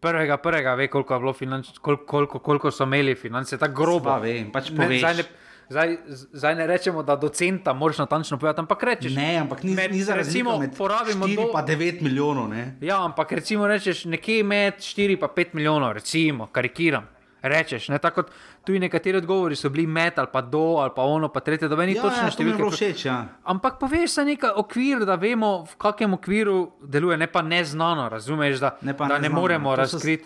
[0.00, 4.04] prvega, prvega ve, koliko, je bilo finanč, koliko, koliko, koliko so imeli finance, tako grobo.
[4.04, 4.98] Sva vem, pač Ne, poveš.
[5.00, 5.24] zdaj, ne,
[5.68, 5.96] zdaj,
[6.32, 9.14] zdaj ne rečemo, da do centa moraš natančno povedati, ampak rečeš.
[9.14, 12.48] Ne, ampak ni, med- ni za recimo, med porabimo 4 do- pa 9 milijonov.
[12.48, 12.76] Ne?
[12.80, 17.06] Ja, ampak recimo rečeš nekje med 4 in 5 milijonov, recimo, karikiram.
[17.40, 18.30] Rečeš, ne tako kot
[18.68, 21.76] tu nekateri odgovori so bili med ali pa do ali pa ono, pa tretje, da
[21.76, 23.04] meni Ja, točno ja, to mi je všeč.
[23.04, 23.26] Ja.
[23.44, 28.60] Ampak poveš se nekaj okvir, da vemo, v kakem okviru deluje, ne pa neznano, razumeš,
[28.60, 29.40] da Ne ne, da ne neznano.
[29.40, 30.24] moremo razkriti.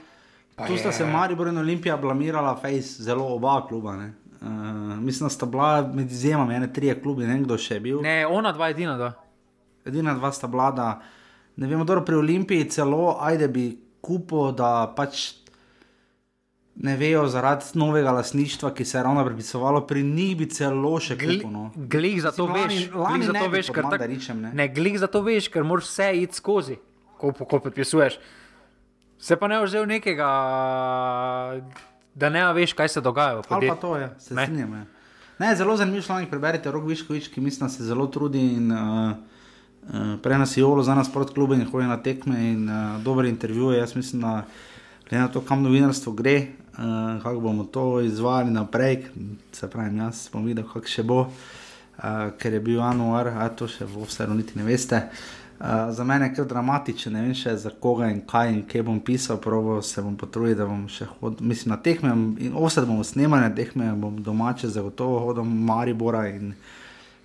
[0.66, 3.94] Tu sta se Maribor in Olimpija blamirala, fejs, zelo oba kluba.
[3.96, 4.12] Ne?
[4.40, 4.48] Uh,
[4.98, 8.00] mislim, da sta bila med izjemami, ene trije klubi, ne kdo še je bil.
[8.02, 9.12] Ne, ona dva edina, da.
[9.86, 10.88] Edina dva sta bila, da
[11.56, 13.68] ne vem, dobro pri Olimpiji celo, ajde bi
[14.00, 15.41] kupo, da pač
[16.76, 21.16] ne vejo zaradi novega lasništva, ki se je ravno pripisovalo, pri njih bi celo še
[21.16, 21.50] kupo.
[21.50, 21.70] No.
[21.76, 24.52] Glih za to lani- veš, lani ne bi veš, ker tak, Mandaričem, ne.
[24.52, 26.76] ne, glih za to veš, ker moraš vse iti skozi,
[27.18, 28.16] ko, ko podpisuješ.
[29.18, 30.30] Se pa ne vzel nekega,
[32.14, 33.42] da ne veš, kaj se dogaja.
[33.48, 34.42] Ali pa to je, se Ne.
[34.42, 34.72] strinjam.
[34.72, 34.84] ja.
[35.38, 38.78] Ne, zelo zanimiv članek, preberite Rok Viškovič, ki mislim, da se zelo trudi in uh,
[39.84, 39.90] uh,
[40.22, 43.24] prej nas je olo za nas proti klubu in hodi na tekme in uh, dober
[43.24, 43.70] intervju.
[43.70, 43.78] je.
[43.78, 44.44] Jaz mislim, da
[45.00, 46.46] glede na to, kam novinarstvo gre,
[46.78, 49.04] uh, kako bomo to izvajali naprej,
[49.52, 53.68] se pravi, jaz bom videl, kako še bo, uh, ker je bil januar, a to
[53.68, 55.02] še v vseeno niti ne veste.
[55.62, 58.82] Uh, za mene je kar dramatičen, ne vem še za koga in kaj in kje
[58.82, 62.86] bom pisal, probo se bom potrudil, da bom še hodil, mislim na tekme in vse
[62.86, 66.56] bomo snemali, na tekme bom domače zagotovo hodil Maribora in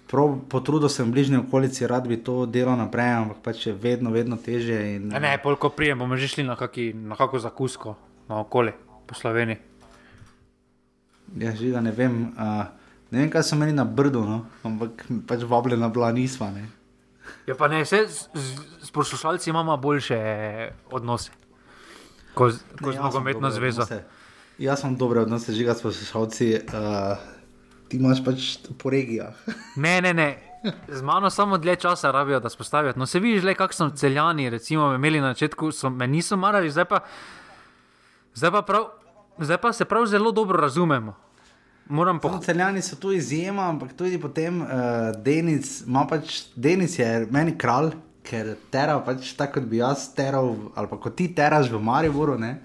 [0.07, 4.13] prav potrudil sem v bližnji okolici, rad bi to delal naprej, ampak pač je vedno,
[4.13, 4.77] vedno težje.
[4.95, 7.97] In, Ne, ne, polko prijem, bomo že šli na, kako zakusko,
[8.29, 8.75] na okoli
[9.08, 9.58] po Sloveniji.
[11.38, 12.22] Ja, žiga, ne vem.
[12.38, 12.68] Uh,
[13.12, 14.45] ne vem, kaj so imeli na brdu, no?
[14.68, 16.51] ampak pač vabljena bila nisva.
[16.51, 16.68] Ne?
[17.47, 20.20] Ja, pa ne, vse z, z, s poslušalci imamo boljše
[20.91, 21.32] odnose
[22.38, 23.82] kot z, ko Ne, z nogometno dobre zvezo.
[23.82, 24.03] odnose.
[24.58, 26.47] Jaz imam dobre odnose, žiga s poslušalci.
[26.70, 27.18] Uh,
[27.89, 29.34] ti imaš pač po regijah.
[29.84, 30.30] Ne, ne, ne.
[30.89, 32.93] Z mano samo dlje časa rabijo, da spostavijo.
[32.97, 36.86] No, se vidiš, kako so celjani, recimo, imeli na začetku, so, me niso marali, zdaj
[36.86, 36.99] pa,
[38.34, 38.88] zdaj pa, prav,
[39.39, 41.15] zdaj pa se prav zelo dobro razumemo.
[41.89, 42.45] Moram Po pohvaliti.
[42.45, 44.67] celjani so tu izjema, ampak tudi potem uh,
[45.23, 47.91] Denis, ima pač, Denis je meni kralj,
[48.23, 52.35] ker tera pač tako, kot bi jaz teral, ali pa kot ti teraš v Mariboru.
[52.38, 52.57] Ne?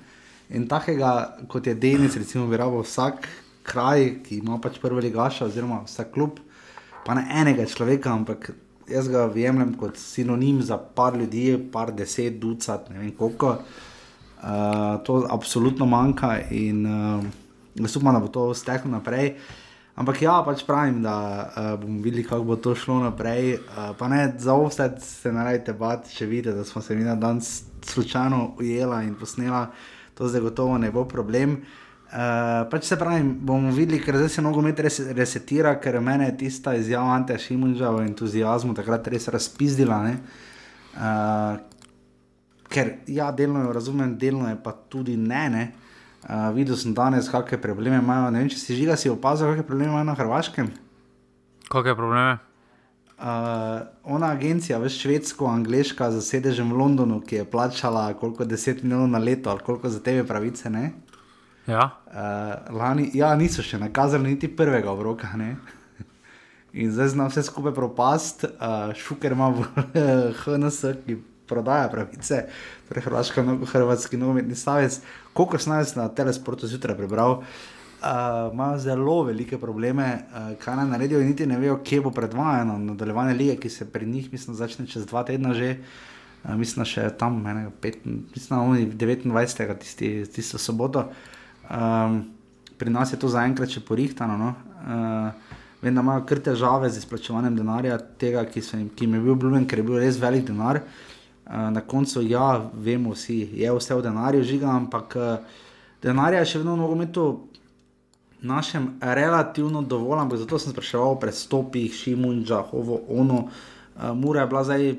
[0.51, 3.29] In takega, kot je Denis, recimo, bi rabo vsak
[3.63, 6.43] kraj, ki ima pač prvo ligaša, oziroma vsak klub,
[7.07, 8.51] pa ne enega človeka, ampak
[8.91, 13.55] jaz ga jemljem kot sinonim za par ljudi, par deset, ducat, ne vem koliko.
[13.55, 13.92] Uh,
[15.07, 17.25] to absolutno manjka in uh,
[17.75, 19.37] jaz upam, da bo to steklo naprej.
[19.95, 23.59] Ampak ja, pač pravim, da uh, bomo videli, kako bo to šlo naprej.
[23.61, 27.05] Uh, pa ne za vse se ne rajte bati, če vidite, da smo se mi
[27.05, 27.41] na dan
[27.85, 29.67] slučajno ujela in posnela,
[30.15, 31.61] to zdaj gotovo ne bo problem.
[32.13, 36.39] Uh, pač se pravi, bomo videli, ker zdaj se nogomet res resetira, ker mene je
[36.47, 40.03] tista izjava Ante Šimunža o entuzijazmu takrat res razpizdila.
[40.09, 40.17] ne.
[40.93, 41.72] Uh,
[42.73, 45.45] ker ja, delno jo razumem, delno je pa tudi ne.
[45.53, 45.65] ne.
[46.23, 48.31] Uh, videl sem danes, kakšne probleme imajo.
[48.31, 50.71] Ne vem, če si žiga, si opazil, kakšne probleme imajo na Hrvaškem.
[51.69, 52.39] Kakšne probleme?
[53.23, 53.83] Uh,
[54.17, 59.21] ona agencija, veš, švedsko-angliška, za sedežem v Londonu, ki je plačala koliko 10 milijonov na
[59.23, 60.71] leto ali koliko za tebe pravice.
[60.71, 60.93] Ne?
[61.67, 61.91] Ja.
[62.07, 65.31] Uh, lani, ja, niso še nakazali niti prvega obroka.
[65.39, 65.57] Ne?
[66.73, 69.67] In zdaj znam vse skupaj propast, uh, šuker ima v
[70.43, 71.19] HNS, ki
[71.53, 72.47] prodaja pravice,
[72.89, 74.99] torej Hrvaška, no, Hrvatski nogometni stavec.
[75.37, 77.43] Koliko sem jaz na telesportu zjutraj prebral,
[78.03, 82.11] uh, imajo zelo velike probleme, uh, kaj naj naredijo, in niti ne vejo, kje bo
[82.11, 85.77] predvajano nadaljevanje lige, ki se pri njih, mislim, začne čez dva tedna že.
[85.79, 89.79] Uh, mislim, da še tam, enega, pet, mislim, da oni 29.
[89.79, 91.07] Tisti, tisto soboto.
[91.71, 92.25] Um,
[92.79, 94.37] pri nas je to zaenkrat še porihtano.
[94.41, 94.49] No?
[94.83, 99.23] Uh, vem, da imajo kar težave z izplačevanjem denarja, tega, ki, jim, ki jim je
[99.23, 100.83] bil obljubljen, ker je bil res velik denar.
[100.83, 101.12] Uh,
[101.47, 105.57] na koncu, ja, vemo vsi, je vse v denarju, žiga, ampak uh,
[106.03, 107.25] denarja je še vedno v nogometu
[108.43, 113.49] našem relativno dovolj, ampak zato sem spraševal o prestopih, Šimunča, ovo, ono.
[113.97, 114.95] Uh, Mura je bila zdaj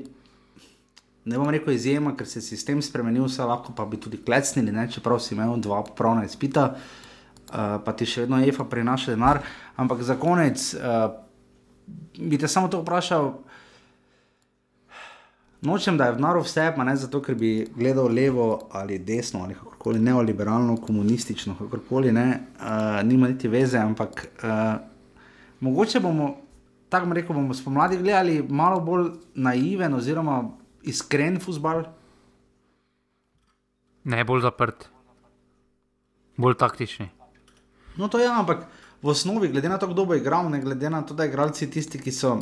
[1.24, 4.72] ne bom rekel izjema, ker se je sistem spremenil, vse lahko pa bi tudi klecnili,
[4.72, 4.84] ne?
[4.90, 9.40] čeprav si imel dva popravna izpita, uh, pa ti še vedno EFA prinaša denar.
[9.80, 11.08] Ampak za konec uh,
[12.20, 13.32] bi te samo to vprašal.
[15.64, 19.46] Nočem, da je v naru vse, pa ne zato, ker bi gledal levo ali desno
[19.46, 22.26] ali kakorkoli, neoliberalno, komunistično, kakorkoli, ne,
[22.60, 24.74] uh, nima niti veze, ampak uh,
[25.64, 26.34] mogoče bomo,
[26.92, 30.42] tako rekel, bomo spomladi gledali malo bolj naiven oziroma
[30.82, 31.86] iskren futbal.
[34.04, 34.84] Ne, bolj zaprt,
[36.36, 37.08] bolj taktični.
[37.96, 38.66] No, to je, ampak
[39.00, 41.98] v osnovi, glede na to, kdo bo igral, ne glede na to, da igralci tisti,
[41.98, 42.34] ki so.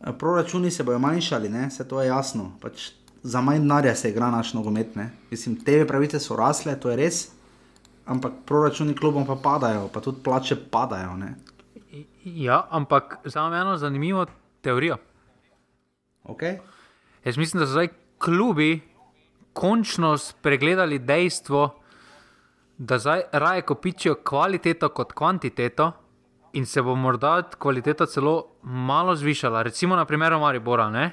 [0.00, 1.70] Eh, Proračuni se bodo manjšali, ne?
[1.70, 2.52] se to je jasno.
[2.60, 2.90] Pač
[3.22, 4.96] za manj denarja se igra naš nogomet.
[4.96, 5.10] Ne?
[5.30, 7.28] Mislim, te pravice so rasle, to je res,
[8.06, 11.16] ampak proračuni klubom pa padajo, pa tudi plače padajo.
[11.16, 11.34] Ne?
[12.24, 14.26] Ja, ampak za me eno zanimivo
[14.60, 14.96] teorijo.
[16.24, 16.58] Okay?
[17.24, 17.88] Jaz mislim, da so zdaj
[18.18, 18.80] klubi
[19.52, 21.74] končno spregledali dejstvo,
[22.78, 25.92] da zdaj raje kopičijo kvaliteto kot kvantiteto
[26.52, 29.62] in se bo morda kvaliteta celo malo zvišala.
[29.62, 30.90] Recimo na primeru Maribora.
[30.90, 31.10] Ne?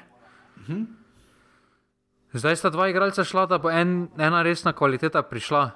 [2.32, 5.70] Zdaj sta dva igralca šla, da bo en, ena resna kvaliteta prišla.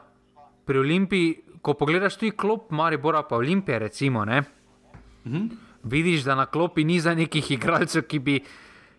[0.67, 4.43] Pri Olimpiji, ko pogledaš tudi klop Maribora, pa Olimpije, recimo, ne,
[5.83, 8.45] vidiš, da na klopi ni za nekih igralcev, ki bi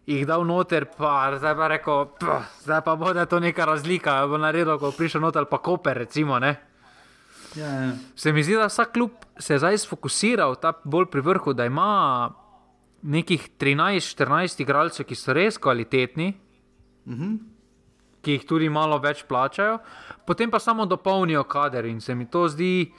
[0.05, 4.28] jih dal noter, pa zdaj pa rekel, "Pah, zdaj pa bo da to neka razlika,
[4.28, 6.39] bo naredil, ko prišel noter, pa Koper, recimo.
[6.39, 6.70] Ne.
[7.55, 7.91] Ja, ja.
[8.15, 11.65] Se mi zdi, da vsak klub se je zdaj sfokusiral ta bolj pri vrhu, da
[11.65, 12.31] ima
[13.01, 16.33] nekih 13-14 igralcev, ki so res kvalitetni,
[18.21, 19.79] ki jih tudi malo več plačajo,
[20.25, 21.85] potem pa samo dopolnijo kader.
[21.85, 22.91] In se mi to zdi,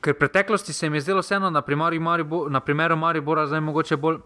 [0.00, 1.62] ker v preteklosti se mi je zdelo vseeno, na,
[2.00, 4.18] Maribo, na primeru Maribora, zdaj mogoče bolj,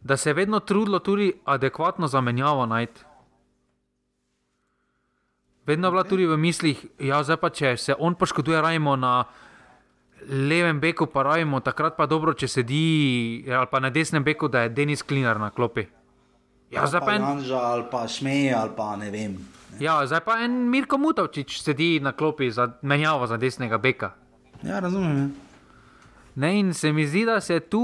[0.00, 3.00] da se je vedno trudilo tudi adekvatno zamenjavo najti.
[5.66, 9.24] Vedno bila tudi v mislih, ja, zdaj pa če se on poškoduje, rajmo na
[10.28, 14.66] levem beku, pa rajmo takrat pa dobro, če sedi, ali pa na desnem beku, da
[14.66, 15.86] je Denis Klinar na klopi.
[16.70, 19.38] Ja, zdaj Pa pa en, Janža ali pa Šmeje ali pa ne vem.
[19.80, 24.12] ja, zdaj pa en Mirko Mutovčič sedi na klopi za menjavo za desnega beka.
[24.62, 25.16] Ja, razumem.
[25.16, 25.28] Ja.
[26.34, 27.80] Ne, in se mi zdi, da se tu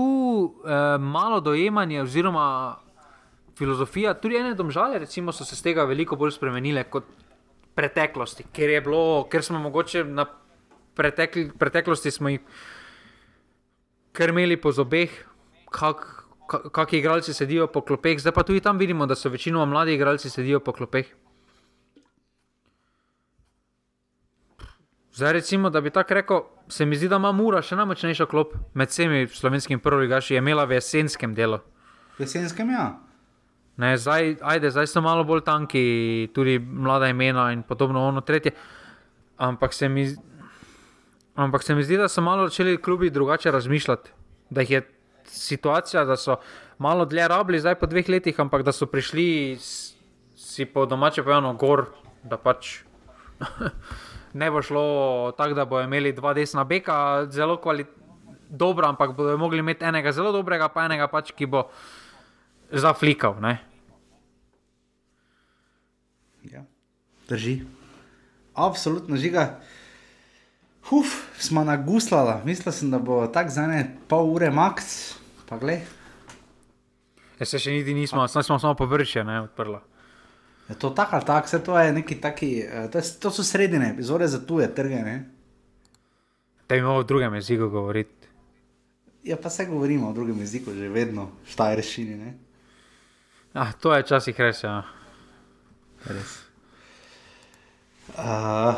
[0.66, 2.76] eh, malo dojemanje, oziroma
[3.59, 7.05] filozofija, tudi ene domžale, recimo, so se z tega veliko bolj spremenile kot
[7.81, 10.28] preteklosti, ker bilo, ker smo mogoče na
[10.95, 12.41] pretekli, preteklosti smo jih
[14.12, 15.11] kar imeli po zobeh,
[15.70, 16.05] kak,
[16.51, 19.95] kak, kakšni igralci sedijo po klopeh, zdaj pa tudi tam vidimo, da so večinoma mladi
[19.95, 21.07] igralci sedijo po klopeh.
[25.14, 28.55] Zdaj, recimo, da bi tako rekel, se mi zdi, da ima Mura še najmočnejšo klop
[28.74, 31.59] med vsemi slovenskimi prvoligaši, je imela v jesenskem delu.
[32.18, 32.87] V jesenskem, ja.
[33.81, 35.83] Ne, zdaj, ajde, zdaj so malo bolj tanki,
[36.37, 38.53] tudi mlada imena in podobno, ono tretje.
[39.41, 40.05] Ampak se mi,
[41.35, 44.11] ampak se mi zdi, da so malo začeli klubi drugače razmišljati.
[44.51, 44.83] Da jih je
[45.24, 46.37] situacija, da so
[46.78, 49.57] malo dlje rabili, zdaj po dveh letih, ampak da so prišli
[50.37, 51.87] si po domače povedano gor,
[52.22, 52.83] da pač
[54.41, 57.97] ne bo šlo tako, da bodo imeli dva desna beka, zelo kvalitetna.
[58.51, 61.68] Dobro, ampak bodo mogli imeti enega zelo dobrega, pa enega pač, ki bo
[62.72, 63.41] zaflikal.
[63.41, 63.70] Ne?
[66.43, 66.64] ja.
[67.31, 67.61] Drži.
[68.55, 69.61] Absolutno žiga.
[70.91, 71.07] Uf,
[71.39, 72.41] smo naguslala.
[72.45, 75.14] Mislila sem, da bo tako za ne pol ure max.
[75.47, 75.85] Pa glej.
[77.39, 79.78] Ja, se še niti nismo, zdaj smo samo površje ne, odprli.
[80.68, 83.47] Je to tako ali tako, vse to je neki taki, eh, to, je, to so
[83.47, 85.01] sredine epizode za tuje trge.
[85.07, 85.16] Ne?
[86.68, 88.28] Bi mogel v drugem jeziku govoriti.
[89.24, 92.14] Ja, pa se govorimo o drugem jeziku, že vedno, štajrešini.
[92.16, 92.35] ne.
[93.55, 94.62] Ah, to je včasih res.
[94.62, 94.85] Ja.
[96.07, 96.50] Res.
[98.19, 98.75] Uh,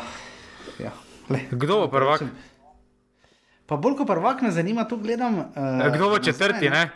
[0.78, 0.93] ja.
[1.28, 1.49] Glej.
[1.51, 2.26] Kdo bo prvak?
[3.66, 5.39] Pa bolj kot prvak me zanima, tu gledam.
[5.55, 6.68] Uh, Kdo bo četrti?
[6.68, 6.91] Ne?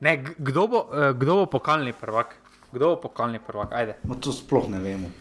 [0.00, 2.36] Ne, kdo, bo, eh, kdo bo pokalni prvak?
[2.72, 3.72] Kdo bo pokalni prvak?
[3.72, 4.00] Ajde.
[4.04, 5.12] No, to sploh ne vemo.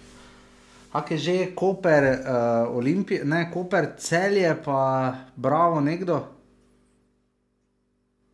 [0.90, 6.26] Ak je že Koper, uh, Olimpij, ne Koper, celje, pa bravo, nekdo.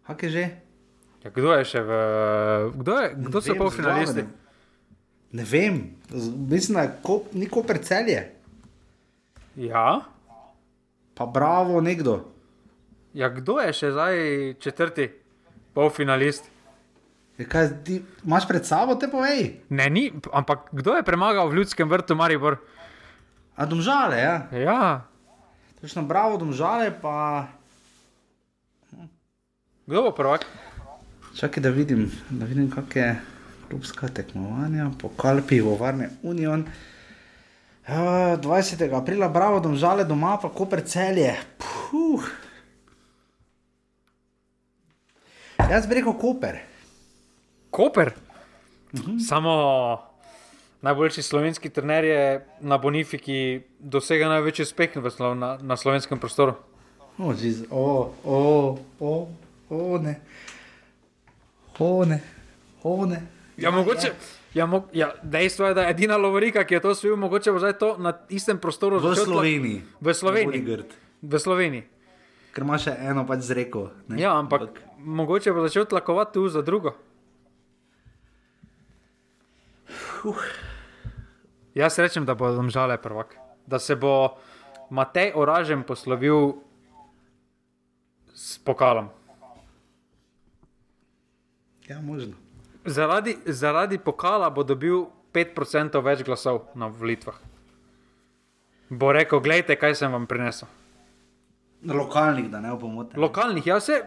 [0.07, 0.45] Ak je že?
[1.25, 1.91] Ja, kdo je še v.
[2.77, 4.21] Kdo, je, kdo so vem, polfinalisti?
[5.35, 5.81] Ne vem,
[6.47, 8.31] mislim, da je kop, ni Koper celje,
[9.55, 10.01] Ja.
[11.13, 12.23] pa bravo, nekdo.
[13.13, 14.15] ja, kdo je še zdaj
[14.55, 15.09] četrti
[15.73, 16.43] polfinalist?
[17.35, 19.59] Je Kaj, ti, imaš pred sabo, te povej.
[19.69, 22.59] Ne, ni, ampak kdo je premagal v ljudskem vrtu Maribor?
[23.55, 24.35] A domžale, ja.
[24.53, 24.81] Ja,
[25.75, 27.47] Točno bravo, domžale, pa.
[29.85, 30.47] kdo bo prvak?
[31.35, 33.09] Čakaj, da vidim, da vidim, kak je
[33.69, 36.65] klubska tekmovanja, pokal pivovarne Union.
[37.87, 38.89] Uh, 20.
[38.97, 41.35] aprila, bravo, domžale doma, pa koper celje.
[41.57, 42.25] Puh.
[45.69, 46.57] Jaz bi rekel Koper.
[47.69, 48.13] Koper.
[49.27, 49.51] Samo
[50.81, 54.95] najboljši slovenski trener je na Bonifiki dosega največji uspeh
[55.35, 56.53] na, na slovenskem prostoru.
[57.17, 59.27] O, jeez, o, o, o,
[59.69, 60.19] o, ne.
[61.79, 62.21] O, ne,
[62.83, 63.21] o, ne.
[63.57, 64.13] Ja, mogoče.
[64.53, 67.59] Ja, mo, ja, dejstvo je, da je edina lovorika, ki je to svojil, mogoče bo
[67.59, 69.81] zdaj to na istem prostoru V Sloveniji.
[70.01, 70.83] V Sloveniji.
[71.21, 71.83] V Sloveniji.
[72.55, 73.89] Ker ima še eno pač z reko.
[74.07, 74.21] ne.
[74.21, 76.95] Ja, ampak mogoče bo začel tlakovati tu za drugo.
[81.75, 83.35] Jaz rečem, da bo domžale prvak.
[83.67, 84.39] Da se bo
[84.89, 86.53] Matej Oražen poslovil
[88.33, 89.09] s pokalom.
[91.87, 92.44] Ja, možno.
[92.85, 97.37] Zaradi, zaradi pokala bo dobil 5% več glasov na volitvah.
[98.89, 100.69] Bo rekel, gledajte, kaj sem vam prinesel.
[101.85, 103.17] Lokalnih, da ne bo pomote.
[103.19, 103.97] Lokalnih, ja, se,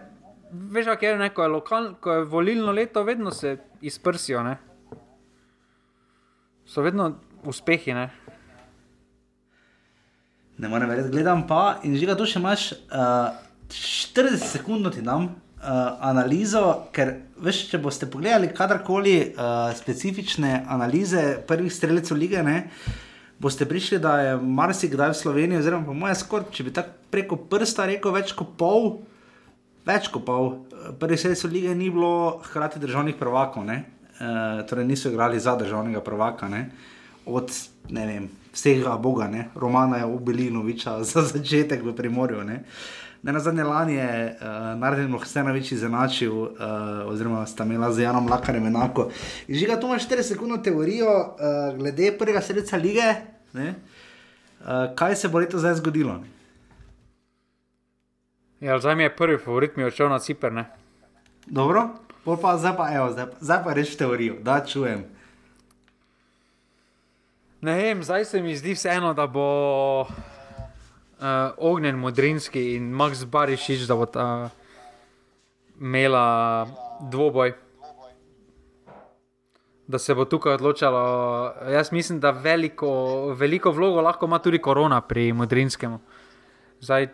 [0.51, 4.57] veš, kaj je neko, je lokal, ko je volilno leto, vedno se izprsijo, ne.
[6.67, 7.11] So vedno
[7.45, 8.09] uspehi, ne.
[10.59, 12.73] Ne morem verjeti, gledam pa in že ga tu še imaš.
[12.91, 13.35] Uh,
[13.69, 15.29] 40 sekund ti dam
[15.61, 16.63] analizo,
[16.95, 22.69] ker veš, če boste pogledali kadarkoli uh, specifične analize prvih streljcev lige, ne,
[23.39, 27.39] boste prišli, da je marsikdaj v Sloveniji, oziroma po mojem skoraj, če bi tako preko
[27.51, 28.91] prsta rekel, več kot pol,
[29.89, 33.67] več kot pol, eh, prvih streljcev lige ni bilo hkrati državnih prvakov.
[34.19, 36.71] Uh, torej niso igrali za državnega prvaka, ne.
[37.27, 37.53] od
[37.91, 39.49] ne vem, vsega Boga, ne.
[39.55, 42.45] Romana je Ubelinoviča za začetek v Primorju.
[42.45, 42.65] Ne.
[43.19, 44.47] Ne na zadnje lani je uh,
[44.79, 46.49] Narden Mohsenovič izenačil, uh,
[47.05, 49.09] oziroma sta imela z Janom Lakarjem enako.
[49.47, 51.35] In že ga tu imaš 4 sekundno teorijo uh,
[51.77, 53.09] glede prvega sredstva lige,
[53.53, 53.75] ne,
[54.61, 56.21] uh, kaj se bo leto zdaj zgodilo.
[58.61, 60.65] Ja, zdaj mi je prvi favorit, mi je odšel na Ciper, ne.
[61.47, 61.89] Dobro,
[62.25, 65.05] pol pa zdaj pa, evo, zdaj, pa- zdaj pa reči teorijo, da čujem.
[67.61, 70.07] Ne vem, zdaj se mi zdi vseeno, da bo
[71.21, 74.51] uh, Ognjen Modrinski in Max Barišič, da bo ta
[75.81, 76.67] imela
[77.01, 77.55] dvoboj.
[79.89, 81.01] Da se bo tukaj odločalo.
[81.73, 85.99] Jaz mislim, da veliko, veliko vlogo lahko ima tudi korona pri Modrinskemu.
[86.81, 87.09] Zdaj,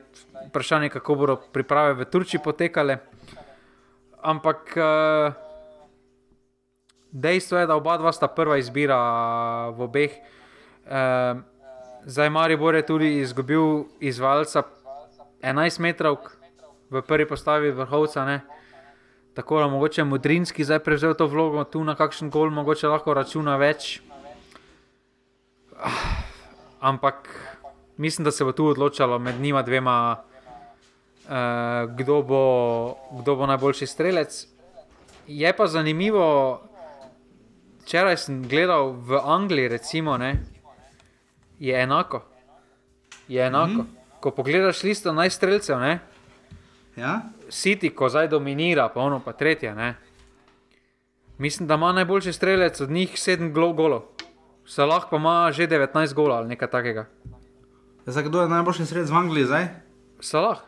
[0.49, 2.99] vprašanje je, kako bodo priprave v Turčiji potekale.
[4.23, 5.33] Ampak uh,
[7.13, 8.99] dejstvo je, da oba dva sta prva izbira
[9.71, 10.13] v obeh.
[10.85, 11.41] Uh,
[12.05, 14.63] zdaj Maribor je tudi izgubil izvajalca
[15.43, 16.17] 11 metrov
[16.91, 18.25] v prvi postavi vrhovca.
[18.25, 18.41] Ne?
[19.35, 23.57] Tako da mogoče Mudrinski zdaj prevzel to vlogo, tu na kakšen gol, mogoče lahko računa
[23.57, 24.01] več.
[25.81, 26.25] Ah,
[26.81, 27.29] Ampak
[27.97, 30.17] mislim, da se bo tu odločalo med njima dvema,
[31.25, 31.33] uh,
[31.97, 32.43] kdo, bo,
[33.21, 34.47] kdo bo najboljši strelec.
[35.27, 36.61] Je pa zanimivo,
[37.83, 40.54] včeraj sem gledal v Angliji, recimo, ne,
[41.59, 42.23] je enako.
[43.29, 43.73] Je enako.
[43.73, 44.21] Mm -hmm.
[44.21, 46.01] Ko pogledaš listo najstrelcev, ne,
[46.97, 47.21] Ja?
[47.51, 49.75] City, ko zdaj dominira, pa ono pa tretje.
[49.75, 49.97] Ne?
[51.39, 54.03] Mislim, da ima najboljši strelec od njih 7 glo golov.
[54.67, 57.07] Salah pa ima že 19 golov ali nekaj takega.
[58.07, 59.67] Zdaj, kdo je najboljši sred v Angliji zdaj?
[60.21, 60.59] Salah.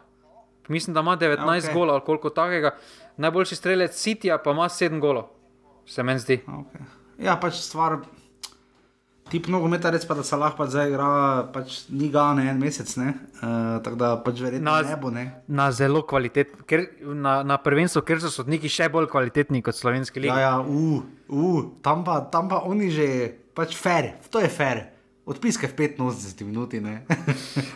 [0.68, 1.60] Mislim, da ima 19 Okej.
[1.60, 1.74] okay.
[1.74, 2.76] golov ali koliko takega.
[3.16, 5.24] Najboljši strelec Cityja pa ima 7 golov.
[5.86, 6.42] Se meni zdi.
[6.46, 6.82] Okay.
[7.18, 7.98] Ja, pač stvar.
[9.26, 11.06] Tip nogometarec pa da se lahko zdaj igra,
[11.52, 13.08] pač ni ga ne en mesec, ne.
[13.40, 15.24] Uh, tako da pač verjetno Na- ne bo, ne.
[15.48, 20.22] Na zelo kvalitetni, ker na, na prvenstvu, ker so sodniki še bolj kvalitetni kot slovenski
[20.22, 20.30] lig.
[20.30, 23.08] Ja, ja, uh, uh, tam, pa, tam pa oni že,
[23.50, 24.86] pač fer, to je fer.
[25.26, 27.02] Odpiske v 85 minuti, ne.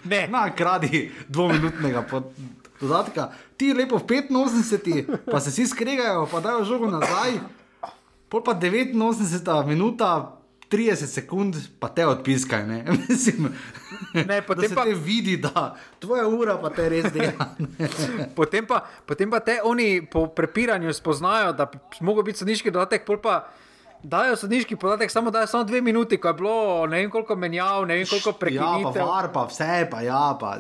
[0.07, 0.29] Ne.
[0.35, 2.31] Na kradi dvominutnega pod-
[2.79, 3.33] dodatka.
[3.59, 7.43] Ti lepo v 85, pa se vsi skregajo, pa dajo žogo nazaj.
[8.31, 10.39] Pol pa 89 minuta,
[10.71, 12.79] 30 sekund, pa te odpiskaj, ne.
[13.01, 13.51] Mislim,
[14.15, 15.65] Ne, potem da pa- te vidi, da
[15.99, 17.47] tvoja ura pa te res dela.
[18.37, 23.05] Potem pa, potem pa te oni po prepiranju spoznajo, da bi mogel biti sodniški dodatek,
[23.05, 23.45] pol pa
[24.03, 26.57] dajo sodniški podatek, samo dajo samo dve minuti, ko je bilo
[26.87, 29.07] ne vem koliko menjav, ne vem koliko Ja, pa prekinitev.
[29.07, 30.57] var, pa vse, pa ja, pa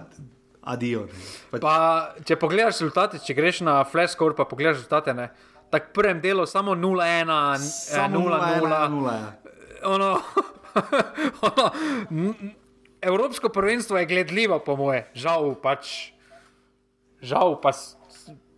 [0.63, 1.07] adijo.
[1.51, 1.75] Pač, Pa,
[2.23, 5.31] če pogledaš rezultate, če greš na flash score, pa pogledaš rezultate, ne.
[5.71, 9.19] Tako prvem delu samo 0-1, Samo 0-0.
[9.81, 9.85] 0-1.
[9.85, 10.21] Ono,
[11.49, 11.71] ono,
[12.11, 12.53] n-
[13.01, 16.13] Evropsko prvenstvo je gledljivo, po moje, žal pač.
[17.21, 17.97] Žal pa s-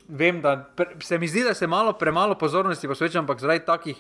[0.09, 3.97] vem, da pre, se mi zdi, da se malo premalo pozornosti posveča, ampak zaradi takih,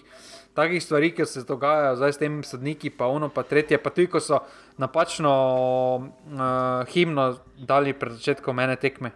[0.52, 4.06] takih stvari, ki se dogajajo zdaj s tem sodniki, pa ono, pa tretje, pa tudi
[4.06, 4.42] ko so
[4.76, 5.32] napačno
[5.96, 6.04] uh,
[6.86, 9.10] himno dali pred začetkom ene tekme.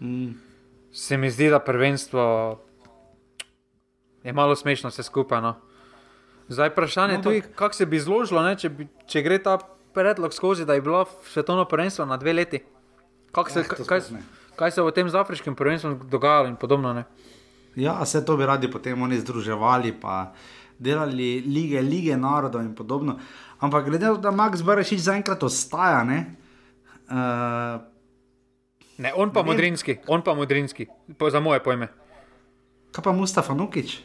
[0.00, 0.34] Mm.
[0.92, 2.58] Se mi zdi, da prvenstvo
[4.22, 5.40] je malo smešno vse skupaj.
[5.40, 5.54] No.
[6.46, 9.38] Zdaj vprašanje je No, tudi, ampak- kako se bi zložilo, ne, če, bi, če gre
[9.38, 9.58] ta
[9.92, 12.60] predlog skozi, da je bilo svetovno prvenstvo na dve leti.
[13.32, 14.00] Kako Se, Eh, kaj,
[14.56, 16.92] kaj se je v tem z afriškim prvenstvom dogajalo in podobno.
[16.92, 17.04] Ne?
[17.74, 20.32] Ja, vse to bi radi potem oni združevali, pa
[20.78, 23.18] delali lige, lige narodov in podobno.
[23.58, 26.36] Ampak glede na to, da Max Barašič zaenkrat ostaja, ne.
[27.06, 27.80] Uh,
[28.96, 30.86] Ne, on pa Ne modrinski, on pa modrinski,
[31.18, 31.88] po, za moje pojme.
[32.92, 33.98] kaj pa Mustafa Nukič?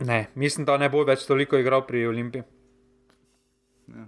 [0.00, 2.42] Ne, mislim, da ne bo več toliko igral pri Olimpiji.
[3.92, 4.06] Ja.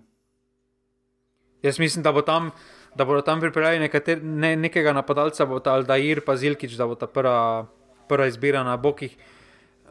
[1.65, 2.51] Jaz mislim, da, bo tam,
[2.95, 6.97] da bodo tam pripeljali nekater, ne, nekega napadalca, bo ta Aldair pa Zilkič, da bo
[6.99, 7.67] ta prva,
[8.09, 9.17] prva izbira na bokih.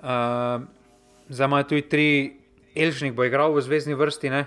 [0.04, 0.66] Uh,
[1.30, 2.08] zdaj imajo tudi tri,
[2.76, 4.46] Elžnik bo igral v zvezdni vrsti, ne?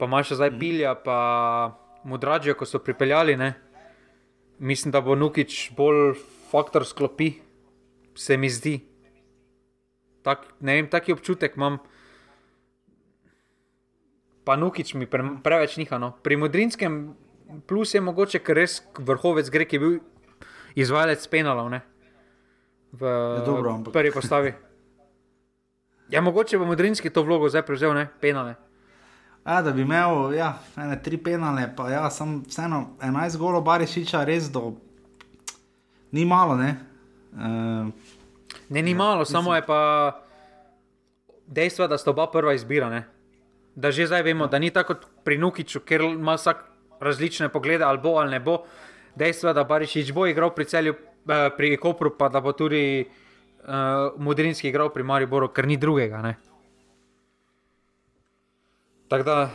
[0.00, 1.18] pa ima še zdaj Pilja, pa
[2.08, 3.36] Mudrađe, ko so pripeljali.
[3.36, 3.52] Ne?
[4.58, 6.14] Mislim, da bo Nukič bolj
[6.48, 7.34] faktor sklopi,
[8.16, 8.78] se mi zdi.
[10.30, 11.80] Tak, ne vem, taki občutek imam.
[14.46, 15.98] Pa Nukič mi pre, preveč niha.
[15.98, 16.14] No.
[16.22, 17.18] Pri Modrinskem
[17.66, 19.98] plus je mogoče, ker res vrhovec gre, ki je bil
[20.78, 21.82] izvajalec penalov ne?
[22.90, 24.54] v Ja, dobro, ampak- prvi postavi.
[26.10, 28.54] Ja, mogoče bo Modrinski to vlogo zdaj prevzel, ne penale.
[29.44, 34.24] A, da bi imel ja, ene tri penale, pa ja, sem vseeno 11 golov Barišiča,
[34.26, 34.74] res do.
[36.12, 36.76] Ni malo, ne.
[37.30, 37.94] Uh,
[38.70, 39.80] Ne, ni malo, samo je pa
[41.46, 42.90] dejstvo, da sta oba prva izbira.
[42.90, 43.04] Ne?
[43.74, 46.64] Da že zdaj vemo, da ni tako kot pri Nukiču, ker ima vsak
[47.00, 48.62] različne poglede, ali bo ali ne bo.
[49.14, 50.94] Dejstvo je, da Barišič bo igral pri celju,
[51.28, 56.22] eh, pri Kopru, pa da bo tudi uh, Mudrinski igral pri Mariboru, ker ni drugega.
[56.22, 56.34] Ne?
[59.08, 59.50] Tako da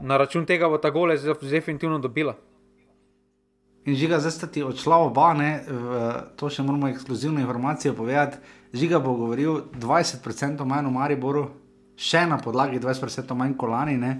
[0.00, 2.34] na račun tega bo ta gole definitivno dobila.
[3.86, 5.62] in žiga, zdaj sta ti odšla oba, ne,
[6.36, 8.38] to še moramo ekskluzivno informacijo povedati.
[8.72, 11.44] Žiga bo govoril 20% manj v Mariboru,
[11.96, 13.96] še na podlagi 20% manj kot lani.
[14.00, 14.12] Ne.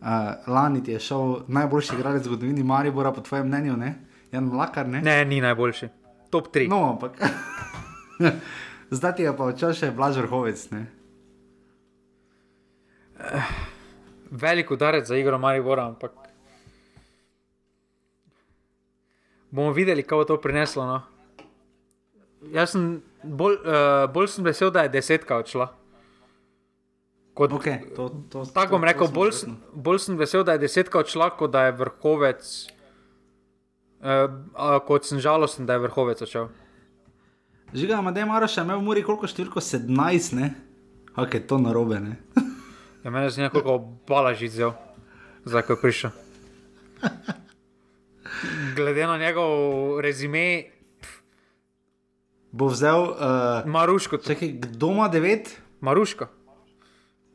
[0.00, 3.90] Uh, lani ti je šel najboljši igralec v zgodovini Maribora, po tvojem mnenju, ne?
[4.32, 5.02] Jan Mlakar, ne?
[5.04, 5.88] Ne, ni najboljši.
[6.30, 6.70] Top 3.
[6.70, 6.80] No.
[6.94, 7.20] Ampak.
[8.96, 10.86] Zdaj ti je pa odšel še Blaž Vrhovec, ne?
[14.30, 16.16] Velik udarec za igro Maribora, ampak
[19.50, 20.86] bomo videli, kako bo to prineslo.
[20.86, 20.98] No.
[22.54, 25.68] Jaz sem bolj, uh, bolj sem vesel, da je desetka odšla.
[27.34, 30.52] Kot, Okay, to, to, Tako bom rekel, to sem bolj, sem- bolj sem vesel, da
[30.52, 32.42] je desetka odšla, kot da je vrhovec.
[34.00, 36.48] Uh, kot sem žalosten, da je vrhovec odšel.
[37.74, 40.54] Žiga, ima da je Maroš imel v Muri koliko številko 17, ne?
[41.14, 42.16] Kako je to narobe, ne?
[43.04, 43.78] Ja, mene zanima, koliko
[44.08, 44.72] bala že vzel,
[45.46, 46.10] zdaj ko je prišel.
[48.76, 49.52] Glede na njegov
[50.00, 50.64] rezime,
[52.52, 55.48] Bo vzel, uh, Maruško, čakaj, kdo ima 9?
[55.80, 56.26] Maruško.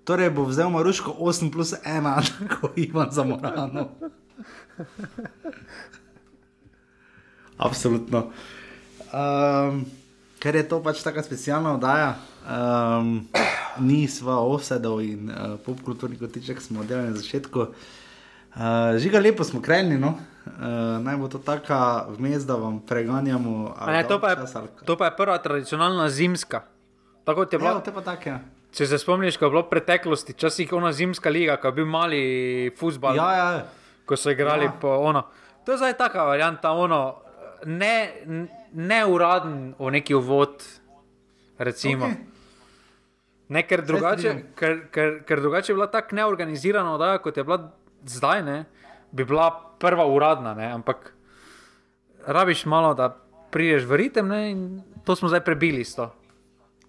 [0.04, 3.90] Torej bo vzel Maruško 8 plus 1, tako Ivan za Morano.
[7.58, 8.32] Absolutno.
[9.14, 9.86] Um,
[10.40, 13.28] ker je to pač tako specialna oddaja, um,
[13.80, 17.60] ni sva offsedov in uh, popkulturni kotiček smo delali na začetku.
[17.60, 18.04] Uh,
[18.98, 20.16] žiga, lepo smo krenili, no?
[20.48, 20.64] uh,
[21.00, 21.80] naj bo to taka
[22.10, 23.76] vmes, da vam preganjamo.
[23.88, 24.38] Ne, to, pa je,
[24.86, 26.62] to pa je prva tradicionalna zimska.
[27.24, 28.40] Tako je Ja, bila, te pa tako je.
[28.72, 31.86] če se spomniš, ko je bilo v preteklosti, včasih ona zimska liga, ko je bil
[31.86, 32.22] mali
[32.72, 33.66] futbal, Ja, ja.
[34.06, 34.72] ko so igrali Ja.
[34.72, 35.26] po ono.
[35.66, 37.16] To je zdaj taka varianta, ono,
[37.66, 38.14] ne,
[38.72, 40.62] ne uraden v neki uvod,
[41.58, 42.06] recimo.
[42.06, 42.16] Okay.
[43.48, 47.72] Ne, ker drugače, ker, ker, ker drugače je bila tako neorganizirana oddaja, kot je bila
[48.06, 48.66] zdaj, ne,
[49.12, 49.50] bi bila
[49.80, 51.14] prva uradna, ne, ampak
[52.28, 53.10] rabiš malo, da
[53.52, 54.62] prideš v ritem, ne, in
[55.06, 56.10] to smo zdaj prebili s to.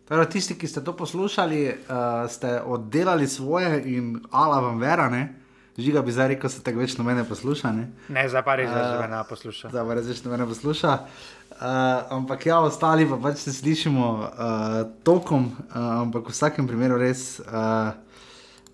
[0.07, 5.35] Torej, tisti, ki ste to poslušali, uh, ste oddelali svoje in ala vam vera, ne?
[5.77, 7.89] Žiga bi zdaj rekel, da se tako več nobene posluša, ne?
[8.09, 9.71] Ne, zdaj pa res, da Eh, že ne posluša.
[9.75, 10.93] Zdaj pa res več nobene posluša.
[10.97, 11.59] Uh,
[12.17, 17.43] ampak ja, ostali pa pač se slišimo uh, tokom, uh, ampak v vsakem primeru res
[17.43, 17.93] uh,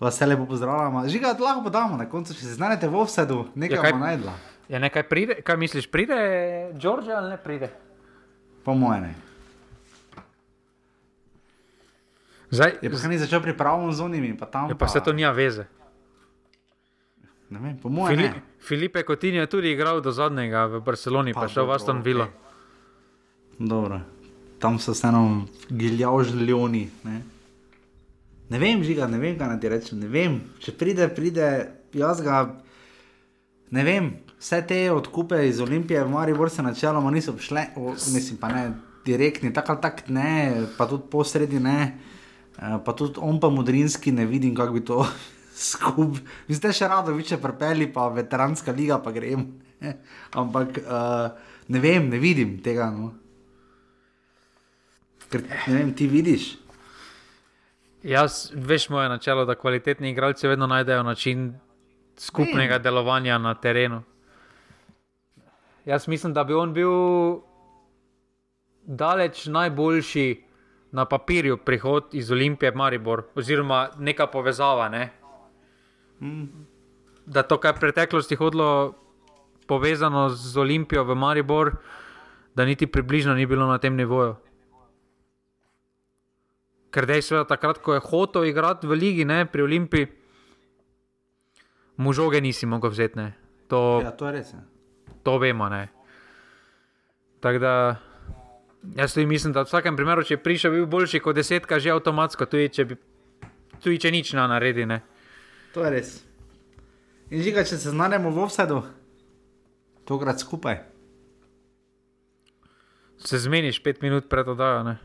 [0.03, 1.07] vas vse lepo pozdravljamo.
[1.07, 4.33] Žiga, lahko podamo na koncu, če se znajdete v offsetu, nekaj Ja, kaj- bo najdla.
[4.69, 6.17] Ja, nekaj pride, kaj misliš, pride
[6.75, 7.69] Đorđe ali ne pride?
[8.65, 9.03] Po mojem.
[9.03, 9.15] ne.
[12.51, 14.69] Zdaj, Je pa kaj ni začel pripravljati z onimi, pa tam.
[14.69, 15.65] ja, pa se to nima veze.
[17.51, 18.13] Ne vem, po mojem.
[18.13, 18.43] Fili, ne.
[18.61, 22.03] Filipe Coutinho je tudi igral do zadnjega v Barceloni, pa, Pa pa šel v Aston
[22.03, 22.25] Villa.
[22.25, 22.39] okej.
[23.61, 24.01] Dobro.
[24.59, 26.91] Tam so vseeno giljavžljoni.
[28.53, 28.59] Ne?
[28.61, 30.01] vem, žiga, ne vem, kaj naj ti rečem.
[30.03, 31.49] Ne vem, če pride, pride,
[31.97, 32.45] jaz ga.
[33.73, 38.37] Ne vem, vse te odkupe iz Olimpije v Maribor se načeloma niso šle, o, mislim
[38.37, 38.67] pa ne
[39.07, 41.79] direktni, tako ali tako ne, pa tudi posredi ne,
[42.59, 45.01] eh, pa tudi on pa modrinski ne vidim, kako bi to
[45.71, 46.21] skupaj.
[46.49, 49.49] Vi ste še rado, vi če prepeli, pa veteranska liga, pa gremo.
[50.43, 51.33] Ampak uh,
[51.73, 52.93] ne vem, ne vidim tega.
[52.95, 53.09] No.
[55.33, 56.53] Ker ne vem, ti vidiš.
[58.03, 61.55] Jaz, veš, moje načelo, da kvalitetni igralci vedno najdejo način
[62.17, 62.79] skupnega Ne.
[62.79, 64.03] delovanja na terenu.
[65.85, 66.91] Jaz mislim, da bi on bil
[68.83, 70.45] daleč najboljši
[70.93, 74.89] na papirju prihod iz Olimpije v Maribor, oziroma neka povezava.
[74.89, 75.11] Ne?
[77.27, 78.95] Da to, kar je v preteklosti hodilo
[79.67, 81.73] povezano z Olimpijo v Maribor,
[82.55, 84.37] da niti približno ni bilo na tem nivoju.
[86.93, 90.07] Ker dejstvo je, da takrat, ko je hotel igrati v Ligi, ne, pri Olimpiji,
[91.97, 93.17] mu žoge nisi mogel vzeti.
[93.17, 93.33] Ne.
[93.67, 94.53] To, Ja, to je res.
[94.53, 94.61] Ja.
[95.23, 95.69] to vemo.
[95.69, 95.89] ne.
[97.41, 97.73] Tako da
[98.93, 101.91] jaz tudi mislim, da v vsakem primeru, če je prišel, bil boljši kot desetka, že
[101.91, 102.95] avtomatsko, tudi če, bi,
[103.81, 104.85] tudi če nič ne naredi.
[104.85, 105.01] Ne.
[105.73, 106.11] To je res.
[107.31, 108.83] In žiga, če se znajdemo v offsajdu,
[110.05, 110.83] tokrat skupaj.
[113.17, 114.83] Se zmeniš pet minut pred oddajo.
[114.85, 114.99] Ne.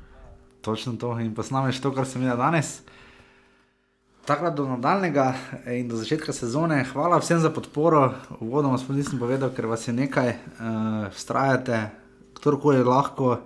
[0.68, 2.82] Točno to in posnameš to, kar sem videl danes.
[4.28, 5.30] Takrat do nadaljnega
[5.72, 6.82] in do začetka sezone.
[6.92, 8.10] Hvala vsem za podporo.
[8.44, 11.80] Uvodoma sem nisem povedal, ker vas je nekaj, uh, vztrajate,
[12.36, 13.38] kdorkoli lahko,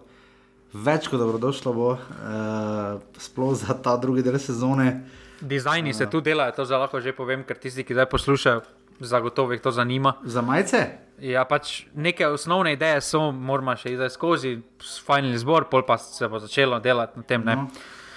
[0.73, 5.05] več kot dobrodošlo bo, uh, sploh za ta drugi del sezone.
[5.45, 8.65] Dizajni se tu delajo, to lahko že povem, ker tisti, ki zdaj poslušajo,
[8.97, 10.17] zagotovo jih to zanima.
[10.25, 10.87] Za majice?
[11.21, 16.25] Ja, pač neke osnovne ideje so, moramo še zdaj skozi finalni zbor, pol pa se
[16.27, 17.43] bo začelo delati na tem.
[17.45, 17.57] Ne?
[17.59, 17.67] No,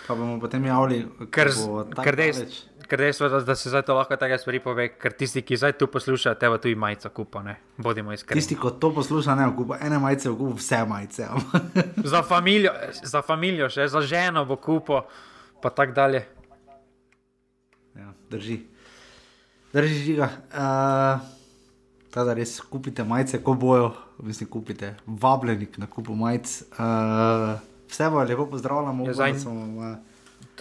[0.07, 4.17] pa bomo potem javili, Ker, bo tako ker, dejstvo, da, da se zdaj to lahko
[4.21, 8.17] take stvari pove, ker tisti, ki zdaj tu poslušajo, tebe tudi majico kupo, ne, bodimo
[8.17, 8.41] iskreni.
[8.41, 11.29] Tisti, ki to posluša, ne okupa ene majice, okupa vse majice.
[12.15, 12.73] Za familijo,
[13.05, 15.05] za familijo, še za ženo bo kupo,
[15.61, 16.25] pa tako dalje.
[18.01, 18.63] ja, drži.
[19.77, 20.33] Drži žiga.
[20.55, 21.34] Uh,
[22.15, 23.89] Teda res kupite majice, ko bojo,
[24.21, 26.63] mislim, kupite vabljeni na kupu majic.
[26.73, 27.59] Uh,
[27.89, 29.97] vse bo lepo pozdravljamo, Ja, zdaj- da smo uh,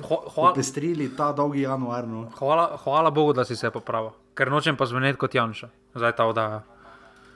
[0.01, 2.07] Ho- Hvala, popestrili ta dolgi januar.
[2.07, 2.25] No.
[2.33, 6.25] hvala, hvala Bogu, da si se popravil, ker nočem pa zveneti kot Janša, zdaj ta
[6.25, 6.63] oddaja.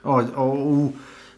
[0.02, 0.92] O, o, v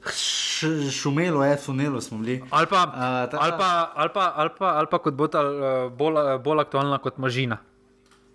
[0.07, 2.41] š, šumelo je, sunelo smo bili.
[2.51, 5.27] Ali pa, A, tako da- ali pa, ali pa, ali pa, ali pa kot bo
[5.27, 5.53] ta eh,
[5.91, 7.59] bolj, bolj aktualna kot možina.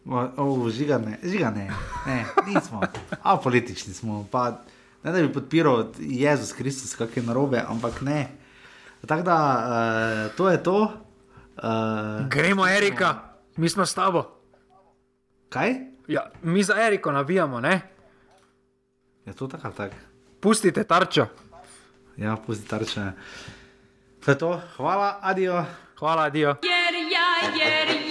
[0.05, 1.71] O, žiga ne, žiga ne,
[2.05, 2.81] ne nismo.
[3.23, 4.27] Apolitični smo.
[4.31, 4.61] Pa,
[5.03, 8.27] ne da bi podpiral Jezus Kristus, kak je narobe, ampak ne.
[9.07, 9.37] Tako da,
[10.29, 10.91] uh, to je to.
[11.57, 13.15] Uh, Gremo, Erika,
[13.55, 14.23] mi smo s tabo.
[15.49, 15.73] kaj?
[16.07, 17.81] Ja, mi za Eriko nabijamo, ne?
[19.25, 19.95] Je to tako ali tako?
[20.39, 21.25] Pustite tarčo.
[22.17, 23.11] Ja, pusti tarče.
[24.25, 25.65] To je to, hvala, adijo.
[25.99, 26.49] Hvala, Dio.
[26.49, 28.04] Jer ja, jer